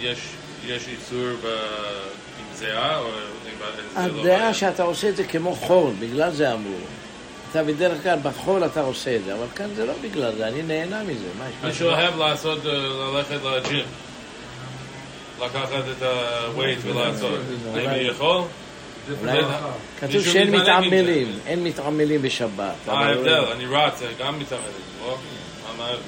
יש 0.65 0.87
איסור 0.87 1.27
עם 2.39 2.45
זיעה, 2.55 2.99
או 2.99 3.05
לא 3.05 4.21
הדעה? 4.21 4.53
שאתה 4.53 4.83
עושה 4.83 5.09
את 5.09 5.15
זה 5.15 5.23
כמו 5.23 5.55
חול, 5.55 5.91
בגלל 5.99 6.31
זה 6.31 6.53
אמרו. 6.53 6.77
אתה 7.51 7.63
בדרך 7.63 8.03
כלל 8.03 8.19
בחול 8.23 8.65
אתה 8.65 8.81
עושה 8.81 9.15
את 9.15 9.21
זה, 9.25 9.33
אבל 9.33 9.45
כאן 9.55 9.69
זה 9.75 9.85
לא 9.85 9.93
בגלל 10.03 10.31
זה, 10.37 10.47
אני 10.47 10.61
נהנה 10.63 11.03
מזה. 11.03 11.27
מה 11.39 11.45
יש 11.49 11.73
לך? 11.73 11.79
שאוהב 11.79 12.17
לעשות, 12.17 12.65
אה, 12.65 12.71
ללכת 12.73 13.37
לג'ים, 13.43 13.85
לקחת 15.45 15.83
את 15.97 16.03
הווייט 16.47 16.79
ולעשות, 16.83 17.39
האם 17.75 17.89
הוא 17.89 17.97
יכול? 17.97 18.41
כתוב 19.99 20.15
מישהו 20.15 20.31
שאין. 20.33 20.51
מתעמלים, 20.55 21.39
אין 21.45 21.63
מתעמלים 21.63 22.21
בשבת. 22.21 22.59
מה 22.59 22.93
אבל 22.93 23.03
ההבדל? 23.03 23.43
אני 23.51 23.65
רץ, 23.65 24.01
אני 24.01 24.11
גם 24.19 24.39
מתאמן, 24.39 24.61
לא? 25.01 25.07
מה- 25.67 25.77
מה 25.77 25.85
ההבדל? 25.85 26.01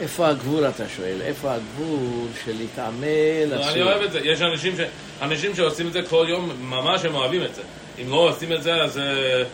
איפה 0.00 0.28
הגבול 0.28 0.68
אתה 0.68 0.84
שואל? 0.96 1.16
איפה 1.22 1.52
הגבול 1.54 1.98
של 2.44 2.52
להתעמל? 2.58 3.06
לא, 3.50 3.68
אני? 3.70 3.82
אוהב 3.82 4.02
את 4.02 4.12
זה, 4.12 4.20
יש 4.22 4.42
אנשים 4.42 4.76
ש- 4.76 4.80
אנשים 5.22 5.54
שעושים 5.56 5.86
את 5.88 5.92
זה 5.92 6.00
כל 6.10 6.26
יום, 6.28 6.50
ממש 6.60 7.04
הם 7.04 7.14
אוהבים 7.14 7.42
את 7.44 7.54
זה. 7.54 7.62
אם 7.98 8.10
לא 8.10 8.16
עושים 8.16 8.52
את 8.52 8.62
זה, 8.62 8.74
אז 8.74 8.92
זה. 8.92 9.44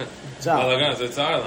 בלאגן, 0.46 0.96
זה 0.96 1.08
צער 1.12 1.42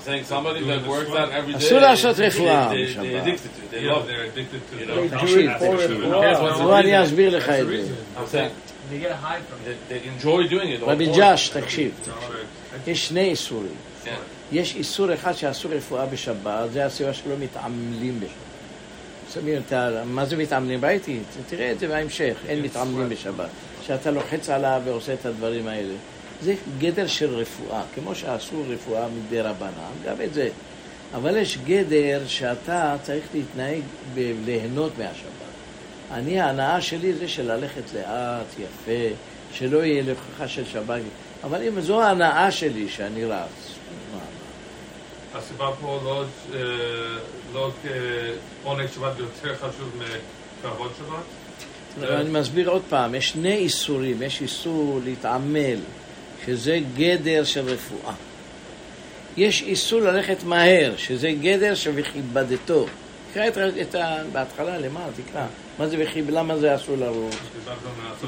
I'm 0.00 0.02
saying 0.06 0.24
somebody 0.24 0.60
that 0.64 0.86
works 0.86 1.10
out 1.10 1.30
every 1.30 1.52
day. 1.52 1.58
אסור 1.58 1.78
לעשות 1.78 2.18
רפואה 2.18 2.72
בשבת. 2.84 3.04
בוא 6.58 6.78
אני. 6.78 7.02
אסביר 7.02 7.36
לך 7.36 7.48
את 7.48 7.66
זה. 8.26 8.48
רבי 10.82 11.06
ג'אש. 11.16 11.48
תקשיב. 11.48 11.90
יש 12.86 13.08
שני 13.08 13.24
איסורים. 13.24 13.74
כן. 14.04 14.14
יש 14.52 14.76
איסור 14.76 15.14
אחד 15.14 15.32
שאסור 15.32 15.72
רפואה 15.72 16.06
בשבת, 16.06 16.72
זה 16.72 16.86
הסיבה 16.86 17.14
שלא 17.14 17.34
מתעמלים 17.40 18.20
בשבת. 18.20 19.72
מה 20.04 20.24
זה 20.24 20.36
מתעמלים? 20.36 20.84
ראיתי, 20.84 21.18
תראה 21.48 21.72
את 21.72 21.78
זה 21.78 21.88
בהמשך, 21.88 22.34
אין 22.48 22.62
מתעמלים 22.62 23.08
בשבת. 23.08 23.48
שאתה 23.90 24.10
לוחץ 24.10 24.50
עליו 24.50 24.82
ועושה 24.84 25.14
את 25.14 25.26
הדברים 25.26 25.66
האלה. 25.66 25.94
זה 26.42 26.54
גדר 26.78 27.06
של 27.06 27.34
רפואה, 27.34 27.82
כמו 27.94 28.14
שאסור 28.14 28.64
רפואה 28.68 29.06
מדי 29.08 29.40
רבנן, 29.40 29.92
גם 30.04 30.14
את 30.24 30.34
זה. 30.34 30.48
אבל 31.14 31.36
יש 31.36 31.58
גדר 31.64 32.22
שאתה 32.26 32.96
צריך 33.02 33.24
להתנהג, 33.34 33.82
ב- 34.14 34.34
ליהנות 34.44 34.92
מהשבת. 34.98 35.50
אני, 36.12 36.40
ההנאה 36.40 36.80
שלי 36.80 37.12
זה 37.12 37.28
של 37.28 37.52
ללכת 37.52 37.94
לאט, 37.94 38.46
יפה, 38.58 39.14
שלא 39.52 39.84
יהיה 39.84 40.02
לכחה 40.02 40.48
של 40.48 40.64
שבת. 40.64 41.00
אבל 41.44 41.62
אם 41.62 41.80
זו 41.80 42.02
ההנאה 42.02 42.50
שלי 42.50 42.88
שאני 42.88 43.24
רץ, 43.24 43.74
מה, 44.12 44.20
הסיבה 45.38 45.70
פה 45.80 46.00
לא, 46.04 46.24
אה, 46.54 46.58
לא 47.52 47.70
אה, 47.84 47.90
עונג 48.64 48.86
שבת 48.94 49.18
יותר 49.18 49.56
חשוב 49.56 50.02
מכבוד 50.62 50.90
שבת? 50.98 51.39
אני 52.02 52.30
מסביר 52.30 52.68
עוד 52.68 52.82
פעם, 52.88 53.14
יש 53.14 53.28
שני 53.28 53.54
איסורים, 53.54 54.22
יש 54.22 54.40
איסור 54.40 55.00
להתעמל, 55.04 55.78
שזה 56.46 56.78
גדר 56.96 57.44
של 57.44 57.68
רפואה. 57.68 58.14
יש 59.36 59.62
איסור 59.62 60.00
ללכת 60.00 60.44
מהר, 60.44 60.96
שזה 60.96 61.30
גדר 61.30 61.74
של 61.74 61.90
וכיבדתו. 61.94 62.86
תקרא 63.30 63.48
את, 63.48 63.58
את 63.80 63.94
ה... 63.94 64.16
בהתחלה, 64.32 64.78
למעלה, 64.78 65.06
תקרא. 65.26 65.46
מה 65.78 65.86
זה 65.86 65.96
וכי, 66.00 66.22
למה 66.22 66.56
זה 66.56 66.74
אסור 66.74 66.96
לרוץ? 66.96 67.34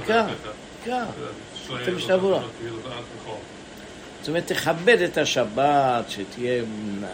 תקרא, 0.03 0.27
תקרא. 0.83 1.05
אתם 1.83 1.97
השתברו. 1.97 2.39
זאת 4.21 4.29
אומרת, 4.29 4.47
תכבד 4.47 5.01
את 5.01 5.19
השבת, 5.19 6.05
שתהיה 6.09 6.63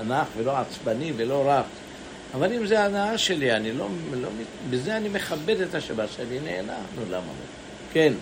נח 0.07 0.27
ולא 0.37 0.57
עצבני 0.57 1.13
ולא 1.17 1.51
רך. 1.51 1.65
אבל 2.35 2.53
אם 2.53 2.67
זה 2.67 2.85
הנאה 2.85 3.19
שלי, 3.19 3.53
אני 3.53 3.73
לא, 3.73 3.87
לא... 4.13 4.29
בזה 4.71 4.97
אני 4.97 5.09
מכבד 5.09 5.61
את 5.61 5.75
השבת 5.75 6.09
שאני 6.17 6.41
נהנה. 6.41 6.79
נו, 6.97 7.03
למה 7.09 7.17
לא? 7.17 7.33
כן. 7.93 8.13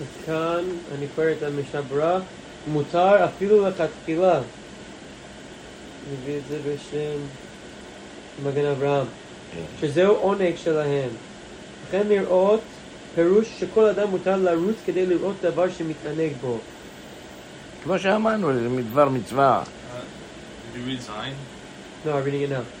אז 0.00 0.06
כאן 0.26 0.64
אני 0.94 1.06
קורא 1.14 1.26
את 1.38 1.42
המשנה 1.42 1.82
ברורה, 1.82 2.20
מותר 2.66 3.24
אפילו 3.24 3.68
לכתחילה. 3.68 4.34
אני 4.34 6.16
מביא 6.22 6.36
את 6.36 6.42
זה 6.48 6.58
בשם 6.58 7.18
מגן 8.44 8.64
אברהם. 8.64 9.06
שזהו 9.80 10.14
עונג 10.14 10.56
שלהם. 10.56 11.08
לכן 11.88 12.06
לראות 12.08 12.60
פירוש 13.14 13.46
שכל 13.60 13.84
אדם 13.84 14.08
מותר 14.10 14.36
לרוץ 14.36 14.76
כדי 14.86 15.06
לראות 15.06 15.36
דבר 15.42 15.64
שמתענג 15.78 16.32
בו. 16.40 16.58
כמו 17.84 17.98
שאמרנו, 17.98 18.52
זה 18.54 18.68
מדבר 18.68 19.08
מצווה. 19.08 19.62
Did 19.62 20.76
you 20.76 20.90
read 20.90 21.00
sign? 21.00 21.34
No, 22.06 22.77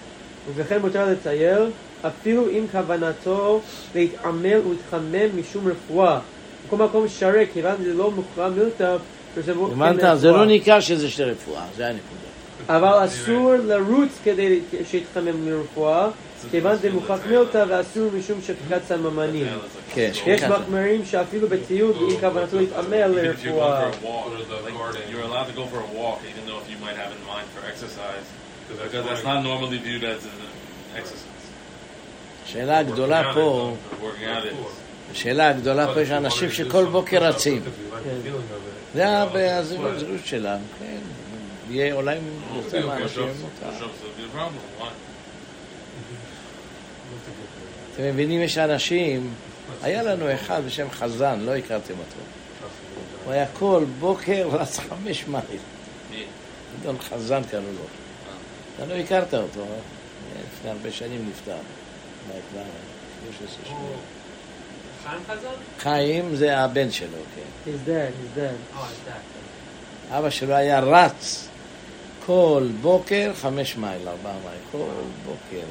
וכן 0.54 0.80
מותר 0.80 1.06
לצייר, 1.10 1.70
אפילו 2.06 2.48
אם 2.50 2.64
כוונתו 2.72 3.60
להתעמל 3.94 4.58
ולהתחמם 4.66 5.40
משום 5.40 5.68
רפואה. 5.68 6.18
בכל 6.66 6.76
מקום 6.76 7.08
שרה, 7.08 7.42
כיוון 7.52 7.74
זה 7.84 7.94
לא 7.94 8.10
מוכרע 8.10 8.48
מילתא, 8.48 8.96
שזה 9.34 9.54
לא- 9.54 9.68
הבנת? 9.72 10.00
כן 10.00 10.16
זה 10.16 10.30
לא. 10.30 10.46
ניכר 10.46 10.80
שזה 10.80 11.10
של 11.10 11.24
רפואה, 11.30 11.62
זה 11.76 11.86
הנקודה. 11.86 12.28
אבל 12.68 13.04
אסור 13.04 13.54
לרוץ 13.64 14.08
כדי 14.24 14.60
שיתחמם 14.90 15.50
מרפואה, 15.50 16.08
כיוון 16.50 16.76
זה 16.76 16.90
מוכרח 16.90 17.20
מילתא 17.26 17.64
ואסור 17.68 18.10
משום 18.18 18.40
שחיקת 18.42 18.80
סממנים. 18.88 19.46
כן, 19.94 20.08
יש 20.12 20.18
שחיקת. 20.18 20.48
מחמירים 20.48 21.04
שאפילו 21.04 21.48
בטיול, 21.48 21.92
אם 22.00 22.20
כוונתו 22.20 22.56
להתעמל 22.58 23.06
לרפואה. 23.06 23.90
Because 28.68 29.04
that's 29.06 29.24
not 29.24 29.42
normally 29.42 29.78
viewed 29.78 30.04
as 30.04 30.24
an 30.24 30.96
exercise. 30.96 31.24
השאלה 32.44 32.78
הגדולה 32.78 33.34
פה. 33.34 33.76
השאלה 35.12 35.48
הגדולה 35.48 35.94
פה, 35.94 36.00
יש 36.00 36.10
אנשים 36.10 36.50
שכל 36.50 36.84
בוקר 36.84 37.24
רצים. 37.24 37.62
כן. 38.04 38.30
זה 38.94 39.58
הזהות 39.58 39.94
שלהם, 40.24 40.60
כן. 40.78 40.98
יהיה 41.70 41.94
אולי 41.94 42.16
יותר 42.56 42.86
מהאנשים 42.86 43.22
מותר. 43.22 43.86
Why? 44.80 44.82
אתם 47.94 48.02
מבינים, 48.02 48.42
יש 48.42 48.58
אנשים, 48.58 49.34
היה 49.82 50.02
לנו 50.02 50.34
אחד 50.34 50.62
בשם 50.66 50.90
חזן, 50.90 51.40
לא 51.40 51.56
הכרתם 51.56 51.94
אותו. 51.98 52.20
הוא 53.24 53.32
היה 53.32 53.46
כל 53.58 53.84
בוקר 53.98 54.48
רץ 54.52 54.78
חמש 54.78 55.24
מייל. 55.28 55.44
מי? 56.10 56.24
אדון 56.82 56.96
חזן 56.98 57.42
קראו 57.50 57.62
לו. 57.62 57.84
אתה 58.78 58.86
לא 58.86 58.94
הכרת 58.94 59.34
אותו, 59.34 59.60
אה? 59.60 59.66
לפני 60.52 60.70
הרבה 60.70 60.92
שנים 60.92 61.28
נפטר. 61.30 61.52
אולי 61.52 62.40
כבר 62.50 62.62
13 63.38 63.64
שנים. 63.64 63.78
חיים 65.78 66.36
זה 66.36 66.58
הבן 66.58 66.90
שלו, 66.90 67.18
כן. 67.34 67.70
He's 67.70 67.88
dead, 67.88 67.90
he's 67.90 68.38
dead. 68.38 68.78
אה, 68.78 68.86
הייתה. 68.88 70.18
אבא 70.18 70.30
שלו 70.30 70.54
היה 70.54 70.80
רץ 70.80 71.48
כל 72.26 72.68
בוקר 72.80 73.32
חמש 73.34 73.76
מייל, 73.76 74.08
ארבעה 74.08 74.34
מייל, 74.44 74.58
כל 74.72 74.78
בוקר. 75.24 75.66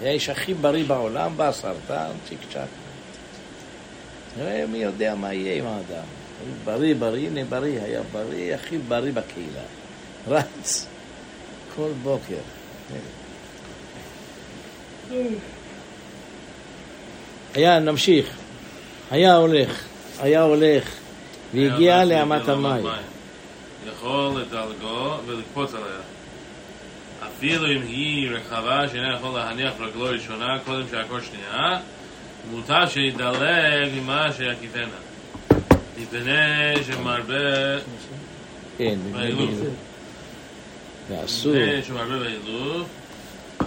היה 0.00 0.10
האיש 0.10 0.28
הכי 0.28 0.54
בריא 0.54 0.84
בעולם, 0.84 1.36
בא 1.36 1.52
סרטן, 1.52 2.10
צ'יק 2.28 2.38
צ'אק. 2.52 2.68
תראה, 4.34 4.66
מי 4.66 4.78
יודע 4.78 5.14
מה 5.14 5.34
יהיה 5.34 5.54
עם 5.54 5.66
האדם. 5.66 6.04
בריא, 6.64 6.94
בריא, 6.94 7.26
הנה 7.26 7.44
בריא, 7.44 7.82
היה 7.82 8.02
בריא, 8.12 8.54
הכי 8.54 8.78
בריא 8.78 9.12
בקהילה. 9.12 9.62
רץ 10.28 10.86
כל 11.76 11.90
בוקר. 12.02 12.34
היה, 17.54 17.78
נמשיך. 17.78 18.36
היה 19.10 19.36
הולך, 19.36 19.84
היה 20.18 20.42
הולך, 20.42 20.94
והגיע 21.54 22.04
לאמת 22.04 22.48
המים. 22.48 22.86
יכול 23.86 24.40
לדלגו 24.40 25.14
ולקפוץ 25.26 25.74
עליה. 25.74 26.00
אפילו 27.26 27.66
אם 27.66 27.82
היא 27.82 28.30
רחבה 28.30 28.88
שאינה 28.88 29.14
יכול 29.14 29.38
להניח 29.38 29.72
רגלו 29.80 30.04
ראשונה 30.04 30.58
קודם 30.64 30.82
שהכל 30.90 31.20
שנייה, 31.20 31.78
מותר 32.50 32.86
שידלג 32.86 33.90
ממה 33.94 34.32
שיקיפנה. 34.32 34.98
מפני 35.98 36.84
שמרבה 36.86 37.78
כן. 38.78 38.98
ואסור. 41.10 41.52
מפני 41.52 41.82
שמרבה 41.82 42.18
באילוף, 42.18 42.86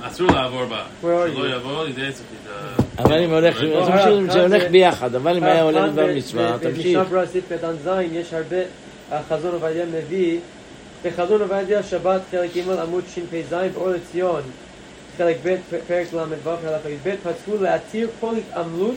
אסור 0.02 0.28
לעבור 0.32 0.66
בה. 0.66 0.84
Where 1.04 1.06
are 1.06 1.08
שלא 1.36 1.46
you? 1.46 1.56
יבוא 1.56 1.86
לידי 1.86 2.12
צפית. 2.12 2.28
אבל 2.98 3.24
אם 3.24 3.30
הולך, 3.34 3.56
אז 3.56 3.88
תמשיך, 3.88 4.34
זה 4.34 4.42
הולך 4.42 4.64
ביחד, 4.72 5.16
אבל 5.16 5.38
אם 5.38 5.44
היה 5.44 5.62
הולך 5.62 5.92
דבר 5.92 6.08
ב- 6.08 6.12
מצווה, 6.18 6.58
ב- 6.58 6.58
תמשיך. 6.58 6.86
במשנה 6.86 7.04
ברורה 7.04 7.26
סעיף 7.28 7.44
קטן 7.54 7.74
ז' 7.84 7.90
יש 8.12 8.34
הרבה, 8.34 8.58
החזון 9.12 9.52
עובדיה 9.54 9.86
מביא, 9.86 10.38
בחזון 11.06 11.42
עובדיה 11.42 11.84
שבת 11.84 12.22
חלק 12.32 12.50
ג' 12.58 12.70
עמוד 12.70 13.04
שפ"ז 13.16 13.54
באור 13.74 13.90
לציון, 13.90 14.42
חלק 15.18 15.38
ב' 15.44 15.56
פרק 15.88 16.08
ל"ו 16.14 16.50
הלכה 16.50 16.90
י"ב, 16.90 17.16
פסקו 17.24 17.52
להתיר 17.62 18.08
כל 18.20 18.34
התעמלות 18.38 18.96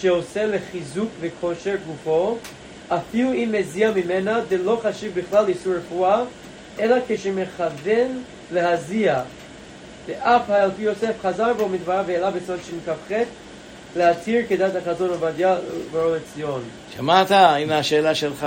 שעושה 0.00 0.46
לחיזוק 0.46 1.08
וכושר 1.20 1.74
גופו, 1.86 2.36
אפילו 2.88 3.32
אם 3.32 3.54
מזיע 3.58 3.90
ממנה, 3.90 4.40
דלא 4.48 4.80
חשיב 4.82 5.12
בכלל 5.14 5.44
איסור 5.48 5.72
רפואה, 5.74 6.22
אלא 6.80 6.96
כשמכוון 7.08 8.22
להזיע. 8.52 9.20
ואף 10.08 10.50
על 10.50 10.70
פי 10.76 10.82
יוסף 10.82 11.12
חזר 11.22 11.52
בו 11.54 11.68
מדבריו 11.68 12.04
והעלה 12.06 12.30
בסוד 12.30 12.58
שכ"ח 12.66 13.12
להתיר 13.96 14.42
כדת 14.48 14.72
החזון 14.76 15.10
עובדיה 15.10 15.56
ואור 15.92 16.14
לציון. 16.16 16.62
שמעת? 16.96 17.30
הנה 17.30 17.78
השאלה 17.78 18.14
שלך. 18.14 18.46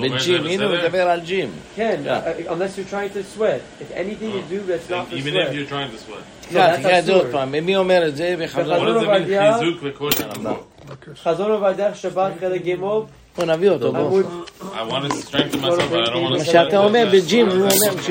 בג'ים, 0.00 0.46
הנה 0.46 0.64
הוא? 0.64 0.74
מדבר 0.76 1.10
על 1.10 1.20
ג'ים. 1.20 1.50
כן, 1.76 2.00
Yeah. 2.04 2.08
uh, 2.08 2.50
unless 2.52 2.78
you're 2.78 2.90
trying 2.92 3.12
to 3.16 3.38
sweat. 3.38 3.60
If 3.80 3.96
anything 3.96 4.30
you 4.30 4.42
do 4.50 4.70
that's 4.70 4.90
not 4.90 5.12
Even 5.16 5.32
sweat. 5.32 5.48
if 5.48 5.54
you're 5.54 5.68
trying 5.70 5.90
to 5.90 5.98
sweat. 6.10 6.48
תקרא, 6.80 6.98
את 6.98 7.04
זה. 7.04 7.12
עוד 7.14 7.26
פעם. 7.32 7.50
מי 7.52 7.76
אומר 7.76 8.08
את 8.08 8.16
זה? 8.16 8.34
חזון 8.46 8.96
עובדיה-? 8.96 9.56
חזון 11.22 11.50
עובדיה 11.50 11.94
שבת 11.94 12.32
חלק 12.40 12.62
ג' 12.64 12.74
בוא 13.37 13.45
נביא 13.45 13.69
אותו, 13.69 13.91
בוא. 13.91 13.99
עמוד 13.99 14.25
I 14.61 14.91
want 14.91 15.11
to 15.11 15.15
strengthen 15.15 15.61
myself, 15.61 15.91
but 15.91 16.07
I 16.07 16.09
don't 16.09 16.23
want 16.23 16.37
מה 16.37 16.43
to 16.43 16.43
שאתה 16.45 16.77
אומר 16.77 17.05
בג'ים, 17.13 17.47
הוא 17.47 17.55
אומר 17.55 17.69
ש... 18.01 18.09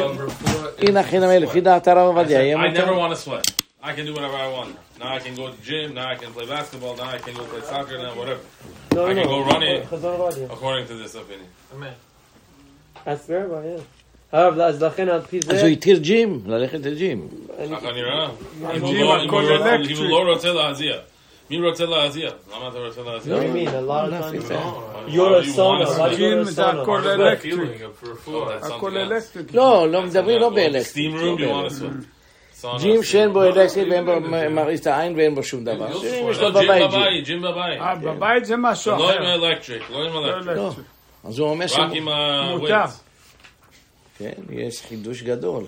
הנה 0.78 1.02
חינם 1.02 1.28
לפי 1.30 1.60
דעת 1.60 1.88
הרב 1.88 1.98
עובדיה, 2.16 2.42
יהיה 2.42 2.56
I 2.56 2.60
never 2.60 2.80
מותר. 2.86 2.98
want 2.98 3.12
to 3.12 3.28
sweat. 3.28 3.52
I 3.82 3.86
can 3.86 4.06
do 4.06 4.14
whatever 4.14 4.36
I 4.36 4.48
want. 4.58 5.00
Now 5.00 5.14
I 5.16 5.20
can 5.20 5.34
go 5.36 5.44
to 5.48 5.52
the 5.60 5.66
gym, 5.70 5.94
now 5.94 6.06
I 6.12 6.16
can 6.22 6.30
play 6.36 6.46
basketball, 6.46 6.96
now 6.96 7.08
I 7.16 7.18
can 7.18 7.34
go 7.38 7.44
play 7.52 7.62
soccer, 7.70 7.96
now 7.98 8.12
whatever. 8.20 8.40
לא, 8.94 9.08
I 9.10 9.14
can 9.14 9.16
לא, 9.16 9.44
go 9.46 9.50
running. 9.52 9.86
חזון 9.90 10.14
עובדיה. 10.20 10.48
According 10.48 10.86
to 10.90 11.06
this 11.06 11.14
opinion. 11.14 11.76
אמן. 11.76 11.86
That's 13.06 13.26
very 13.28 13.46
well, 13.52 13.78
yeah. 13.78 13.82
הרב, 14.32 14.58
אז 14.60 14.82
לכן 14.82 15.08
על 15.08 15.20
פי 15.20 15.38
אז 15.38 15.44
זה, 15.44 15.60
הוא 15.60 15.68
התיר 15.68 15.98
ג'ים, 15.98 16.40
ללכת 16.46 16.78
לג'ים. 16.86 17.28
אני- 17.58 17.76
ככה 17.76 17.92
נראה. 17.92 18.24
אם 18.26 18.30
הוא 18.64 18.70
הג'ים, 18.90 19.00
לא- 19.04 19.22
אם 19.22 19.28
הכל 19.28 19.42
הוא 19.42 19.50
לא- 19.50 19.66
אלקטרי. 19.66 19.94
אם 19.94 20.10
הוא 20.10 20.24
לא 20.24 20.32
רוצה 20.32 20.52
להזיע. 20.52 20.96
מי 21.49 21.59
רוצה 21.69 21.85
להזיע? 21.85 22.29
למה 22.55 22.67
אתה 22.67 22.77
רוצה 22.79 23.01
להזיע? 23.01 23.35
What 23.35 23.39
do 23.39 23.43
you 23.43 23.53
mean? 23.55 23.69
A 23.69 23.89
lot 23.89 24.07
of 24.07 24.11
לא, 24.11 24.19
times. 24.19 24.35
יפה. 24.35 24.53
You're 25.07 25.43
a 25.43 25.45
you 25.45 25.55
sauna. 25.55 25.85
Why 25.85 26.09
do 26.09 26.13
you 26.13 26.17
ג'ים 26.17 26.43
go 26.43 26.47
to 26.47 26.51
זה? 26.51 26.65
הכל 26.67 27.01
Part 27.01 27.05
of 27.05 27.17
that 27.17 27.21
אלקטרי. 27.21 27.51
feeling 27.51 28.03
of 28.03 28.07
rafua, 28.07 28.61
that's 28.61 28.65
הכל 28.71 28.91
something 28.91 29.11
else. 29.11 29.37
אלקטרי. 29.37 29.57
לא, 29.57 29.87
לא 29.91 30.01
מדברים 30.01 30.41
לא 30.41 30.47
Steam 30.47 30.53
באלקטריק. 30.55 31.15
ג'ים 32.79 32.99
steam 32.99 33.03
שאין 33.03 33.33
בו 33.33 33.41
room. 33.43 33.45
אלקטריק 33.45 33.87
ואין 33.91 34.05
בו 34.05 34.11
מרעיס 34.49 34.81
את 34.81 34.87
העין 34.87 35.15
ואין 35.15 35.35
בו 35.35 35.43
שום 35.43 35.63
דבר. 35.65 35.87
אם 35.87 36.29
יש 36.29 36.39
לו 36.39 36.49
לא, 36.49 36.59
ג'ים 36.61 36.69
בבית 36.69 36.91
ג'ים. 36.91 37.01
בבית, 37.01 37.25
ג'ים 37.25 37.41
בבית. 37.41 37.81
בבית 38.01 38.45
זה 38.45 38.55
משהו 38.57 38.91
לא 38.91 39.11
עם 39.11 39.17
אחר. 39.17 39.19
לא 39.23 39.33
עם 39.33 39.43
לא 39.43 39.47
האלקטריק. 39.47 39.89
לא. 39.89 40.67
אלקטרי. 40.67 40.83
אז 41.23 41.39
הוא 41.39 41.49
אומר 41.49 41.67
ש... 41.67 41.79
רק 41.79 41.89
עם. 41.93 42.07
ה-weights. 42.07 42.91
כן, 44.17 44.31
יש 44.49 44.81
חידוש 44.81 45.21
גדול. 45.23 45.63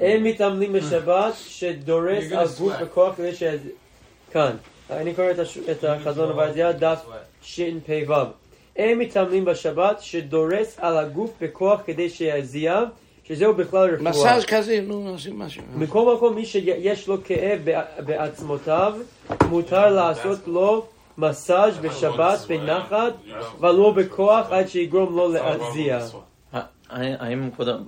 אין 0.00 0.22
מתעמלים 0.24 0.72
בשבת 0.72 1.34
שדורס 1.48 2.24
You're 2.30 2.36
על 2.38 2.46
גוף. 2.58 2.72
בכוח 2.80 3.16
כדי 3.16 3.34
ש... 3.34 3.42
כאן. 4.32 4.56
אני 4.90 5.14
קורא 5.14 5.30
את 5.30 5.38
הש- 5.38 5.58
את 5.70 5.84
החזון 5.84 6.28
עובדיה, 6.30 6.72
דף 6.72 7.06
שפ"ו. 7.42 8.12
אין 8.76 8.98
מתעמלים 8.98 9.44
בשבת 9.44 10.00
שדורס 10.00 10.76
על 10.78 10.96
הגוף 10.98 11.30
בכוח 11.40 11.80
כדי 11.86 12.10
שיזיע, 12.10 12.80
שזהו 13.24 13.54
בכלל 13.54 13.94
רפואה. 13.94 14.10
מסאז' 14.10 14.44
כזה, 14.44 14.80
נו, 14.86 15.08
עושים 15.08 15.38
משהו. 15.38 15.62
מכל 15.74 16.14
מקום, 16.16 16.34
מי 16.34 16.46
שיש 16.46 17.08
לו 17.08 17.16
כאב 17.24 17.58
בע- 17.64 18.00
בעצמותיו, 18.06 18.94
מותר 19.48 19.90
לעשות 19.90 20.38
לו 20.46 20.84
מסאז' 21.18 21.78
בשבת 21.78 22.38
בנחת, 22.48 23.12
אבל 23.60 23.70
לא 23.74 23.90
בכוח 23.90 24.46
עד 24.50 24.68
שיגרום 24.68 25.16
לו 25.16 25.28
להזיע. 25.32 25.98
האם 26.90 27.50
כבוד 27.50 27.68
אה, 27.68 27.78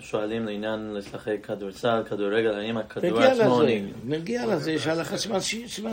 שואלים 0.00 0.46
לעניין 0.46 0.94
לשחק 0.94 1.36
כדורסל, 1.42 2.02
כדורגל, 2.08 2.54
האם 2.54 2.76
הכדור 2.76 3.10
נגיע 3.10 3.32
עצמו... 3.32 3.62
לזה, 3.62 3.80
נגיע 4.04 4.46
לזה, 4.46 4.72
יש 4.72 4.86
הלכה 4.86 5.16
סימן 5.18 5.40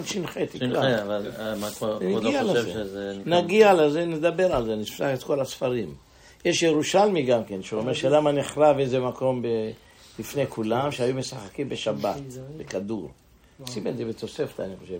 ש"ח, 0.03 0.37
תקרא. 0.37 1.01
אבל 1.03 1.31
אה, 1.39 1.55
מה 1.55 1.69
כבודו 1.69 2.31
חושב. 2.31 2.69
שזה... 2.73 3.13
נגיע 3.25 3.73
לזה, 3.73 4.05
נדבר 4.05 4.55
על 4.55 4.65
זה, 4.65 4.75
נפתח 4.75 5.07
את 5.13 5.23
כל 5.23 5.39
הספרים. 5.39 5.95
יש 6.45 6.63
ירושלמי 6.63 7.23
גם 7.23 7.43
כן, 7.43 7.63
שאומר 7.63 7.93
שלמה 7.93 8.31
נחרב 8.31 8.79
איזה 8.79 8.99
מקום 8.99 9.41
ב... 9.41 9.47
לפני 10.19 10.47
כולם, 10.47 10.91
שהיו 10.91 11.15
משחקים 11.15 11.69
בשבת, 11.69 12.21
בכדור. 12.57 13.11
שים 13.65 13.87
את 13.87 13.97
זה 13.97 14.05
בתוספתא, 14.05 14.61
אני 14.61 14.75
חושב. 14.79 14.99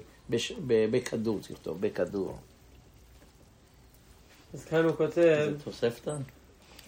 בכדור, 0.67 1.39
תכתוב, 1.41 1.81
בכדור, 1.81 2.37
אז 4.53 4.65
כאן 4.65 4.85
הוא 4.85 4.95
כותב, 4.95 5.49
זה 5.51 5.53
תוספתא? 5.63 6.15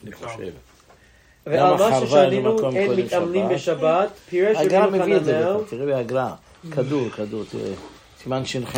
אני 0.03 0.11
חושב. 0.11 0.51
ועל 1.45 1.73
מה 1.77 2.01
ששנינו 2.01 2.53
במקום 2.53 2.75
אין 2.75 2.91
מתאמנים 2.91 3.45
שבת? 3.45 3.55
בשבת, 3.55 4.09
פירש 4.29 4.57
הגר"א 4.57 4.85
רבינו 4.85 5.03
מביא 5.03 5.17
את 5.17 5.25
זה, 5.25 5.39
חננאל, 5.39 5.57
בכלל, 5.57 5.77
תראה 5.77 5.85
בהגר"א. 5.85 6.29
כדור, 6.71 7.09
כדור, 7.09 7.43
תראה. 7.51 7.73
סימן 8.23 8.45
ש"ח. 8.45 8.77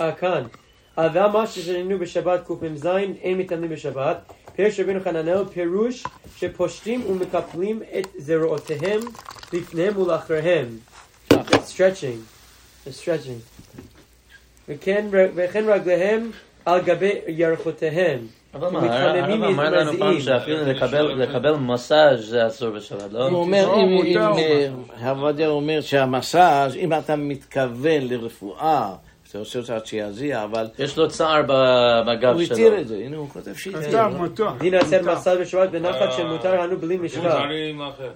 אה, 0.00 0.12
כאן. 0.12 0.42
אה, 0.98 1.08
ועל 1.14 1.30
מה 1.30 1.46
ששנינו 1.46 1.98
בשבת 1.98 2.40
קמ"ז, 2.46 2.86
אין 3.22 3.38
מתאמנים 3.38 3.70
בשבת, 3.70 4.32
פירש 4.56 4.80
רבינו 4.80 5.00
חננאל 5.04 5.44
פירוש 5.44 6.04
שפושטים 6.36 7.06
ומקפלים 7.10 7.82
את 7.98 8.06
זרועותיהם 8.18 9.00
לפניהם 9.52 9.98
ולאחריהם. 9.98 10.78
stretching. 11.32 12.20
stretching. 12.86 13.40
וכן, 14.68 15.06
וכן 15.10 15.64
רגליהם 15.68 16.30
על 16.64 16.80
גבי 16.80 17.12
ירכותיהם. 17.28 18.26
אבל 18.54 18.68
מה, 18.68 18.78
הרב 18.96 19.42
אמר 19.44 19.70
לנו 19.70 19.92
פעם. 19.98 20.20
שאפילו 20.20 20.56
לקבל- 20.66 21.06
לקבל 21.22 21.54
מסאז' 21.54 22.24
זה 22.28 22.46
אסור 22.46 22.70
בשבת, 22.70 23.12
לא? 23.12 23.28
הוא 23.28 23.38
אומר, 23.38 23.66
לא, 23.66 23.80
אם, 23.80 23.88
מותר, 23.88 24.08
אם 24.08 24.18
הוא 24.18 24.38
אה, 24.38 24.68
הרב 25.08 25.18
עובדיה 25.22 25.48
אומר 25.48 25.80
שהמסאז', 25.80 26.76
אם 26.76 26.92
אתה 26.92 27.16
מתכוון 27.16 28.02
לרפואה, 28.02 28.94
אתה 29.30 29.38
עושה 29.38 29.58
אותה 29.58 29.76
עד 29.76 29.86
שיזיע, 29.86 30.44
אבל 30.44 30.68
יש 30.78 30.96
לו 30.98 31.08
צער 31.08 31.42
ב- 31.48 32.00
בגב 32.10 32.34
הוא 32.34 32.44
שלו. 32.44 32.54
התיר 32.56 32.80
את 32.80 32.88
זה, 32.88 32.96
הנה 32.96 33.16
הוא 33.16 33.28
כותב 33.28 33.54
שהתיר. 33.54 34.08
מותו. 34.08 34.50
דין 34.58 34.74
עשר 34.74 35.12
מסד 35.12 35.36
בשבת 35.40 35.68
בנחת 35.70 36.12
שמותר 36.16 36.60
לנו 36.62 36.76
בלי 36.76 36.96
משקל. 36.96 37.20
מוזרים 37.22 37.80
לאחר. 37.80 38.10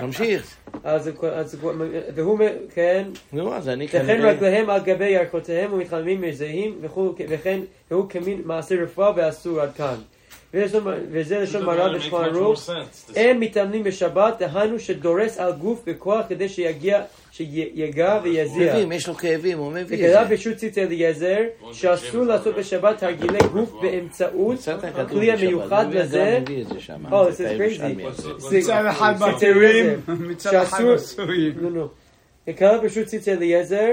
תמשיך. 0.00 0.42
אז 0.84 1.10
אז 1.32 1.54
הוא- 1.62 1.72
והוא, 2.14 2.38
מ- 2.38 2.68
כן, 2.74 3.04
נו, 3.32 3.54
אז 3.54 3.68
אני 3.68 3.86
וכן 3.86 4.06
כנראה... 4.06 4.30
רגליהם 4.30 4.70
על 4.70 4.80
גבי 4.80 5.08
ירכותיהם 5.08 5.72
ומתחממים 5.72 6.20
מזהים 6.20 6.78
וכן 7.28 7.60
והוא 7.90 8.08
כמין 8.08 8.40
מעשה 8.44 8.82
רפואה 8.82 9.12
ואסור 9.16 9.60
עד 9.60 9.72
כאן. 9.74 9.94
וזה 10.54 11.38
לשון 11.38 11.64
מרן 11.64 11.96
בשולחן 11.96 12.24
ערוך. 12.24 12.70
אין 13.16 13.38
מתאמנים 13.38 13.84
בשבת, 13.84 14.38
דהיינו 14.38 14.78
שדורס 14.78 15.38
על 15.38 15.52
גוף 15.52 15.82
בכוח 15.86 16.26
כדי 16.28 16.48
שיגיע, 16.48 17.02
שיגע 17.32 18.20
ויזיע. 18.22 18.72
כאבים, 18.72 18.92
יש 18.92 19.08
לו 19.08 19.14
כאבים, 19.14 19.58
הוא 19.58 19.72
וכתב 19.86 19.92
את 19.92 20.28
זה. 20.28 20.34
בשו"ת 20.34 20.56
ציצי 20.56 20.82
אליעזר, 20.82 21.40
שאסור 21.72 22.24
לעשות 22.24 22.54
בשבת 22.56 22.98
תרגילי 22.98 23.38
גוף 23.52 23.72
באמצעות 23.82 24.68
הכלי 24.94 25.32
המיוחד 25.32 25.84
הוא 25.84 25.94
לזה. 25.94 26.38
את 26.38 26.68
זה. 26.68 26.80
הזה. 27.84 28.58
מצד 28.58 28.86
אחד 28.90 29.14
אליעזר. 29.42 29.96
מצד 30.08 30.54
אחד 30.54 30.84
נו. 31.60 31.88
וכתב 32.48 32.78
פשוט 32.84 33.06
ציצי 33.06 33.32
אליעזר, 33.32 33.92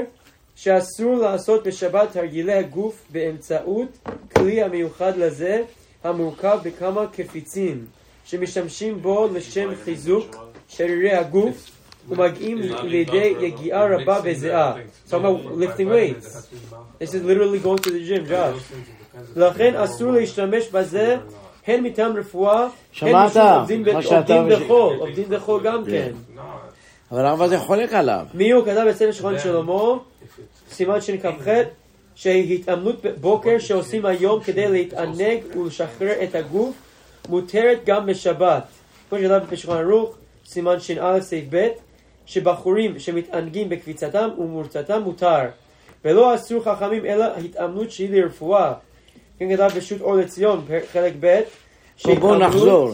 שאסור 0.55 1.17
לעשות 1.17 1.67
בשבת 1.67 2.11
תרגילי 2.11 2.53
הגוף 2.53 3.05
באמצעות 3.09 4.09
כלי 4.35 4.63
המיוחד 4.63 5.17
לזה, 5.17 5.61
המורכב 6.07 6.59
בכמה 6.63 7.07
קפיצים, 7.07 7.85
שמשתמשים 8.25 9.01
בו 9.01 9.27
לשם 9.33 9.69
חיזוק 9.83 10.35
שרירי 10.67 11.13
הגוף, 11.13 11.71
ומגיעים 12.09 12.57
לידי 12.83 13.33
יגיעה 13.39 13.85
רבה 13.95 14.21
בזיעה. 14.21 14.73
So 15.09 15.11
I'm 15.11 15.25
about 15.25 15.57
lifting 15.57 15.89
weights. 15.89 16.47
This 16.99 17.13
is 17.13 17.23
literally 17.23 17.59
going 17.59 17.77
to 17.77 17.91
the 17.91 18.03
gym, 18.07 18.25
Josh. 18.29 18.73
לכן 19.35 19.75
אסור 19.75 20.11
להשתמש 20.11 20.69
בזה, 20.69 21.17
הן 21.67 21.83
מטעם 21.83 22.17
רפואה, 22.17 22.67
הן? 23.01 23.15
משום 23.15 23.47
עובדים. 23.47 23.83
בחול, 24.49 24.95
עובדים 24.99 25.29
בחול 25.29 25.63
גם 25.63 25.85
כן. 25.85 26.11
אבל 27.11 27.25
הרב 27.25 27.41
הזה 27.41 27.59
חולק 27.59 27.93
עליו. 27.93 28.25
מי 28.33 28.51
הוא 28.51 28.65
כתב 28.65 28.85
בספר 28.89 29.11
שכון 29.11 29.39
שלמה, 29.39 29.93
סימן 30.71 31.01
שכ"ח, 31.01 31.47
שהיא 32.17 32.55
התאמנות 32.55 33.05
בוקר 33.21 33.59
שעושים 33.59 34.05
היום 34.05 34.43
כדי 34.43 34.67
להתענג 34.67 35.39
ולשחרר 35.57 36.23
את 36.23 36.35
הגוף, 36.35 36.75
מותרת 37.29 37.79
גם 37.85 38.05
בשבת. 38.05 38.63
כמו 39.09 39.19
שכתב 39.19 39.39
בשולחן 39.49 39.79
ערוך, 39.79 40.15
סימן 40.45 40.79
ש"א 40.79 41.17
סעיף 41.21 41.45
ב', 41.49 41.67
שבחורים 42.25 42.99
שמתענגים 42.99 43.69
בקפיצתם 43.69 44.29
ומורצתם 44.37 45.01
מותר. 45.01 45.41
ולא 46.05 46.35
אסור 46.35 46.63
חכמים 46.63 47.05
אלא 47.05 47.25
התאמנות 47.45 47.91
שהיא 47.91 48.09
לרפואה. 48.09 48.73
כן 49.39 49.53
כתב 49.53 49.69
בשו"ת 49.77 50.01
אור 50.01 50.15
לציון, 50.15 50.65
חלק 50.93 51.13
ב', 51.19 51.25
בואו 51.25 51.43
שהתאמנות- 51.97 52.39
נחזור. 52.41 52.89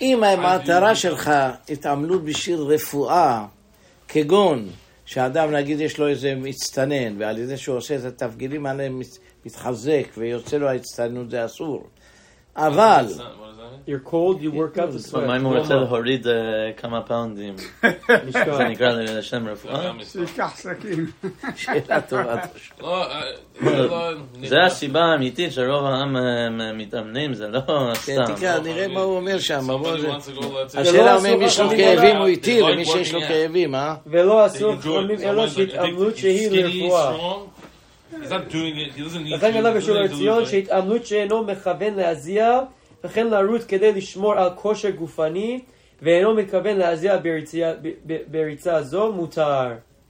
אם 0.00 0.24
המטרה 0.24 0.94
שלך 0.94 1.30
התעמלות 1.68 2.24
בשביל 2.24 2.58
רפואה, 2.58 3.44
כגון 4.08 4.68
שאדם 5.10 5.50
נגיד 5.50 5.80
יש 5.80 5.98
לו 5.98 6.08
איזה 6.08 6.34
מצטנן, 6.36 7.14
ועל 7.18 7.38
ידי 7.38 7.56
שהוא 7.56 7.76
עושה 7.76 7.96
את 7.96 8.04
התפגילים 8.22 8.66
האלה 8.66 8.88
מת- 8.88 9.18
מתחזק 9.46 10.04
ויוצא 10.18 10.56
לו 10.56 10.68
ההצטננות 10.68 11.30
זה 11.30 11.44
אסור. 11.44 11.86
אבל, 12.56 13.04
You're 13.88 14.10
cold, 14.10 14.40
you 14.42 14.50
work 14.50 14.78
out 14.78 14.90
the 14.92 15.26
מה 15.26 15.36
אם 15.36 15.44
הוא 15.44 15.54
sweat. 15.56 15.58
רוצה 15.58 15.74
להוריד 15.74 16.26
אה, 16.28 16.32
כמה 16.76 17.02
פאונדים? 17.02 17.54
משקל. 18.28 18.56
זה 18.56 18.64
נקרא 18.68 18.88
לשם 18.92 19.48
רפואה? 19.48 19.90
שייקח 20.12 20.52
סכין. 20.56 21.06
שאלה 21.56 22.00
טובה. 22.00 22.36
לא, 22.80 23.02
אה, 23.12 23.20
זה 23.64 23.76
לא... 23.86 24.10
זה 24.44 24.64
הסיבה 24.64 25.00
האמיתית 25.04 25.52
שרוב 25.52 25.84
העם 25.84 26.16
אה, 26.16 26.22
מתאמנים, 26.74 27.34
זה 27.34 27.48
לא 27.48 27.60
כן, 27.60 27.94
סתם. 27.94 28.34
תקרא, 28.34 28.58
נראה 28.58 28.88
מה 28.88 29.00
הוא 29.00 29.16
אומר 29.16 29.38
שם. 29.38 29.60
בוא 29.66 29.94
Somebody 29.96 30.00
זה- 30.00 30.08
wants 30.12 30.38
to 30.38 30.40
go, 30.40 30.44
let's 30.44 30.74
say- 30.76 30.80
השאלה 30.80 31.04
לא 31.12 31.18
אומר 31.18 31.34
אם 31.34 31.42
יש 31.42 31.60
לו 31.60 31.66
אסור 31.66 31.76
כאבים 31.76 32.16
הוא 32.16 32.26
They 32.26 32.30
התיר, 32.30 32.66
like 32.66 32.70
למי 32.70 32.84
שיש 32.84 33.14
לו 33.14 33.20
working 33.20 33.24
out. 33.24 33.28
כאבים, 33.28 33.74
אה? 33.74 33.94
ולא 34.06 34.46
אסור 34.46 34.72
They 34.72 34.76
enjoy 34.76 34.78
it. 34.78 34.80
חכמים 34.80 35.18
אלא 35.28 35.46
Someone's 35.46 35.50
like, 35.50 35.52
I 35.52 35.56
think 35.56 35.70
שהתעמלות 35.70 36.14
he's 36.14 36.20
שהיא 36.20 36.50
skinny, 36.50 36.54
לרפואה. 36.56 37.14
strong. 37.16 37.60
He's 38.22 38.30
not 38.30 38.52
doing 38.52 38.76
it. 38.76 38.98
He 38.98 39.02
doesn't 39.02 39.26
need 39.26 39.34
לכן 39.34 39.52
to. 39.52 39.58
כתב 39.58 39.72
He 39.74 39.78
בשול 39.78 39.96
doesn't 39.96 40.08
need 40.08 40.10
to 40.10 40.14
לציון 40.14 40.42
lose 40.42 40.46
weight. 40.46 40.50
שהתעמלות 40.50 41.06
שאינו 41.06 41.42
מכוון 41.42 41.94
להזיע 41.96 42.60
וכן 43.04 43.26
לרוץ 43.30 43.64
כדי 43.64 43.92
לשמור 43.92 44.34
על 44.34 44.50
כושר 44.54 44.90
גופני 44.90 45.60
ואינו 46.02 46.34
מתכוון 46.34 46.76
להזיע 46.76 47.16
בריצה- 47.16 47.74
ב- 47.82 47.92
ב- 48.06 48.18
בריצה 48.30 48.82
זו 48.82 49.12
מותר. 49.12 49.68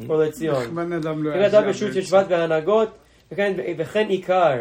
אור 0.08 0.16
לציון. 0.18 0.64
אדם 0.92 1.24
לא 1.24 1.32
כן 1.32 1.38
כתב 1.38 1.46
יזיע 1.46 1.60
בשו"ת 1.60 1.78
של 1.80 1.86
בעצם. 2.00 2.02
שבט 2.02 2.26
והנהגות 2.28 2.88
וכן- 3.32 3.52
וכן 3.78 4.06
עיקר. 4.08 4.52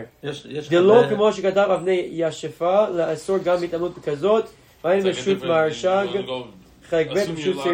דלא 0.69 1.03
כמו 1.09 1.34
שכתב 1.34 1.67
אבני 1.73 2.07
ישפה 2.11 2.89
לאסור 2.89 3.38
גם 3.38 3.63
התעמלות 3.63 3.93
כזאת 4.05 4.45
בשו"ת 5.03 5.41
different- 5.41 5.45
מהרש"ג 5.47 6.07
חלק 6.89 7.07
ב' 7.11 7.13
assume 7.13 7.39
you 7.39 7.49
בשו"ת 7.49 7.65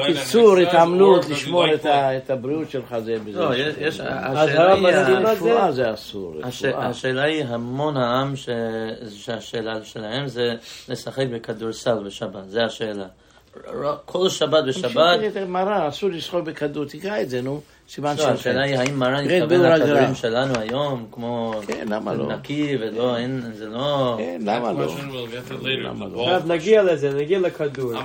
בקיצור, 0.00 0.56
התעמלות, 0.56 1.28
לשמור 1.28 1.64
את 1.74 2.30
הבריאות 2.30 2.70
שלך 2.70 2.98
זה 2.98 3.16
בזה. 3.26 3.38
לא, 3.40 3.54
יש- 3.54 3.74
יש- 3.78 4.00
אז 4.00 4.36
השאלה 4.38 4.72
הרב 4.72 4.84
היא... 4.84 4.86
על 5.58 5.72
זה? 5.72 5.92
אסור. 5.94 6.34
השאלה 6.76 7.22
היא 7.22 7.44
המון 7.44 7.96
העם 7.96 8.34
שהשאלה 9.18 9.84
שלהם 9.84 10.26
זה 10.26 10.54
לשחק 10.88 11.24
בכדורסל 11.32 11.98
בשבת, 12.06 12.48
זה 12.48 12.64
השאלה. 12.64 13.06
כל 14.04 14.28
שבת 14.28 14.64
בשבת, 14.68 14.92
תראה 15.18 15.26
את 15.28 15.36
הגמרא, 15.36 15.88
אסור 15.88 16.10
לשחוק 16.10 16.40
בכדור, 16.44 16.84
תקרא 16.84 17.20
את 17.20 17.30
זה, 17.30 17.42
נו, 17.42 17.60
סימן 17.88 18.10
לא, 18.10 18.22
של 18.22 18.28
השאלה 18.28 18.62
היא 18.62 18.76
האם 18.76 18.98
מרן 18.98 19.24
התכוון 19.24 19.60
לכדורים 19.60 20.04
הגר"א. 20.04 20.14
שלנו 20.14 20.58
היום, 20.58 21.06
כמו 21.12 21.54
כן, 21.66 21.86
למה 21.88 22.14
לא? 22.14 22.36
נקי 22.36 22.76
ולא, 22.80 23.16
אין, 23.16 23.52
זה 23.54 23.66
לא... 23.68 24.16
כן, 24.18 24.40
למה 24.44 24.72
לא? 24.72 24.86
לא? 26.12 26.28
הרב 26.28 26.46
נגיע 26.46 26.82
לזה, 26.82 27.14
נגיע 27.14 27.38
לכדור. 27.38 27.92
We'll 27.92 27.96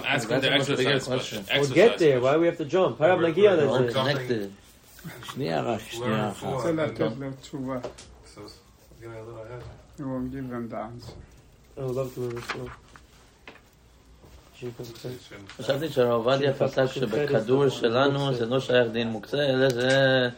get 1.74 1.98
there, 1.98 2.20
why 2.22 2.38
we 2.38 2.46
have 2.46 2.58
to 2.58 2.74
jump? 2.74 3.04
הרב 3.04 3.20
נגיע 3.20 3.56
לזה. 3.56 4.50
שנייה 5.24 5.62
רק, 5.62 5.80
שנייה 5.90 6.30
אחת. 6.30 6.48
רוצה 6.48 6.72
לתת 6.72 7.00
לו 7.00 7.08
תשובה. 7.42 7.78
Ahead. 9.02 10.04
הוא 10.04 10.20
give 10.32 10.52
them 10.52 10.74
the 10.74 10.78
answer. 10.78 11.14
I 11.78 11.82
would 11.82 11.96
love 11.96 12.16
to. 12.16 12.87
חשבתי 15.58 15.90
שהרב 15.90 16.12
עובדיה 16.12 16.54
פסק 16.54 16.86
שבכדור 16.86 17.70
שלנו 17.70 18.34
זה 18.34 18.46
לא 18.46 18.60
שייך 18.60 18.92
דין 18.92 19.08
מוקצה, 19.08 19.38
אלא 19.38 19.70
זה 19.70 20.30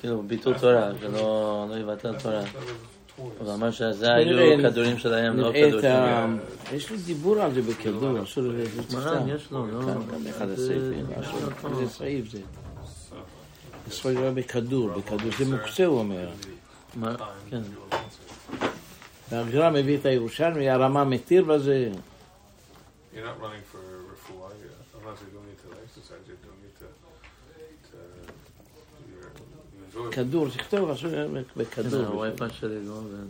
כאילו 0.00 0.22
ביטול 0.22 0.58
תורה, 0.58 0.90
שלא 1.00 1.66
לא 1.70 1.74
יבטל 1.74 2.18
תורה. 2.18 2.42
הוא 3.16 3.54
אמר 3.54 3.70
שזה 3.70 4.14
היו 4.14 4.58
כדורים 4.62 4.98
שלהם, 4.98 5.36
לא 5.36 5.50
נראה 5.50 5.68
כדור 5.68 5.78
את 5.78 5.84
ה... 5.84 5.88
שלנו. 5.88 6.36
יש 6.72 6.90
לי 6.90 6.96
דיבור 6.96 7.40
על 7.40 7.54
זה 7.54 7.62
בכדור, 7.62 8.22
אסור 8.22 8.44
לזה. 8.44 8.82
מרן, 8.96 9.28
יש 9.28 9.50
לו, 9.50 9.66
לא? 9.66 9.92
אחד 10.30 10.50
הסעיפים, 10.50 11.06
איזה 11.70 11.88
סעיף 11.88 12.30
זה. 12.30 12.38
אסור 13.88 14.10
לדבר 14.10 14.30
בכדור, 14.30 14.88
בכדור, 14.88 15.30
זה 15.38 15.56
מוקצה 15.56 15.84
הוא 15.84 15.98
אומר. 15.98 16.28
מה? 16.94 17.14
כן. 17.50 17.60
והגר"א 19.30 19.70
מביא 19.70 19.96
את 19.96 20.06
הירושלמי, 20.06 20.70
הרמה 20.70 21.04
מתיר 21.04 21.44
בזה. 21.44 21.90
You're 23.12 23.24
not 23.24 23.40
running 23.40 23.62
for 23.72 23.82
refuah, 24.12 24.52
yeah. 24.62 24.98
unless 24.98 25.18
you're 25.20 25.34
doing 25.36 25.50
it 25.54 25.58
to 25.62 25.68
exercise, 25.84 26.22
you're 26.28 26.42
doing 26.46 26.62
it 26.68 26.74
to, 26.80 26.86
to 27.90 27.98
you. 29.10 30.10
כדור, 30.10 30.48
תכתוב 30.48 30.90
עכשיו 30.90 31.10
זה 31.10 31.26
בכדור. 31.56 32.06
הווי-פיי 32.06 32.50
שלי 32.50 32.86
לא 32.86 32.92
עובד. 32.92 33.26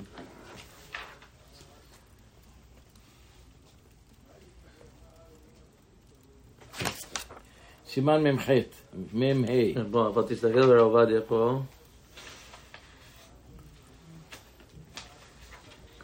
סימן 7.87 8.27
מ"ח, 8.27 8.49
מ"ה. 9.13 9.83
בוא, 9.91 10.09
אבל 10.09 10.23
תסתכל 10.29 10.67
ברב 10.67 10.81
עובדיה 10.81 11.21
פה. 11.21 11.61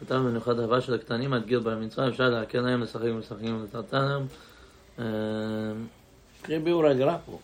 כתב 0.07 0.15
במיוחד 0.15 0.59
אהבה 0.59 0.81
של 0.81 0.93
הקטנים 0.93 1.33
עד 1.33 1.45
גיל 1.45 1.59
בר 1.59 1.75
מצווה, 1.77 2.07
אפשר 2.07 2.29
להקל 2.29 2.59
להם 2.59 2.81
לשחק 2.81 3.03
ומשחקים 3.03 3.61
ולטלטלם. 3.61 4.25
אה, 4.99 5.05
תראה 6.41 6.59
ביאור 6.59 6.85
הגר"א 6.87 7.15
פה. 7.25 7.39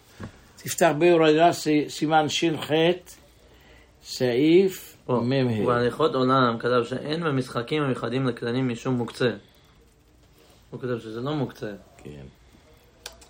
תפתח 0.55 0.91
ביאור 0.99 1.25
הגר"א 1.25 1.51
סי- 1.51 1.89
סימן 1.89 2.29
ש"ח, 2.29 2.71
סעיף 4.03 4.97
מ"ה. 5.09 5.61
ובהליכות 5.63 6.15
עולם 6.15 6.57
כתב 6.59 6.83
שאין 6.89 7.23
במשחקים 7.23 7.83
המיוחדים 7.83 8.27
לקטנים 8.27 8.69
משום 8.69 8.93
מוקצה. 8.93 9.31
הוא 10.69 10.79
כתב 10.79 10.99
שזה 10.99 11.21
לא 11.21 11.33
מוקצה. 11.33 11.71
כן. 12.03 12.23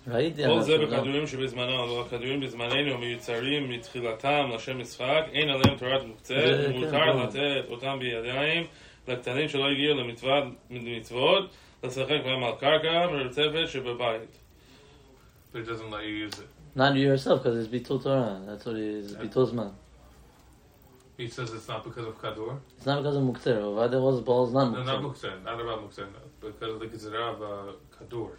ראיתי 0.08 0.42
כל 0.46 0.60
זה. 0.62 0.78
בכדורים 0.78 1.26
שבזמנו, 1.26 1.84
אבל 1.84 2.06
הכדורים 2.06 2.40
בזמננו 2.40 2.98
מיוצרים 2.98 3.70
מתחילתם 3.70 4.50
לשם 4.54 4.78
משחק, 4.80 5.22
אין 5.32 5.48
עליהם 5.48 5.78
תורת 5.78 6.02
מוקצה, 6.06 6.34
זה- 6.34 6.66
כן, 6.72 6.76
ומותר 6.76 6.90
ברור. 7.12 7.22
לתת 7.24 7.70
אותם 7.70 7.96
בידיים 8.00 8.66
לקטנים 9.08 9.48
שלא 9.48 9.68
הגיעו 9.70 9.96
למצוות 9.96 10.44
מצוות, 10.70 11.50
לשחק 11.84 12.20
בהם 12.24 12.44
על 12.44 12.52
קרקע 12.60 13.06
מרצפת 13.06 13.68
שבבית. 13.68 14.38
It 15.54 15.66
doesn't 15.66 15.90
let 15.90 16.04
you 16.04 16.14
use 16.26 16.38
it. 16.38 16.48
Not 16.76 16.96
you 16.96 17.06
yourself, 17.06 17.42
because 17.42 17.56
it's 17.56 17.70
ביטול 17.70 18.02
תורה. 18.02 18.36
That's 18.46 18.64
what 18.64 18.76
it 18.76 19.12
is, 19.12 19.16
ביטול 19.16 19.46
זמן. 19.46 19.68
He 21.16 21.28
says 21.28 21.52
it's 21.52 21.68
not 21.68 21.84
because 21.84 22.06
of 22.06 22.20
kadur. 22.20 22.58
It's 22.76 22.86
not 22.86 23.02
because 23.02 23.16
of 23.16 23.22
רב 23.22 23.62
עובדיה 23.62 24.00
was 24.00 24.20
balls 24.20 24.52
not 24.52 24.72
No, 24.72 24.82
not 24.82 25.00
muksen, 25.00 25.44
not 25.44 25.60
about 25.60 25.80
muksen, 25.84 26.08
because 26.40 26.72
of 26.74 26.80
the 26.80 26.86
gezerah 26.86 27.34
of 27.34 27.42
uh, 27.42 27.72
kadur. 27.96 28.30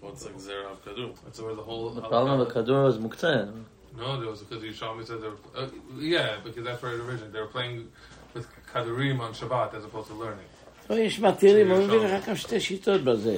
What's 0.00 0.24
like 0.24 0.36
זרע 0.36 0.76
כדור? 0.84 1.14
That's 1.24 1.40
where 1.40 1.54
the 1.54 1.62
whole. 1.62 1.90
The 1.90 2.02
problem 2.02 2.38
with 2.40 2.52
כדור 2.52 2.88
is 2.88 2.98
מוקצה. 2.98 3.48
No, 3.96 4.20
there 4.20 4.28
was 4.28 4.42
because 4.42 4.62
Yishami 4.62 5.06
said 5.06 5.22
they 5.22 5.28
were. 5.28 5.36
Uh, 5.56 5.68
yeah, 5.98 6.36
because 6.44 6.64
that's 6.64 6.82
where 6.82 6.92
it 6.92 7.00
originated. 7.00 7.32
They 7.32 7.40
were 7.40 7.46
playing 7.46 7.88
with 8.34 8.46
kadurim 8.72 9.20
on 9.20 9.32
Shabbat 9.32 9.74
as 9.74 9.84
opposed 9.84 10.08
to 10.08 10.14
learning. 10.14 10.48
לא, 10.90 10.94
יש 10.94 11.20
מתירים, 11.20 11.70
הוא 11.70 11.78
מביא 11.78 11.98
לך 11.98 12.28
גם 12.28 12.36
שתי 12.36 12.60
שיטות 12.60 13.00
בזה. 13.04 13.36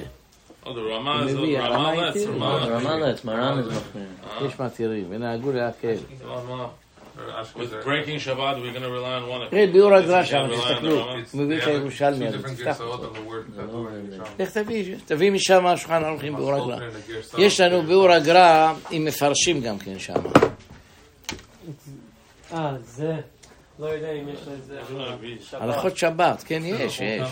Oh, 0.65 0.69
הזאת, 0.69 1.39
מביא, 1.39 1.59
הרמה 1.59 1.77
רמה 1.89 1.95
לץ, 2.09 2.15
איתי. 2.15 2.31
רמה 2.31 2.55
רמאלץ, 2.55 3.23
מרן 3.23 3.59
is 3.59 3.65
מחמיר. 3.73 4.47
יש 4.47 4.59
מתירים, 4.59 5.05
ונהגו 5.09 5.51
להקל. 5.51 5.95
Ashkenaz 7.17 7.55
With 7.55 7.83
breaking 7.83 8.19
Shabbat, 8.19 8.61
we're 8.61 8.71
going 8.71 8.81
to 8.81 8.89
rely 8.89 9.15
on 9.15 9.27
one 9.29 9.41
of 9.41 9.49
תראה, 9.49 9.67
ביאור 9.67 9.93
הגר"א 9.93 10.21
It's 10.21 10.25
שם, 10.25 10.37
gonna 10.37 10.51
rely 10.53 10.55
on 10.55 10.71
תסתכלו. 10.71 11.01
הוא 11.31 11.41
מביא 11.41 11.57
את 11.57 11.67
הירושלמי 11.67 12.29
different 12.29 12.57
תפתח 12.57 12.81
אותו. 12.81 13.03
on 13.03 13.15
the 13.15 13.29
word 13.29 13.57
kadur 13.57 13.87
and 13.87 14.23
Yishami. 14.39 14.43
לך 14.43 14.49
תביא, 14.57 14.95
תביא 15.05 15.31
משם 15.31 15.65
השולחן 15.65 16.03
ערוכים 16.03 16.35
ביאור 16.35 16.53
הגר"א. 16.53 16.77
יש 17.37 17.59
לנו 17.59 17.81
ביאור 17.81 18.11
הגר"א 18.11 18.73
עם 18.91 19.05
מפרשים 19.05 19.61
גם 19.61 19.79
כן 19.79 19.99
שם. 19.99 20.13
אה, 22.53 22.73
זה. 22.83 23.15
לא 23.81 23.85
יודע 23.85 24.11
אם 24.11 24.29
יש 24.29 24.39
לו 24.47 24.53
את 24.53 24.63
זה. 24.63 24.79
שבת. 25.49 25.61
הלכות 25.61 25.97
שבת, 25.97 26.43
כן, 26.47 26.61
יש, 26.65 27.01
יש. 27.01 27.29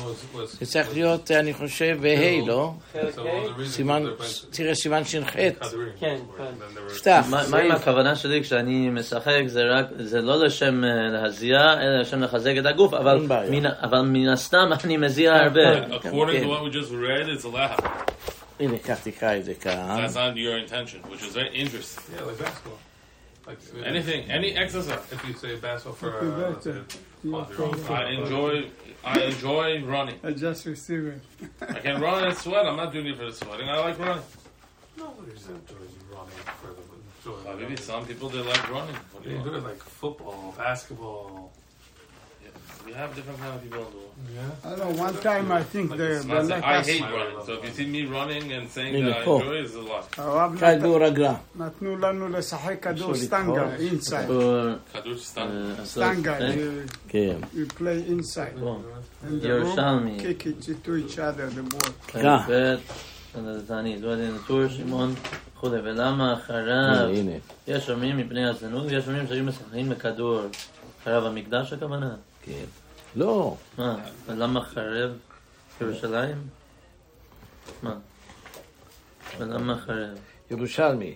זה 0.52 0.66
צריך 0.66 0.94
להיות, 0.94 1.32
אני 1.32 1.54
חושב, 1.54 1.98
בה', 2.02 2.48
לא? 2.48 2.72
reasons 2.96 3.66
סימן, 3.66 4.04
תראה 4.50 4.76
סימן 4.76 5.04
ש"ח. 5.06 5.32
כן, 5.34 5.54
כן. 6.00 6.16
תפתח. 6.88 7.26
מה 7.30 7.58
עם 7.60 7.72
הכוונה 7.72 8.16
שלי 8.16 8.44
כשאני 8.44 8.90
משחק 8.90 9.42
זה 9.48 9.64
רק, 9.64 9.86
זה 10.00 10.22
לא 10.22 10.46
לשם 10.46 10.84
אה, 10.84 10.90
להזיע, 11.12 11.74
אלא 11.82 12.02
לשם 12.02 12.20
לחזק 12.24 12.54
את 12.60 12.66
הגוף, 12.66 12.94
אבל. 12.94 13.28
מן- 14.04 14.28
הסתם 14.30 14.70
אני 14.84 14.98
מזיע 14.98 15.36
הרבה. 15.36 15.86
According 15.86 16.02
כן. 16.04 16.44
to 16.44 16.48
what 16.48 16.74
we 16.74 16.76
just 16.76 16.92
read, 16.92 17.40
it's 17.40 17.46
allowed. 17.46 17.86
הנה, 18.60 18.78
קח 18.78 19.00
תקרא 19.04 19.38
את 19.38 19.46
זה 19.46 19.54
כאן. 19.54 20.06
That's 20.06 20.14
not 20.16 20.36
your 20.38 20.70
intention, 20.72 21.12
which 21.12 21.22
is 21.24 21.36
very 21.36 21.56
interesting. 21.56 22.02
Yeah, 22.18 22.22
like 22.24 22.46
basketball. 22.46 22.89
Like 23.50 23.86
Anything, 23.86 24.30
any 24.30 24.56
exercise. 24.56 25.00
If 25.12 25.28
you 25.28 25.34
say 25.34 25.56
basketball 25.56 25.94
for 25.96 26.20
uh, 26.20 26.50
let's 26.50 26.64
say, 26.64 26.72
birthday. 26.74 27.00
well, 27.26 27.48
you're 27.50 27.68
wrong. 27.68 27.86
I 27.90 28.10
enjoy, 28.12 28.70
I 29.04 29.20
enjoy 29.22 29.84
running. 29.86 30.20
I 30.24 30.32
just 30.34 30.66
received 30.68 31.08
it. 31.08 31.22
I 31.62 31.80
can 31.80 32.00
run 32.00 32.24
and 32.26 32.38
sweat. 32.38 32.68
I'm 32.68 32.78
not 32.78 32.94
doing 32.94 33.08
it 33.08 33.18
for 33.18 33.26
the 33.26 33.34
sweating. 33.34 33.68
I 33.68 33.78
like 33.80 33.98
running. 33.98 34.24
Nobody 34.98 35.32
enjoys 35.32 35.50
running 36.14 36.32
for 36.62 36.68
the 36.68 36.84
joy. 37.44 37.50
Uh, 37.52 37.56
maybe 37.56 37.76
some 37.76 38.06
people 38.06 38.30
they 38.30 38.38
like 38.40 38.70
running. 38.70 38.96
What 39.14 39.24
do 39.24 39.30
You 39.32 39.38
you 39.38 39.44
do 39.44 39.52
want? 39.52 39.64
it 39.64 39.68
like 39.68 39.82
football, 39.84 40.54
basketball. 40.56 41.52
We 42.89 42.93
have 43.01 43.11
different 43.17 43.39
kind 43.43 43.53
of 43.57 43.63
people 43.65 43.79
in 43.87 43.91
the 43.93 43.99
world. 43.99 44.13
Yeah. 44.37 44.67
I 44.67 44.69
don't 44.77 44.79
know, 44.97 45.03
one 45.07 45.17
time 45.31 45.47
I 45.61 45.63
think 45.73 45.87
the, 45.97 46.09
It's 46.17 46.25
the 46.25 46.35
not 46.35 46.47
saying, 46.49 46.63
I 46.65 46.77
like 46.77 46.87
hate 46.87 47.03
running. 47.03 47.39
So 47.47 47.51
if 47.57 47.63
you 47.65 47.73
see 47.79 47.87
me 47.97 48.03
running 48.19 48.53
and 48.57 48.65
saying 48.75 48.93
Maybe 48.95 49.07
that 49.11 49.21
I 49.23 49.25
four. 49.25 49.39
enjoy 49.43 49.55
it, 49.55 49.65
it's 49.65 49.75
a 49.75 49.81
lot. 49.93 50.05
הרב 50.19 50.59
קרא 50.59 50.73
את 50.73 50.77
נת- 50.77 50.83
ביאור 50.83 51.05
הגר"א. 51.05 51.35
נתנו 51.57 51.97
לנו 51.97 52.29
לשחק 52.29 52.77
כדור 52.83 53.13
אסור 53.13 53.15
סטנגה, 53.15 53.53
לקרוא. 53.65 53.87
אינסייד. 53.89 54.29
הוא, 54.31 54.71
Kadushtan. 54.95 55.39
אה, 55.39 55.85
סטנגה, 55.85 56.39
כן? 56.39 56.53
you, 56.55 56.91
כן. 57.09 57.37
you 57.55 57.73
play 57.79 58.11
inside. 58.11 58.59
בוא, 58.61 58.77
In 58.77 59.27
the 59.27 59.45
room, 59.45 59.47
ירושלמי. 59.47 60.19
kick 60.21 60.43
it 60.47 60.87
to 60.87 60.91
each 60.91 61.19
other, 61.19 61.49
the 61.59 61.75
ball. 61.75 61.91
פרק 62.13 62.25
ב', 62.49 62.77
זה 63.45 63.67
תענית, 63.67 64.01
זו 64.01 64.13
הדין 64.13 64.35
הטור, 64.45 64.69
שמעון 64.69 65.15
וכולי, 65.57 65.81
ולמה 65.85 66.33
אחריו 66.35 66.67
הנה, 67.09 67.19
הנה. 67.19 67.33
יש 67.69 67.91
אומרים 67.91 68.17
מפני 68.17 68.49
הזנות, 68.49 68.85
ויש 68.87 69.09
אומרים 69.09 69.27
שהיו 69.29 69.45
משחקים 69.45 69.89
בכדור. 69.89 70.41
חרב 71.05 71.25
המקדש 71.25 71.73
הכוונה? 71.73 72.15
כן. 72.50 72.66
לא, 73.16 73.56
מה, 73.78 73.96
ולמה 74.26 74.62
חרב 74.62 75.12
ירושלים? 75.82 76.38
מה? 77.84 77.96
ולמה 79.38 79.78
חרב? 79.78 80.18
ירושלמי. 80.52 81.16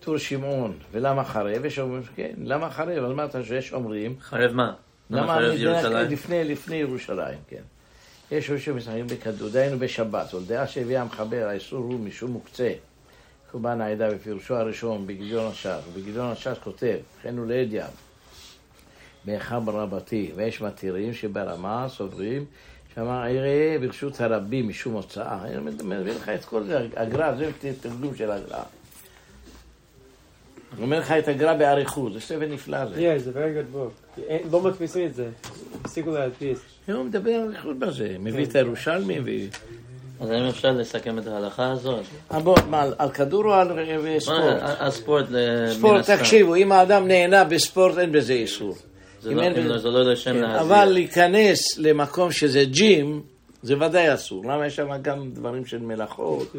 טור 0.00 0.18
שמעון, 0.18 0.78
ולמה 0.92 1.24
חרב? 1.24 1.64
יש 1.64 1.78
אומרים, 1.78 2.02
כן, 2.16 2.32
למה 2.44 2.70
חרב? 2.70 3.04
אז 3.04 3.12
מה 3.12 3.24
אתה 3.24 3.40
חושב? 3.42 3.54
יש 3.54 3.72
אומרים, 3.72 4.16
חרב 4.20 4.52
מה? 4.52 4.74
למה 5.10 5.22
למה 5.22 5.34
חרב 5.34 5.50
המדינה 5.50 5.70
ירושלים? 5.70 6.10
לפני, 6.10 6.44
לפני 6.44 6.76
ירושלים, 6.76 7.38
כן. 7.48 7.62
יש 8.30 8.50
אנשים 8.50 8.58
שמשחקים 8.58 9.06
בכדור, 9.06 9.48
דהיינו 9.48 9.78
בשבת, 9.78 10.34
ולדעה 10.34 10.66
שהביאה 10.66 11.02
המחבר, 11.02 11.46
האיסור 11.48 11.78
הוא 11.78 12.00
משום 12.00 12.30
מוקצה. 12.30 12.72
קורבן 13.50 13.80
העדה 13.80 14.10
בפירושו 14.10 14.56
הראשון 14.56 15.06
בגיליון 15.06 15.46
הש"ס, 15.46 15.80
ובגיליון 15.88 16.30
הש"ס 16.30 16.56
כותב, 16.64 16.96
וכן 17.20 17.38
הוא 17.38 17.46
לעד 17.46 17.68
ים, 17.72 18.05
באחד 19.26 19.60
ברבתי, 19.64 20.30
ויש 20.36 20.60
מתירים 20.60 21.14
שברמה 21.14 21.86
סוברים 21.88 22.44
שאמר 22.94 23.26
יראה 23.28 23.76
ברשות 23.80 24.20
הרבים 24.20 24.68
משום 24.68 24.92
הוצאה. 24.92 25.38
אני 25.44 25.56
מביא 25.82 26.12
לך 26.12 26.28
את 26.28 26.44
כל 26.44 26.64
זה, 26.64 26.78
הגר"א, 26.96 27.32
זה 27.62 27.72
תרגום 27.80 28.14
של 28.16 28.30
הגר"א. 28.30 28.62
אני 30.76 30.82
אומר 30.84 30.98
לך 30.98 31.10
את 31.12 31.28
הגר"א 31.28 31.54
באריכות, 31.54 32.12
זה 32.12 32.20
ספר 32.20 32.46
נפלא 32.50 32.86
זה. 32.86 32.94
Yeah, 32.94 33.20
it's 33.20 33.26
a 33.26 33.36
very 33.36 33.54
good 33.56 33.76
book. 33.76 34.20
לא 34.52 34.60
מדפיסים 34.60 35.06
את 35.06 35.14
זה. 35.14 35.28
הפסיקו 35.80 36.10
להדפיס. 36.10 36.58
הוא 36.92 37.04
מדבר 37.04 37.42
אריכות 37.48 37.78
בזה, 37.78 38.16
מביא 38.18 38.44
את 38.44 38.54
הירושלמי 38.54 39.20
ו... 39.20 39.30
אז 40.20 40.30
האם 40.30 40.44
אפשר 40.44 40.72
לסכם 40.72 41.18
את 41.18 41.26
ההלכה 41.26 41.70
הזאת? 41.70 42.04
אה, 42.32 42.40
בוא, 42.40 42.56
מה, 42.70 42.82
על- 42.98 43.10
כדור 43.10 43.44
או 43.44 43.52
על 43.52 43.78
אה, 43.78 43.98
מה, 43.98 44.20
ספורט? 44.20 44.56
הספורט 44.62 45.26
ספורט. 45.72 46.10
תקשיבו, 46.10 46.54
אם 46.54 46.72
האדם 46.72 47.08
נהנה 47.08 47.44
בספורט, 47.44 47.98
אין 47.98 48.12
בזה 48.12 48.32
איסור. 48.32 48.74
זה 49.20 49.32
אם 49.32 49.36
לא- 49.36 49.42
אין 49.42 49.56
אם 49.56 49.66
לא- 49.66 49.78
זה 49.78 49.88
לא 49.90 50.12
לשם 50.12 50.32
כן, 50.32 50.40
להזיע. 50.40 50.60
אבל 50.60 50.84
להיכנס 50.84 51.78
למקום 51.78 52.32
שזה 52.32 52.64
ג'ים, 52.64 53.22
זה 53.62 53.74
ודאי 53.80 54.14
אסור. 54.14 54.44
למה 54.44 54.66
יש 54.66 54.76
שם 54.76 54.88
גם 55.02 55.30
דברים 55.32 55.66
של 55.66 55.78
מלאכות, 55.78 56.52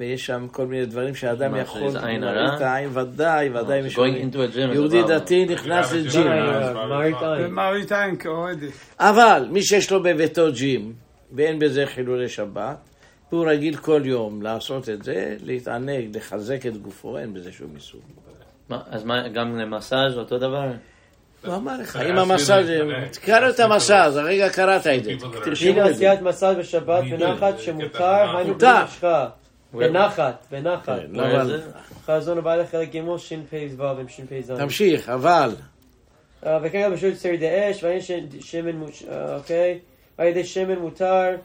ויש 0.00 0.26
שם 0.26 0.46
כל 0.52 0.66
מיני 0.66 0.86
דברים 0.86 1.14
שאדם 1.14 1.52
מה, 1.52 1.60
יכול... 1.60 1.90
זה 1.90 2.06
עין 2.06 2.24
הרע? 2.24 2.32
להראית 2.42 2.60
העין, 2.60 2.90
ודאי, 2.92 3.48
ודאי. 3.50 3.80
Going 3.82 3.86
משונים. 3.86 4.30
into 4.30 4.34
a 4.34 4.54
gym 4.54 4.72
is 4.72 4.74
יהודי. 4.74 5.02
דתי 5.02 5.44
נכנס 5.44 5.92
לג'ים. 5.92 6.26
מראית 7.50 7.92
עין. 7.92 8.16
כאוהדת. 8.16 8.70
אבל 9.00 9.46
מי 9.50 9.62
שיש 9.62 9.90
לו 9.92 10.02
בביתו 10.02 10.52
ג'ים, 10.52 10.92
ואין 11.32 11.58
בזה 11.58 11.86
חילולי 11.86 12.28
שבת, 12.28 12.76
והוא 13.32 13.46
רגיל 13.48 13.76
כל 13.76 14.02
יום 14.04 14.42
לעשות 14.42 14.88
את 14.88 15.02
זה, 15.04 15.36
להתענג, 15.44 16.16
לחזק 16.16 16.66
את 16.66 16.76
גופו, 16.76 17.18
אין 17.18 17.34
בזה 17.34 17.52
שום 17.52 17.68
איסור. 17.74 18.00
מה, 18.68 18.80
אז 18.90 19.04
מה, 19.04 19.28
גם 19.28 19.58
למסאז' 19.58 20.18
אותו 20.18 20.38
דבר? 20.38 20.70
הוא 21.44 21.54
אמר 21.54 21.76
לך, 21.80 21.92
זה 21.92 22.02
אם 22.02 22.10
היה 22.10 22.20
המסאז', 22.20 22.66
תקרא 23.12 23.40
לו 23.40 23.50
את 23.50 23.60
המסאז', 23.60 24.16
הרגע 24.16 24.50
קראת 24.50 24.86
את 24.86 25.04
זה, 25.04 25.10
הנה 25.60 25.84
זה. 25.84 25.90
עשיית 25.90 26.22
מסע 26.22 26.52
בשבת 26.52 27.04
בנחת 27.10 27.58
שמותר, 27.58 28.36
היינו 28.36 28.52
מותר. 28.52 28.74
בלי 28.74 28.84
משחה. 28.84 29.28
בנחת, 29.72 30.46
בנחת. 30.50 30.86
כן, 30.86 31.06
לא, 31.10 31.44
זה? 31.44 31.60
חזון 32.06 32.38
הבעל 32.38 32.66
חלק 32.66 32.94
ג' 32.94 33.16
שפ"ו 33.16 33.84
עם 33.84 34.08
שפ"ז. 34.08 34.52
תמשיך, 34.58 35.08
אבל, 35.08 35.54
אה, 36.46 36.58
וכן 36.62 36.82
גם 36.82 36.92
בשביל 36.92 37.14
צרי 37.14 37.36
דאש, 37.36 37.84
ואין 37.84 38.00
שמן. 38.40 38.82
אה, 39.10 39.36
אוקיי? 39.36 39.78
על 40.18 40.26
ידי 40.26 40.44
שמן 40.44 40.78
מותר, 40.78 41.36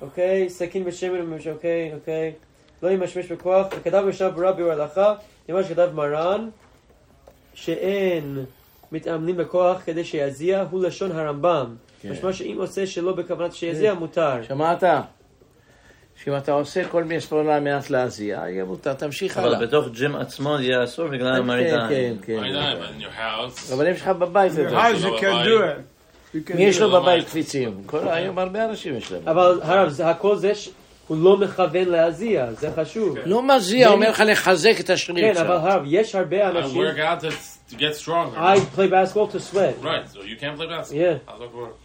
אוקיי? 0.00 0.50
סכין 0.50 0.84
בשמן, 0.84 1.32
אוקיי, 1.52 1.92
אוקיי. 1.94 2.32
לא 2.82 2.90
ימשמש 2.90 3.32
בכוח, 3.32 3.66
וכתב 3.76 4.04
משנה 4.08 4.30
ברורה 4.30 4.52
ביאור 4.52 4.72
הלכה, 4.72 5.14
למה 5.48 5.64
שכתב 5.64 5.90
מרן, 5.94 6.48
שאין 7.54 8.44
מתאמנים 8.92 9.36
בכוח 9.36 9.80
כדי 9.84 10.04
שיזיע, 10.04 10.64
הוא 10.70 10.84
לשון 10.84 11.12
הרמב"ם. 11.12 11.74
כן. 12.02 12.10
משמע 12.10 12.32
שאם 12.32 12.56
עושה 12.58 12.86
שלא 12.86 13.12
בכוונת 13.12 13.54
שיזיע, 13.54 13.94
מותר. 13.94 14.42
שמעת? 14.48 14.84
שאם 16.24 16.36
אתה 16.36 16.52
עושה 16.52 16.88
כל 16.88 17.04
מיני 17.04 17.20
ספורלה 17.20 17.54
על 17.56 17.60
מנת 17.62 17.90
להזיע, 17.90 18.42
יהיה 18.48 18.64
מותר, 18.64 18.92
תמשיך 18.92 19.38
הלאה. 19.38 19.56
אבל 19.56 19.66
בתוך 19.66 19.88
ג'ים 19.92 20.16
עצמו 20.16 20.56
יהיה 20.60 20.84
אסור 20.84 21.08
בגלל 21.08 21.32
כן, 21.32 21.38
המראית 21.38 21.70
כן, 21.70 21.78
העין. 21.78 22.16
כן. 22.22 22.42
House. 23.18 23.74
אבל 23.74 23.86
אם 23.86 23.92
יש 23.92 24.00
לך 24.00 24.08
בבית 24.08 24.52
זה. 24.52 24.68
Can 24.68 26.54
מי 26.54 26.64
יש 26.64 26.80
לו. 26.80 26.90
בבית 26.90 27.24
קפיצים? 27.24 27.82
כל 27.86 28.08
היום 28.08 28.38
הרבה 28.38 28.64
אנשים 28.64 28.96
יש 28.96 29.12
להם. 29.12 29.22
אבל 29.28 29.60
הרב, 29.62 30.00
הכל 30.04 30.36
זה 30.36 30.54
שהוא 30.54 31.16
לא 31.22 31.36
מכוון 31.36 31.88
להזיע, 31.88 32.52
זה 32.52 32.70
חשוב. 32.76 33.18
לא 33.24 33.42
מזיע, 33.42 33.88
אומר 33.88 34.10
לך 34.10 34.22
לחזק 34.26 34.80
את 34.80 34.90
השריר 34.90 35.34
כן, 35.34 35.40
אבל. 35.40 35.56
הרב, 35.56 35.82
יש 35.86 36.14
הרבה 36.14 36.48
אנשים... 36.48 36.82
work 37.71 37.71
out 37.71 37.71
to, 37.71 37.75
to 37.75 37.81
get 37.85 37.95
stronger. 37.95 38.37
I 38.39 38.59
play 38.75 38.87
basketball 38.87 39.27
to 39.27 39.39
sweat. 39.39 39.75
Right, 39.83 40.05
so 40.13 40.21
you 40.23 40.37
can't 40.37 40.55
play 40.57 40.67
basketball. 40.67 41.05
Yeah. 41.05 41.17
How's 41.27 41.39
that 41.39 41.53
work? 41.55 41.77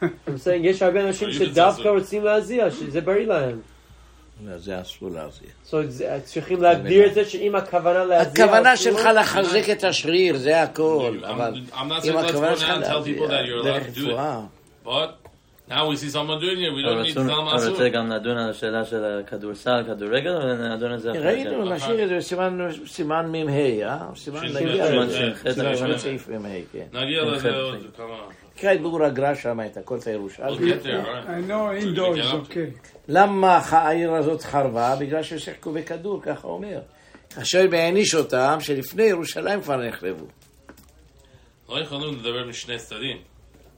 I'm 0.27 0.37
saying, 0.37 0.65
יש 0.65 0.81
הרבה 0.81 1.01
אנשים 1.07 1.29
You 1.29 1.31
did 1.31 1.35
שדווקא 1.35 1.81
say 1.81 1.85
so. 1.85 1.87
רוצים 1.87 2.23
להזיע, 2.23 2.71
שזה 2.71 3.01
בריא 3.01 3.27
להם. 3.27 3.59
לא, 4.45 4.57
זה 4.57 4.81
אסור 4.81 5.09
להזיע. 5.11 5.49
So, 5.69 5.75
זה- 5.87 6.19
צריכים 6.23 6.61
להגדיר 6.61 7.05
את 7.07 7.13
זה 7.13 7.25
שאם 7.25 7.55
הכוונה 7.55 8.03
להזיע... 8.05 8.45
הכוונה 8.45 8.73
אסור. 8.73 8.83
שלך 8.97 9.09
לחזק 9.15 9.69
את 9.71 9.83
השריר, 9.83 10.37
זה 10.37 10.61
הכל. 10.63 11.17
I'm, 11.23 11.25
אבל 11.27 11.53
I'm 11.73 11.75
not 11.75 11.79
אם 12.07 12.17
saying 12.17 12.23
let's 12.25 12.29
הכוונה 12.29 12.53
go 12.53 12.57
שלך 12.59 12.69
now 12.69 12.73
and 12.73 12.85
tell 12.85 13.03
people 13.05 13.27
that 13.27 13.45
you're 13.45 13.63
להזיע 13.63 13.63
allowed 13.63 13.65
דרך 13.65 13.87
to 13.87 13.97
do 13.97 14.01
it. 14.01 14.07
רפואה. 14.07 14.41
Now 15.70 15.88
we 15.88 15.96
see 15.96 16.10
someone 16.10 16.40
doing 16.40 16.60
it, 16.66 16.72
we 16.74 16.84
אבל 16.84 17.02
don't 17.02 17.06
need 17.06 17.14
tell 17.14 17.20
them 17.20 17.30
אבל 17.54 17.68
רוצה. 17.68 17.88
גם 17.88 18.10
לדון 18.12 18.36
על 18.38 18.50
השאלה 18.50 18.84
של 18.84 19.04
הכדורסל, 19.04 19.82
כדורגל, 19.86 20.36
ונדון 20.36 20.90
על 20.92 20.98
זה 20.98 21.10
אחרי 21.10 21.22
ראינו, 21.26 21.68
זה. 21.68 21.74
נשאיר 21.74 22.02
את 22.04 22.08
זה 22.08 22.16
בסימן- 22.16 22.68
סימן 22.86 23.26
מ"ה, 23.32 23.84
אה? 23.84 23.98
סימן 24.16 24.40
נגיע 24.44 24.86
של- 24.86 24.98
לזה. 25.00 25.12
סימן 25.12 25.34
ש"ח, 25.34 25.52
סימן 25.52 25.76
סימן 25.76 25.98
סעיף 25.98 26.28
מ"ה, 26.28 26.48
כן. 26.72 26.86
נגיע 26.92 27.24
לזה 27.24 27.56
עוד. 27.56 27.78
כמה... 27.96 28.14
תקרא 28.54 28.72
את 28.72 28.80
בגור 28.80 29.04
הגר"א 29.04 29.34
שם, 29.34 29.60
את 29.66 29.76
הכל 29.76 29.98
את 29.98 30.06
הירושלמי. 30.06 30.72
I 30.72 31.50
know 31.50 31.84
indoors, 31.84 32.50
okay. 32.50 32.90
למה 33.08 33.56
העיר 33.56 34.12
הזאת 34.14 34.42
חרבה? 34.42 34.96
בגלל 35.00 35.22
ששיחקו 35.22 35.72
בכדור, 35.72 36.22
ככה 36.22 36.48
אומר. 36.48 36.80
עכשיו 37.36 37.74
העניש 37.74 38.14
אותם 38.14 38.56
שלפני 38.60 39.02
ירושלים 39.02 39.60
כבר 39.60 39.76
נחרבו. 39.76 40.26
לא 41.68 41.80
יכולנו 41.80 42.12
לדבר 42.12 42.46
משני 42.48 42.78
צדדים. 42.78 43.16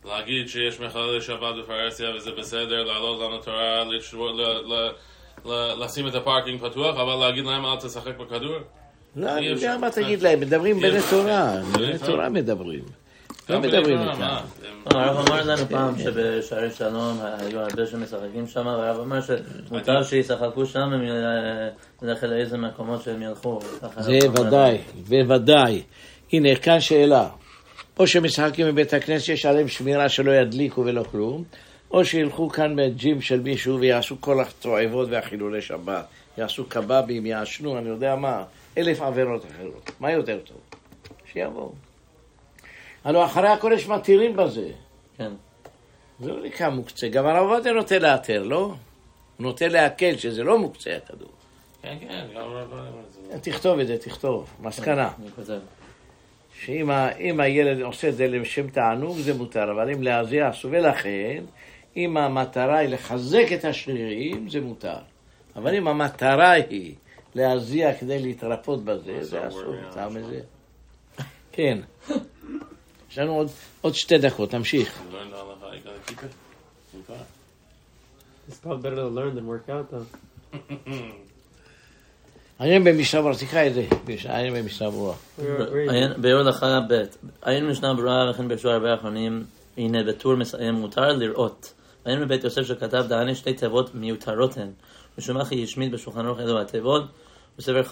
להגיד 0.04 0.48
שיש 0.48 0.80
מחללי 0.80 1.20
שבת 1.20 1.54
בפרהסיה 1.62 2.06
וזה 2.16 2.30
בסדר, 2.38 2.84
לעלות 2.84 3.20
לנו 3.20 3.38
תורה, 3.38 3.84
לשבור- 3.84 4.30
ל- 4.30 4.42
ל- 4.42 4.90
ל- 5.52 5.84
לשים 5.84 6.08
את 6.08 6.14
הפארקינג 6.14 6.60
פתוח, 6.60 6.96
אבל 6.96 7.26
להגיד 7.26 7.44
להם 7.44 7.64
אל 7.66 7.76
תשחק 7.76 8.18
בכדור? 8.18 8.56
לא, 9.16 9.36
אני 9.36 9.46
יודע. 9.46 9.76
מה 9.80 9.90
תגיד 9.90 10.22
להם, 10.22 10.40
מדברים 10.40 10.80
בני. 10.80 10.98
תורה, 11.10 11.52
בני 11.72 11.98
תורה. 11.98 12.28
מדברים. 12.28 12.82
לא 13.50 13.60
מדברים 13.60 13.98
איתם. 14.00 14.20
לא, 14.92 14.98
הרב 14.98 15.28
אמר 15.28 15.42
לנו 15.44 15.68
פעם 15.68 15.98
שבשערי 15.98 16.70
שלום 16.70 17.18
היו 17.38 17.60
הרבה 17.60 17.86
שמשחקים 17.86 18.46
שם, 18.48 18.66
והרב 18.66 19.00
אמר 19.00 19.18
שמותר 19.68 20.02
שישחקו 20.02 20.66
שם, 20.66 20.78
הם 20.92 21.02
ילכו 22.02 22.26
לאיזה 22.26 22.58
מקומות 22.58 23.02
שהם 23.02 23.22
ילכו. 23.22 23.60
זה. 23.98 24.18
ודאי, 24.40 24.78
בוודאי. 25.08 25.82
הנה, 26.32 26.56
כאן 26.56 26.80
שאלה. 26.80 27.28
או 27.98 28.06
שמשחקים 28.06 28.66
בבית 28.66 28.94
הכנסת, 28.94 29.28
יש 29.28 29.46
עליהם 29.46 29.68
שמירה 29.68 30.08
שלא 30.08 30.32
ידליקו 30.32 30.80
ולא 30.80 31.02
כלום, 31.02 31.44
או 31.90 32.04
שילכו 32.04 32.48
כאן 32.48 32.76
בג'ים 32.76 33.20
של 33.20 33.40
מישהו 33.40 33.80
ויעשו 33.80 34.16
כל 34.20 34.40
התועבות 34.40 35.08
והחילולי 35.10 35.62
שבת. 35.62 36.04
יעשו 36.38 36.64
קבבים, 36.68 37.26
יעשנו, 37.26 37.78
אני 37.78 37.88
יודע 37.88 38.16
מה, 38.16 38.44
אלף 38.78 39.00
עבירות 39.00 39.44
אחרות. 39.44 39.90
מה 40.00 40.12
יותר 40.12 40.38
טוב? 40.44 40.56
שיבואו. 41.32 41.72
הלוא 43.04 43.24
אחרי 43.24 43.48
הכל 43.48 43.72
יש 43.74 43.88
מתירים 43.88 44.36
בזה. 44.36 44.70
כן. 45.18 45.32
זה 46.20 46.32
לא 46.32 46.42
נקרא 46.42 46.68
מוקצה. 46.68 47.08
גם 47.08 47.26
הרב 47.26 47.50
עובדיה 47.50 47.72
נוטה 47.72 47.98
לאתר, 47.98 48.42
לא? 48.42 48.56
הוא 48.56 48.74
נוטה 49.38 49.68
להקל 49.68 50.16
שזה 50.16 50.42
לא 50.42 50.58
מוקצה 50.58 50.96
הכדור. 50.96 51.30
כן, 51.82 51.96
כן, 52.00 52.26
גם 52.34 52.42
רב 52.42 52.72
אמר 52.72 52.88
את 53.08 53.42
זה. 53.42 53.50
תכתוב 53.50 53.78
את 53.78 53.86
זה, 53.86 53.98
תכתוב. 53.98 54.46
מסקנה. 54.60 55.10
אני 55.22 55.30
כותב. 55.36 55.81
שאם 56.64 57.40
הילד 57.40 57.80
עושה 57.80 58.08
את 58.08 58.16
זה 58.16 58.26
לשם 58.26 58.70
תענוג 58.70 59.18
זה 59.18 59.34
מותר, 59.34 59.70
אבל 59.72 59.90
אם 59.90 60.02
להזיע 60.02 60.50
אסור, 60.50 60.70
ולכן 60.70 61.44
אם 61.96 62.16
המטרה 62.16 62.78
היא 62.78 62.88
לחזק 62.88 63.46
את 63.54 63.64
השרירים 63.64 64.48
זה 64.48 64.60
מותר. 64.60 64.98
אבל 65.56 65.74
אם 65.74 65.88
המטרה 65.88 66.50
היא 66.50 66.94
להזיע 67.34 67.94
כדי 67.94 68.18
להתרפות 68.18 68.84
בזה, 68.84 69.24
זה 69.24 69.48
אסור, 69.48 69.74
אתה 69.90 70.08
מזה. 70.08 70.40
כן. 71.52 71.78
יש 73.10 73.18
לנו 73.18 73.32
עוד, 73.32 73.48
עוד 73.80 73.94
שתי 73.94 74.18
דקות, 74.18 74.50
תמשיך. 74.50 75.02
מותר. 76.94 77.14
It's 78.48 78.58
probably 78.58 78.82
better 78.82 78.96
to 78.96 79.08
learn 79.08 79.34
than 79.36 79.46
work 79.46 79.68
out, 79.68 79.86
though. 79.90 80.06
עיין 82.62 82.84
במשנה 82.84 83.20
ברורה, 83.20 83.36
תקרא 83.36 83.66
את 83.66 83.74
זה, 83.74 83.84
עיין 84.28 84.54
במשנה 84.54 84.90
ברורה. 84.90 85.14
ביאור 86.16 86.40
הלכה 86.40 86.80
ב' 86.88 87.02
עיין 87.42 87.66
משנה 87.66 87.94
ברורה 87.94 88.30
וכן 88.30 88.48
פירשו 88.48 88.70
הרבה 88.70 88.94
אחרונים 88.94 89.44
הנה 89.76 90.02
בטור 90.04 90.34
מסיים 90.34 90.74
מותר 90.74 91.08
לראות. 91.12 91.72
עיין 92.04 92.20
בבית 92.20 92.44
יוסף 92.44 92.62
שכתב 92.62 93.04
דהני 93.08 93.34
שתי 93.34 93.52
תיבות 93.54 93.94
מיותרות 93.94 94.56
הן. 94.56 94.70
משום 95.18 95.36
אחי 95.36 95.64
השמיד 95.64 95.92
בשולחן 95.92 96.26
ערוך 96.26 96.40
אלו 96.40 96.60
התיבות 96.60 97.02
בספר 97.58 97.82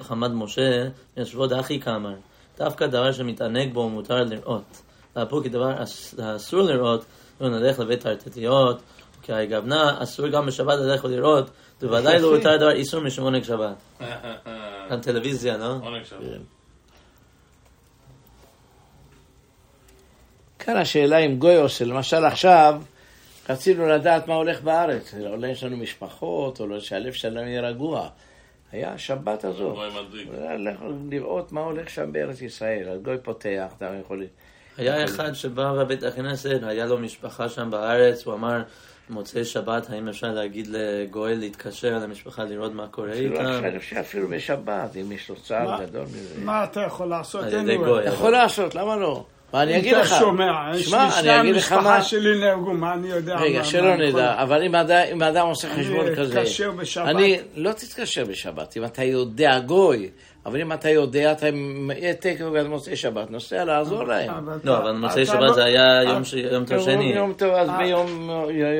חמד- 0.00 0.32
משה 0.34 0.86
ישבו 1.16 1.46
דחי 1.46 1.80
כאמר. 1.80 2.14
דווקא 2.58 2.86
דבר 2.86 3.12
שמתענג 3.12 3.72
בו 3.74 3.88
מותר 3.88 4.24
לראות. 4.24 4.82
להפו 5.16 5.42
כי 5.42 5.48
דבר 5.48 5.82
אס- 5.82 6.14
האסור 6.18 6.62
לראות 6.62 7.04
הוא 7.38 7.48
נלך 7.48 7.78
לבית 7.78 8.00
תרטטיות 8.00 8.80
כי 9.22 9.32
הגוונה 9.32 10.02
אסור 10.02 10.28
גם 10.28 10.46
בשבת 10.46 10.78
ללכת 10.78 11.08
ולראות 11.82 12.02
בוודאי 12.02 12.22
לא 12.22 12.26
יותר 12.26 12.56
דבר 12.56 12.70
איסור 12.70 13.00
משום 13.00 13.24
עונג 13.24 13.42
שבת 13.42 13.76
גם 14.90 15.00
טלוויזיה 15.00 15.56
לא? 15.56 15.76
עונג 15.82 16.04
שבת. 16.04 16.20
כאן 20.58 20.76
השאלה 20.76 21.18
אם 21.18 21.36
גוי 21.36 21.56
עושה, 21.56 21.84
למשל 21.84 22.24
עכשיו 22.24 22.82
רצינו 23.48 23.88
לדעת 23.88 24.28
מה 24.28 24.34
הולך 24.34 24.62
בארץ, 24.62 25.14
אולי 25.14 25.50
יש 25.50 25.64
לנו 25.64 25.76
משפחות, 25.76 26.60
או 26.60 26.66
לא 26.66 26.80
שהלב 26.80 27.12
שלנו 27.12 27.48
יהיה 27.48 27.60
רגוע. 27.60 28.08
היה 28.72 28.92
השבת 28.92 29.44
הזאת, 29.44 29.74
גוי 29.74 29.88
מדליק. 30.02 30.28
ללכת 30.58 30.80
לראות 31.10 31.52
מה 31.52 31.60
הולך 31.60 31.90
שם 31.90 32.12
בארץ 32.12 32.42
ישראל, 32.42 32.88
הגוי 32.88 33.18
פותח, 33.22 33.66
אתה 33.76 33.90
יכול... 34.00 34.26
היה 34.76 35.04
אחד 35.04 35.32
שבא 35.32 35.72
בבית 35.72 36.02
הכנסת, 36.02 36.60
היה 36.62 36.86
לו 36.86 36.98
משפחה 36.98 37.48
שם 37.48 37.70
בארץ, 37.70 38.26
הוא 38.26 38.34
אמר, 38.34 38.62
מוצאי 39.10 39.44
שבת, 39.44 39.90
האם 39.90 40.08
אפשר 40.08 40.26
להגיד 40.32 40.68
לגואל 40.70 41.38
להתקשר 41.38 41.98
למשפחה 41.98 42.44
לראות 42.44 42.72
מה 42.74 42.86
קורה 42.86 43.10
אפילו 43.12 43.40
איתם? 43.40 43.64
אפילו 44.00 44.28
בשבת, 44.28 44.96
אם 45.00 45.12
יש 45.12 45.28
לו 45.28 45.36
צער 45.36 45.64
מה- 45.70 45.80
גדול 45.86 46.02
מזה. 46.02 46.34
מה 46.44 46.64
אתה 46.64 46.80
יכול 46.80 47.08
לעשות? 47.08 47.42
על 47.44 47.52
ידי 47.52 47.74
anyway? 47.74 47.78
גוי. 47.78 48.04
יכול 48.04 48.32
לעשות, 48.32 48.74
למה 48.74 48.96
לא? 48.96 49.24
מה 49.52 49.62
אני 49.62 49.78
אגיד 49.78 49.96
לך? 49.96 50.06
אתה 50.06 50.18
שומע, 50.18 50.70
יש 50.74 50.86
שמע, 50.86 50.98
לי 50.98 51.04
אני 51.04 51.12
שני 51.22 51.40
אגיד 51.40 51.56
לך 51.56 51.72
מה... 51.72 51.78
המשפחה 51.78 52.02
שלי 52.02 52.40
נהרגו, 52.40 52.72
מה 52.72 52.94
אני 52.94 53.08
יודע? 53.08 53.36
רגע, 53.36 53.64
שלא 53.64 53.94
אני 53.94 54.10
נדע, 54.12 54.42
אבל 54.42 54.62
אם 54.62 54.74
אדם- 54.74 55.04
אם 55.12 55.22
אדם 55.22 55.46
עושה 55.46 55.72
אני 55.72 55.82
חשבון 55.82 56.14
כזה... 56.16 56.40
אתקשר 56.40 56.70
בשבת. 56.70 57.06
אני, 57.08 57.38
לא 57.56 57.72
תתקשר 57.72 58.24
בשבת, 58.24 58.76
אם 58.76 58.84
אתה 58.84 59.04
יודע 59.04 59.58
גוי, 59.58 60.10
אבל 60.46 60.60
אם 60.60 60.72
אתה 60.72 60.88
יודע, 60.90 61.32
אתה 61.32 61.46
יהיה 61.96 62.14
תקף 62.14 62.44
ועד 62.52 62.66
מוצאי 62.66 62.96
שבת, 62.96 63.30
נוסע 63.30 63.64
לעזור 63.64 64.04
להם. 64.04 64.48
לא, 64.64 64.78
אבל 64.78 64.92
מוצאי 64.92 65.26
שבת 65.26 65.40
לא- 65.40 65.52
זה 65.52 65.64
היה 65.64 66.02
יום 66.02 66.22
טוב 66.64 66.70
יום- 66.72 66.80
שני. 66.84 67.04
יום 67.14 67.32
טוב, 67.32 67.50
אז 67.54 67.68
אה. 67.68 67.78
ביום 67.78 68.30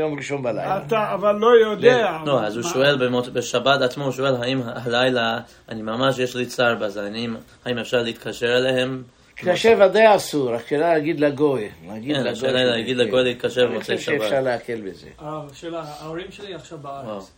יום 0.01 0.17
ראשון 0.17 0.43
בלילה. 0.43 0.81
אתה 0.87 1.15
אבל 1.15 1.33
לא 1.37 1.51
יודע. 1.67 2.19
לא, 2.27 2.43
אז 2.45 2.57
הוא 2.57 2.63
שואל 2.65 3.09
בשבת 3.33 3.81
עצמו, 3.83 4.05
הוא 4.05 4.13
שואל 4.13 4.35
האם 4.43 4.61
הלילה, 4.65 5.39
אני 5.69 5.83
ממש, 5.83 6.19
יש 6.19 6.37
לי 6.37 6.47
צער 6.47 6.75
בזה, 6.75 7.07
אני- 7.07 7.29
האם 7.65 7.79
אפשר 7.79 8.03
להתקשר 8.03 8.57
אליהם? 8.59 9.03
קשה 9.37 9.75
ודאי 9.81 10.17
אסור, 10.17 10.55
רק 10.55 10.67
שאלה 10.69 10.93
להגיד 10.95 11.21
לגוי. 11.21 11.69
כן, 11.89 11.89
לגוי 11.91 12.29
השאלה 12.31 12.65
להגיד 12.65 12.97
לגוי 12.97 13.25
להתקשר 13.25 13.61
אני 13.65 13.71
במוצאי 13.71 13.97
חושב 13.97 14.13
שאפשר 14.13 14.29
שבת. 14.31 14.43
להקל 14.45 14.81
בזה. 14.81 15.07
הרב, 15.19 15.51
שאלה, 15.55 15.85
ההורים 16.01 16.27
שלי 16.31 16.55
עכשיו. 16.55 16.79
בארץ. 16.79 17.33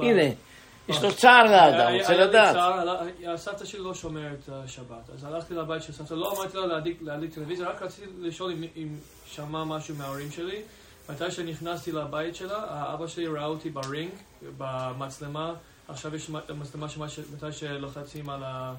הנה, 0.00 0.22
יש 0.88 1.02
לו 1.02 1.14
צער 1.14 1.44
לאדם, 1.44 1.86
היה- 1.86 1.98
רוצה 2.00 2.12
היה 2.12 2.24
לי 2.24 2.28
לדעת. 2.30 2.54
צער, 2.54 2.72
עלה- 2.72 3.02
הסבתא 3.34 3.64
שלי 3.64 3.80
לא 3.80 3.94
שומרת 3.94 4.48
אה, 4.52 4.68
שבת, 4.68 5.10
אז 5.14 5.24
הלכתי 5.24 5.54
לבית 5.54 5.82
של 5.82 5.92
סבתא, 5.92 6.14
לא 6.14 6.32
אמרתי 6.32 6.56
לה 6.56 6.66
להדליק 7.00 7.34
טלוויזיה, 7.34 7.68
רק 7.68 7.82
רציתי 7.82 8.06
לשאול 8.20 8.52
אם- 8.76 8.98
שמע 9.26 9.64
משהו 9.64 9.94
מההורים 9.94 10.30
שלי. 10.30 10.62
מתי 11.10 11.30
שנכנסתי 11.30 11.92
לבית 11.92 12.36
שלה, 12.36 12.64
האבא 12.68 13.06
שלי 13.06 13.26
ראה 13.26 13.44
אותי 13.44 13.70
ברינג, 13.70 14.10
במצלמה, 14.58 15.54
עכשיו 15.88 16.16
יש 16.16 16.30
מצלמה 16.30 16.88
שמה 16.88 17.08
ש- 17.08 17.18
מתי 17.34 17.52
שלוחצים 17.52 18.30
על 18.30 18.42
ה- 18.44 18.74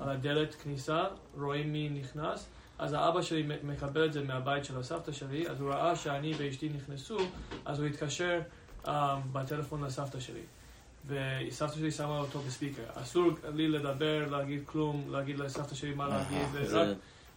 על 0.00 0.08
הדלת 0.08 0.54
כניסה, 0.54 1.04
רואים 1.40 1.72
מי 1.72 1.88
נכנס, 1.88 2.46
אז 2.78 2.92
האבא 2.92 3.22
שלי 3.22 3.46
מקבל 3.62 4.04
את 4.04 4.12
זה 4.12 4.22
מהבית 4.24 4.64
של 4.64 4.78
הסבתא 4.78 5.12
שלי, 5.12 5.48
אז 5.48 5.60
הוא 5.60 5.70
ראה 5.70 5.96
שאני 5.96 6.32
ואשתי 6.38 6.68
נכנסו, 6.68 7.18
אז 7.64 7.78
הוא 7.78 7.86
התקשר 7.88 8.40
אה, 8.88 9.16
בטלפון 9.32 9.84
לסבתא 9.84 10.20
שלי. 10.20 10.40
וסבתא 11.06 11.74
שלי 11.74 11.90
שמה 11.90 12.18
אותו 12.18 12.38
בספיקר. 12.38 12.82
אסור 12.94 13.30
לי 13.54 13.68
לדבר, 13.68 14.26
להגיד 14.30 14.60
כלום, 14.66 15.04
להגיד 15.10 15.38
לסבתא 15.38 15.74
שלי 15.74 15.94
מה 15.94 16.08
להגיד, 16.08 16.66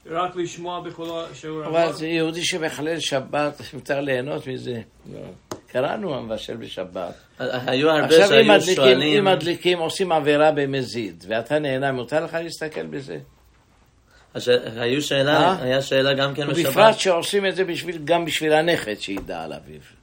רק 0.06 0.36
לשמוע 0.36 0.82
בקולו 0.82 1.22
שהוא 1.34 1.66
אבל 1.66 1.94
זה 1.94 2.08
יהודי 2.08 2.46
שמחלל 2.46 3.00
שבת, 3.00 3.62
מותר 3.74 4.02
ליהנות 4.02 4.48
מזה. 4.48 4.82
לא. 5.14 5.20
קראנו 5.68 6.16
המבשל 6.16 6.58
בשבת. 6.58 7.14
היו 7.40 7.90
הרבה 7.90 8.06
עכשיו 8.06 8.40
אם 8.40 8.60
שהיו 8.60 8.76
שואלים... 8.76 9.28
אם 9.28 9.34
מדליקים, 9.34 9.80
עושים 9.80 10.12
עבירה 10.12 10.52
במזיד, 10.52 11.24
ואתה 11.28 11.60
נהנה, 11.60 11.92
מותר 11.92 12.24
לך 12.24 12.34
להסתכל 12.34 12.86
בזה? 12.86 13.18
היו 14.76 15.02
שאלה, 15.02 15.40
אה? 15.40 15.64
היה 15.64 15.82
שאלה 15.82 16.14
גם 16.14 16.36
כן 16.36 16.48
ובפרט 16.48 16.66
בשבת. 16.66 17.00
שעושים 17.00 17.46
את 17.46 17.56
זה 17.56 17.64
גם 18.04 18.26
בשביל 18.26 18.54
הנכד 18.54 19.00
שידע 19.00 19.44
על 19.44 19.54
אביו. 19.54 19.99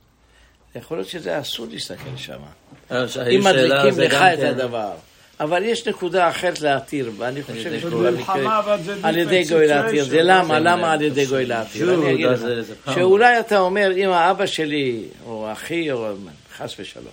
יכול 0.78 0.96
להיות 0.96 1.08
שזה 1.08 1.40
אסור 1.40 1.66
להסתכל 1.70 2.16
שם. 2.16 2.38
אה, 2.90 3.04
אם 3.30 3.40
מדליקים 3.44 3.90
זה 3.90 4.04
לך 4.04 4.14
את 4.14 4.38
כן- 4.38 4.46
הדבר. 4.46 4.90
אבל 5.40 5.62
יש 5.62 5.88
נקודה 5.88 6.28
אחרת 6.28 6.60
להתיר, 6.60 7.10
ואני 7.18 7.42
חושב 7.42 7.66
ידי 7.66 7.80
שכל 7.80 7.90
גוי. 7.90 8.10
במלחמה, 8.10 8.34
המקרה... 8.34 8.58
אבל 8.58 8.82
זה 8.82 8.94
על 9.02 9.18
ידי 9.18 9.44
גוי 9.44 9.66
להתיר. 9.66 10.04
זה 10.04 10.22
למה? 10.22 10.58
למה 10.58 10.92
על 10.92 11.02
ידי 11.02 11.26
גוי 11.26 11.46
להתיר? 11.46 11.94
אני 11.94 12.14
אגיד 12.14 12.26
לך. 12.26 12.38
זה 12.38 12.74
פעם. 12.84 12.94
שאולי 12.94 13.40
אתה 13.40 13.58
אומר, 13.58 13.92
אם 13.96 14.10
האבא 14.10 14.46
שלי, 14.46 15.02
או 15.26 15.52
אחי, 15.52 15.92
או 15.92 16.14
חס 16.56 16.74
ושלום, 16.78 17.06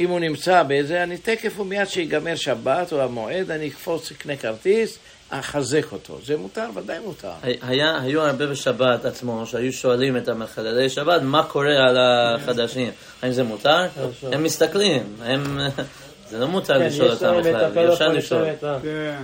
אם 0.00 0.08
הוא 0.08 0.20
נמצא 0.20 0.62
באיזה, 0.62 1.02
אני 1.02 1.16
תקף 1.18 1.60
ומיד 1.60 1.88
שיגמר 1.88 2.34
שבת 2.36 2.92
או 2.92 3.02
המועד, 3.02 3.50
אני 3.50 3.68
אקפוץ, 3.68 4.10
אקנה 4.10 4.36
כרטיס, 4.36 4.98
אחזק 5.40 5.92
אותו. 5.92 6.18
זה 6.24 6.36
מותר, 6.36 6.66
ודאי 6.74 6.98
מותר. 6.98 7.30
היה, 7.42 7.98
היו 8.02 8.22
הרבה 8.22 8.46
בשבת 8.46 9.04
עצמו 9.04 9.46
שהיו 9.46 9.72
שואלים 9.72 10.16
את 10.16 10.28
המחללי 10.28 10.88
שבת 10.88 11.22
מה 11.22 11.42
קורה 11.44 11.76
על 11.88 11.96
החדשים. 11.98 12.90
האם 13.22 13.32
זה 13.32 13.42
מותר? 13.42 13.86
הם 14.32 14.42
מסתכלים. 14.42 15.02
הם... 15.22 15.58
זה 16.30 16.38
לא 16.38 16.48
מותר 16.48 16.78
כן, 16.78 16.86
לשאול 16.86 17.10
אותם 17.10 17.34
את 17.38 17.44
בכלל. 17.44 17.92
אפשר 17.92 18.08
לשאול. 18.08 18.44
כן. 18.82 19.22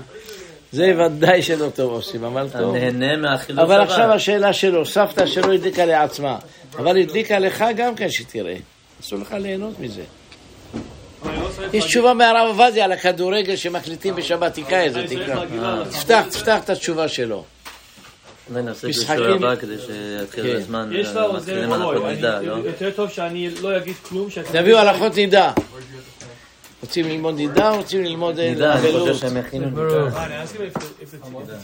זה 0.73 0.95
ודאי 0.99 1.43
שלא 1.43 1.69
טוב 1.75 1.93
עושים, 1.93 2.25
אבל 2.25 2.47
אתה 2.47 2.59
טוב. 2.59 2.77
נהנה 2.77 3.17
מהחילול 3.17 3.61
אבל 3.61 3.77
שבת. 3.77 3.89
עכשיו 3.89 4.13
השאלה 4.13 4.53
שלו, 4.53 4.87
סבתא 4.87 5.27
שלו 5.27 5.53
הדליקה 5.53 5.85
לעצמה, 5.85 6.39
אבל 6.79 7.01
הדליקה 7.01 7.39
לך 7.39 7.65
גם 7.77 7.95
כן 7.95 8.11
שתראה. 8.11 8.57
אסור 9.01 9.19
לך 9.19 9.33
ליהנות 9.33 9.81
מזה. 9.81 10.03
אבל 11.23 11.31
אני 11.31 11.41
לא 11.43 11.45
צריך 11.45 11.48
יש 11.73 11.85
תשובה 11.85 12.15
מהרב 12.15 12.47
עובדיה 12.49 12.85
על 12.85 12.93
הכדורגל 12.93 13.57
שמקליטים 13.57 14.17
בשבת, 14.17 14.55
תקרא 14.55 14.87
את 14.87 14.93
זה, 14.93 14.99
אני 15.01 15.09
צריך 15.09 15.31
תקרא. 15.31 15.85
תפתח, 15.91 16.25
תפתח 16.31 16.59
את 16.65 16.71
התשובה 16.71 17.09
שלו. 17.09 17.45
אולי 18.51 18.63
נעשה 18.63 18.89
משחקים- 18.89 19.15
בשיעור 19.17 19.35
הבא 19.37 19.57
כדי 19.57 19.75
שיתחיל 19.79 20.45
כן. 20.45 20.57
בזמן. 20.57 20.91
יש 20.93 21.09
לה 21.09 21.23
עוזר 21.23 21.65
גוי, 21.67 21.77
הכל 21.77 22.11
נדע, 22.13 22.41
לא? 22.43 22.53
יותר 22.65 22.91
טוב 22.91 23.11
שאני 23.11 23.51
לא 23.63 23.77
אגיד 23.77 23.95
כלום, 24.03 24.31
שאתה... 24.31 24.53
תביאו 24.53 24.79
הלכות 24.79 25.17
נידה. 25.17 25.53
רוצים 26.81 27.09
ללמוד 27.09 27.35
נידה 27.35 27.71
או 27.71 27.77
רוצים 27.77 28.05
ללמוד 28.05 28.39
אה, 28.39 28.51
נדע, 28.51 28.73
אני? 28.79 28.93
חושב 28.93 29.15
שהם 29.15 29.37
הכינו 29.37 29.67
נידה. 29.67 31.55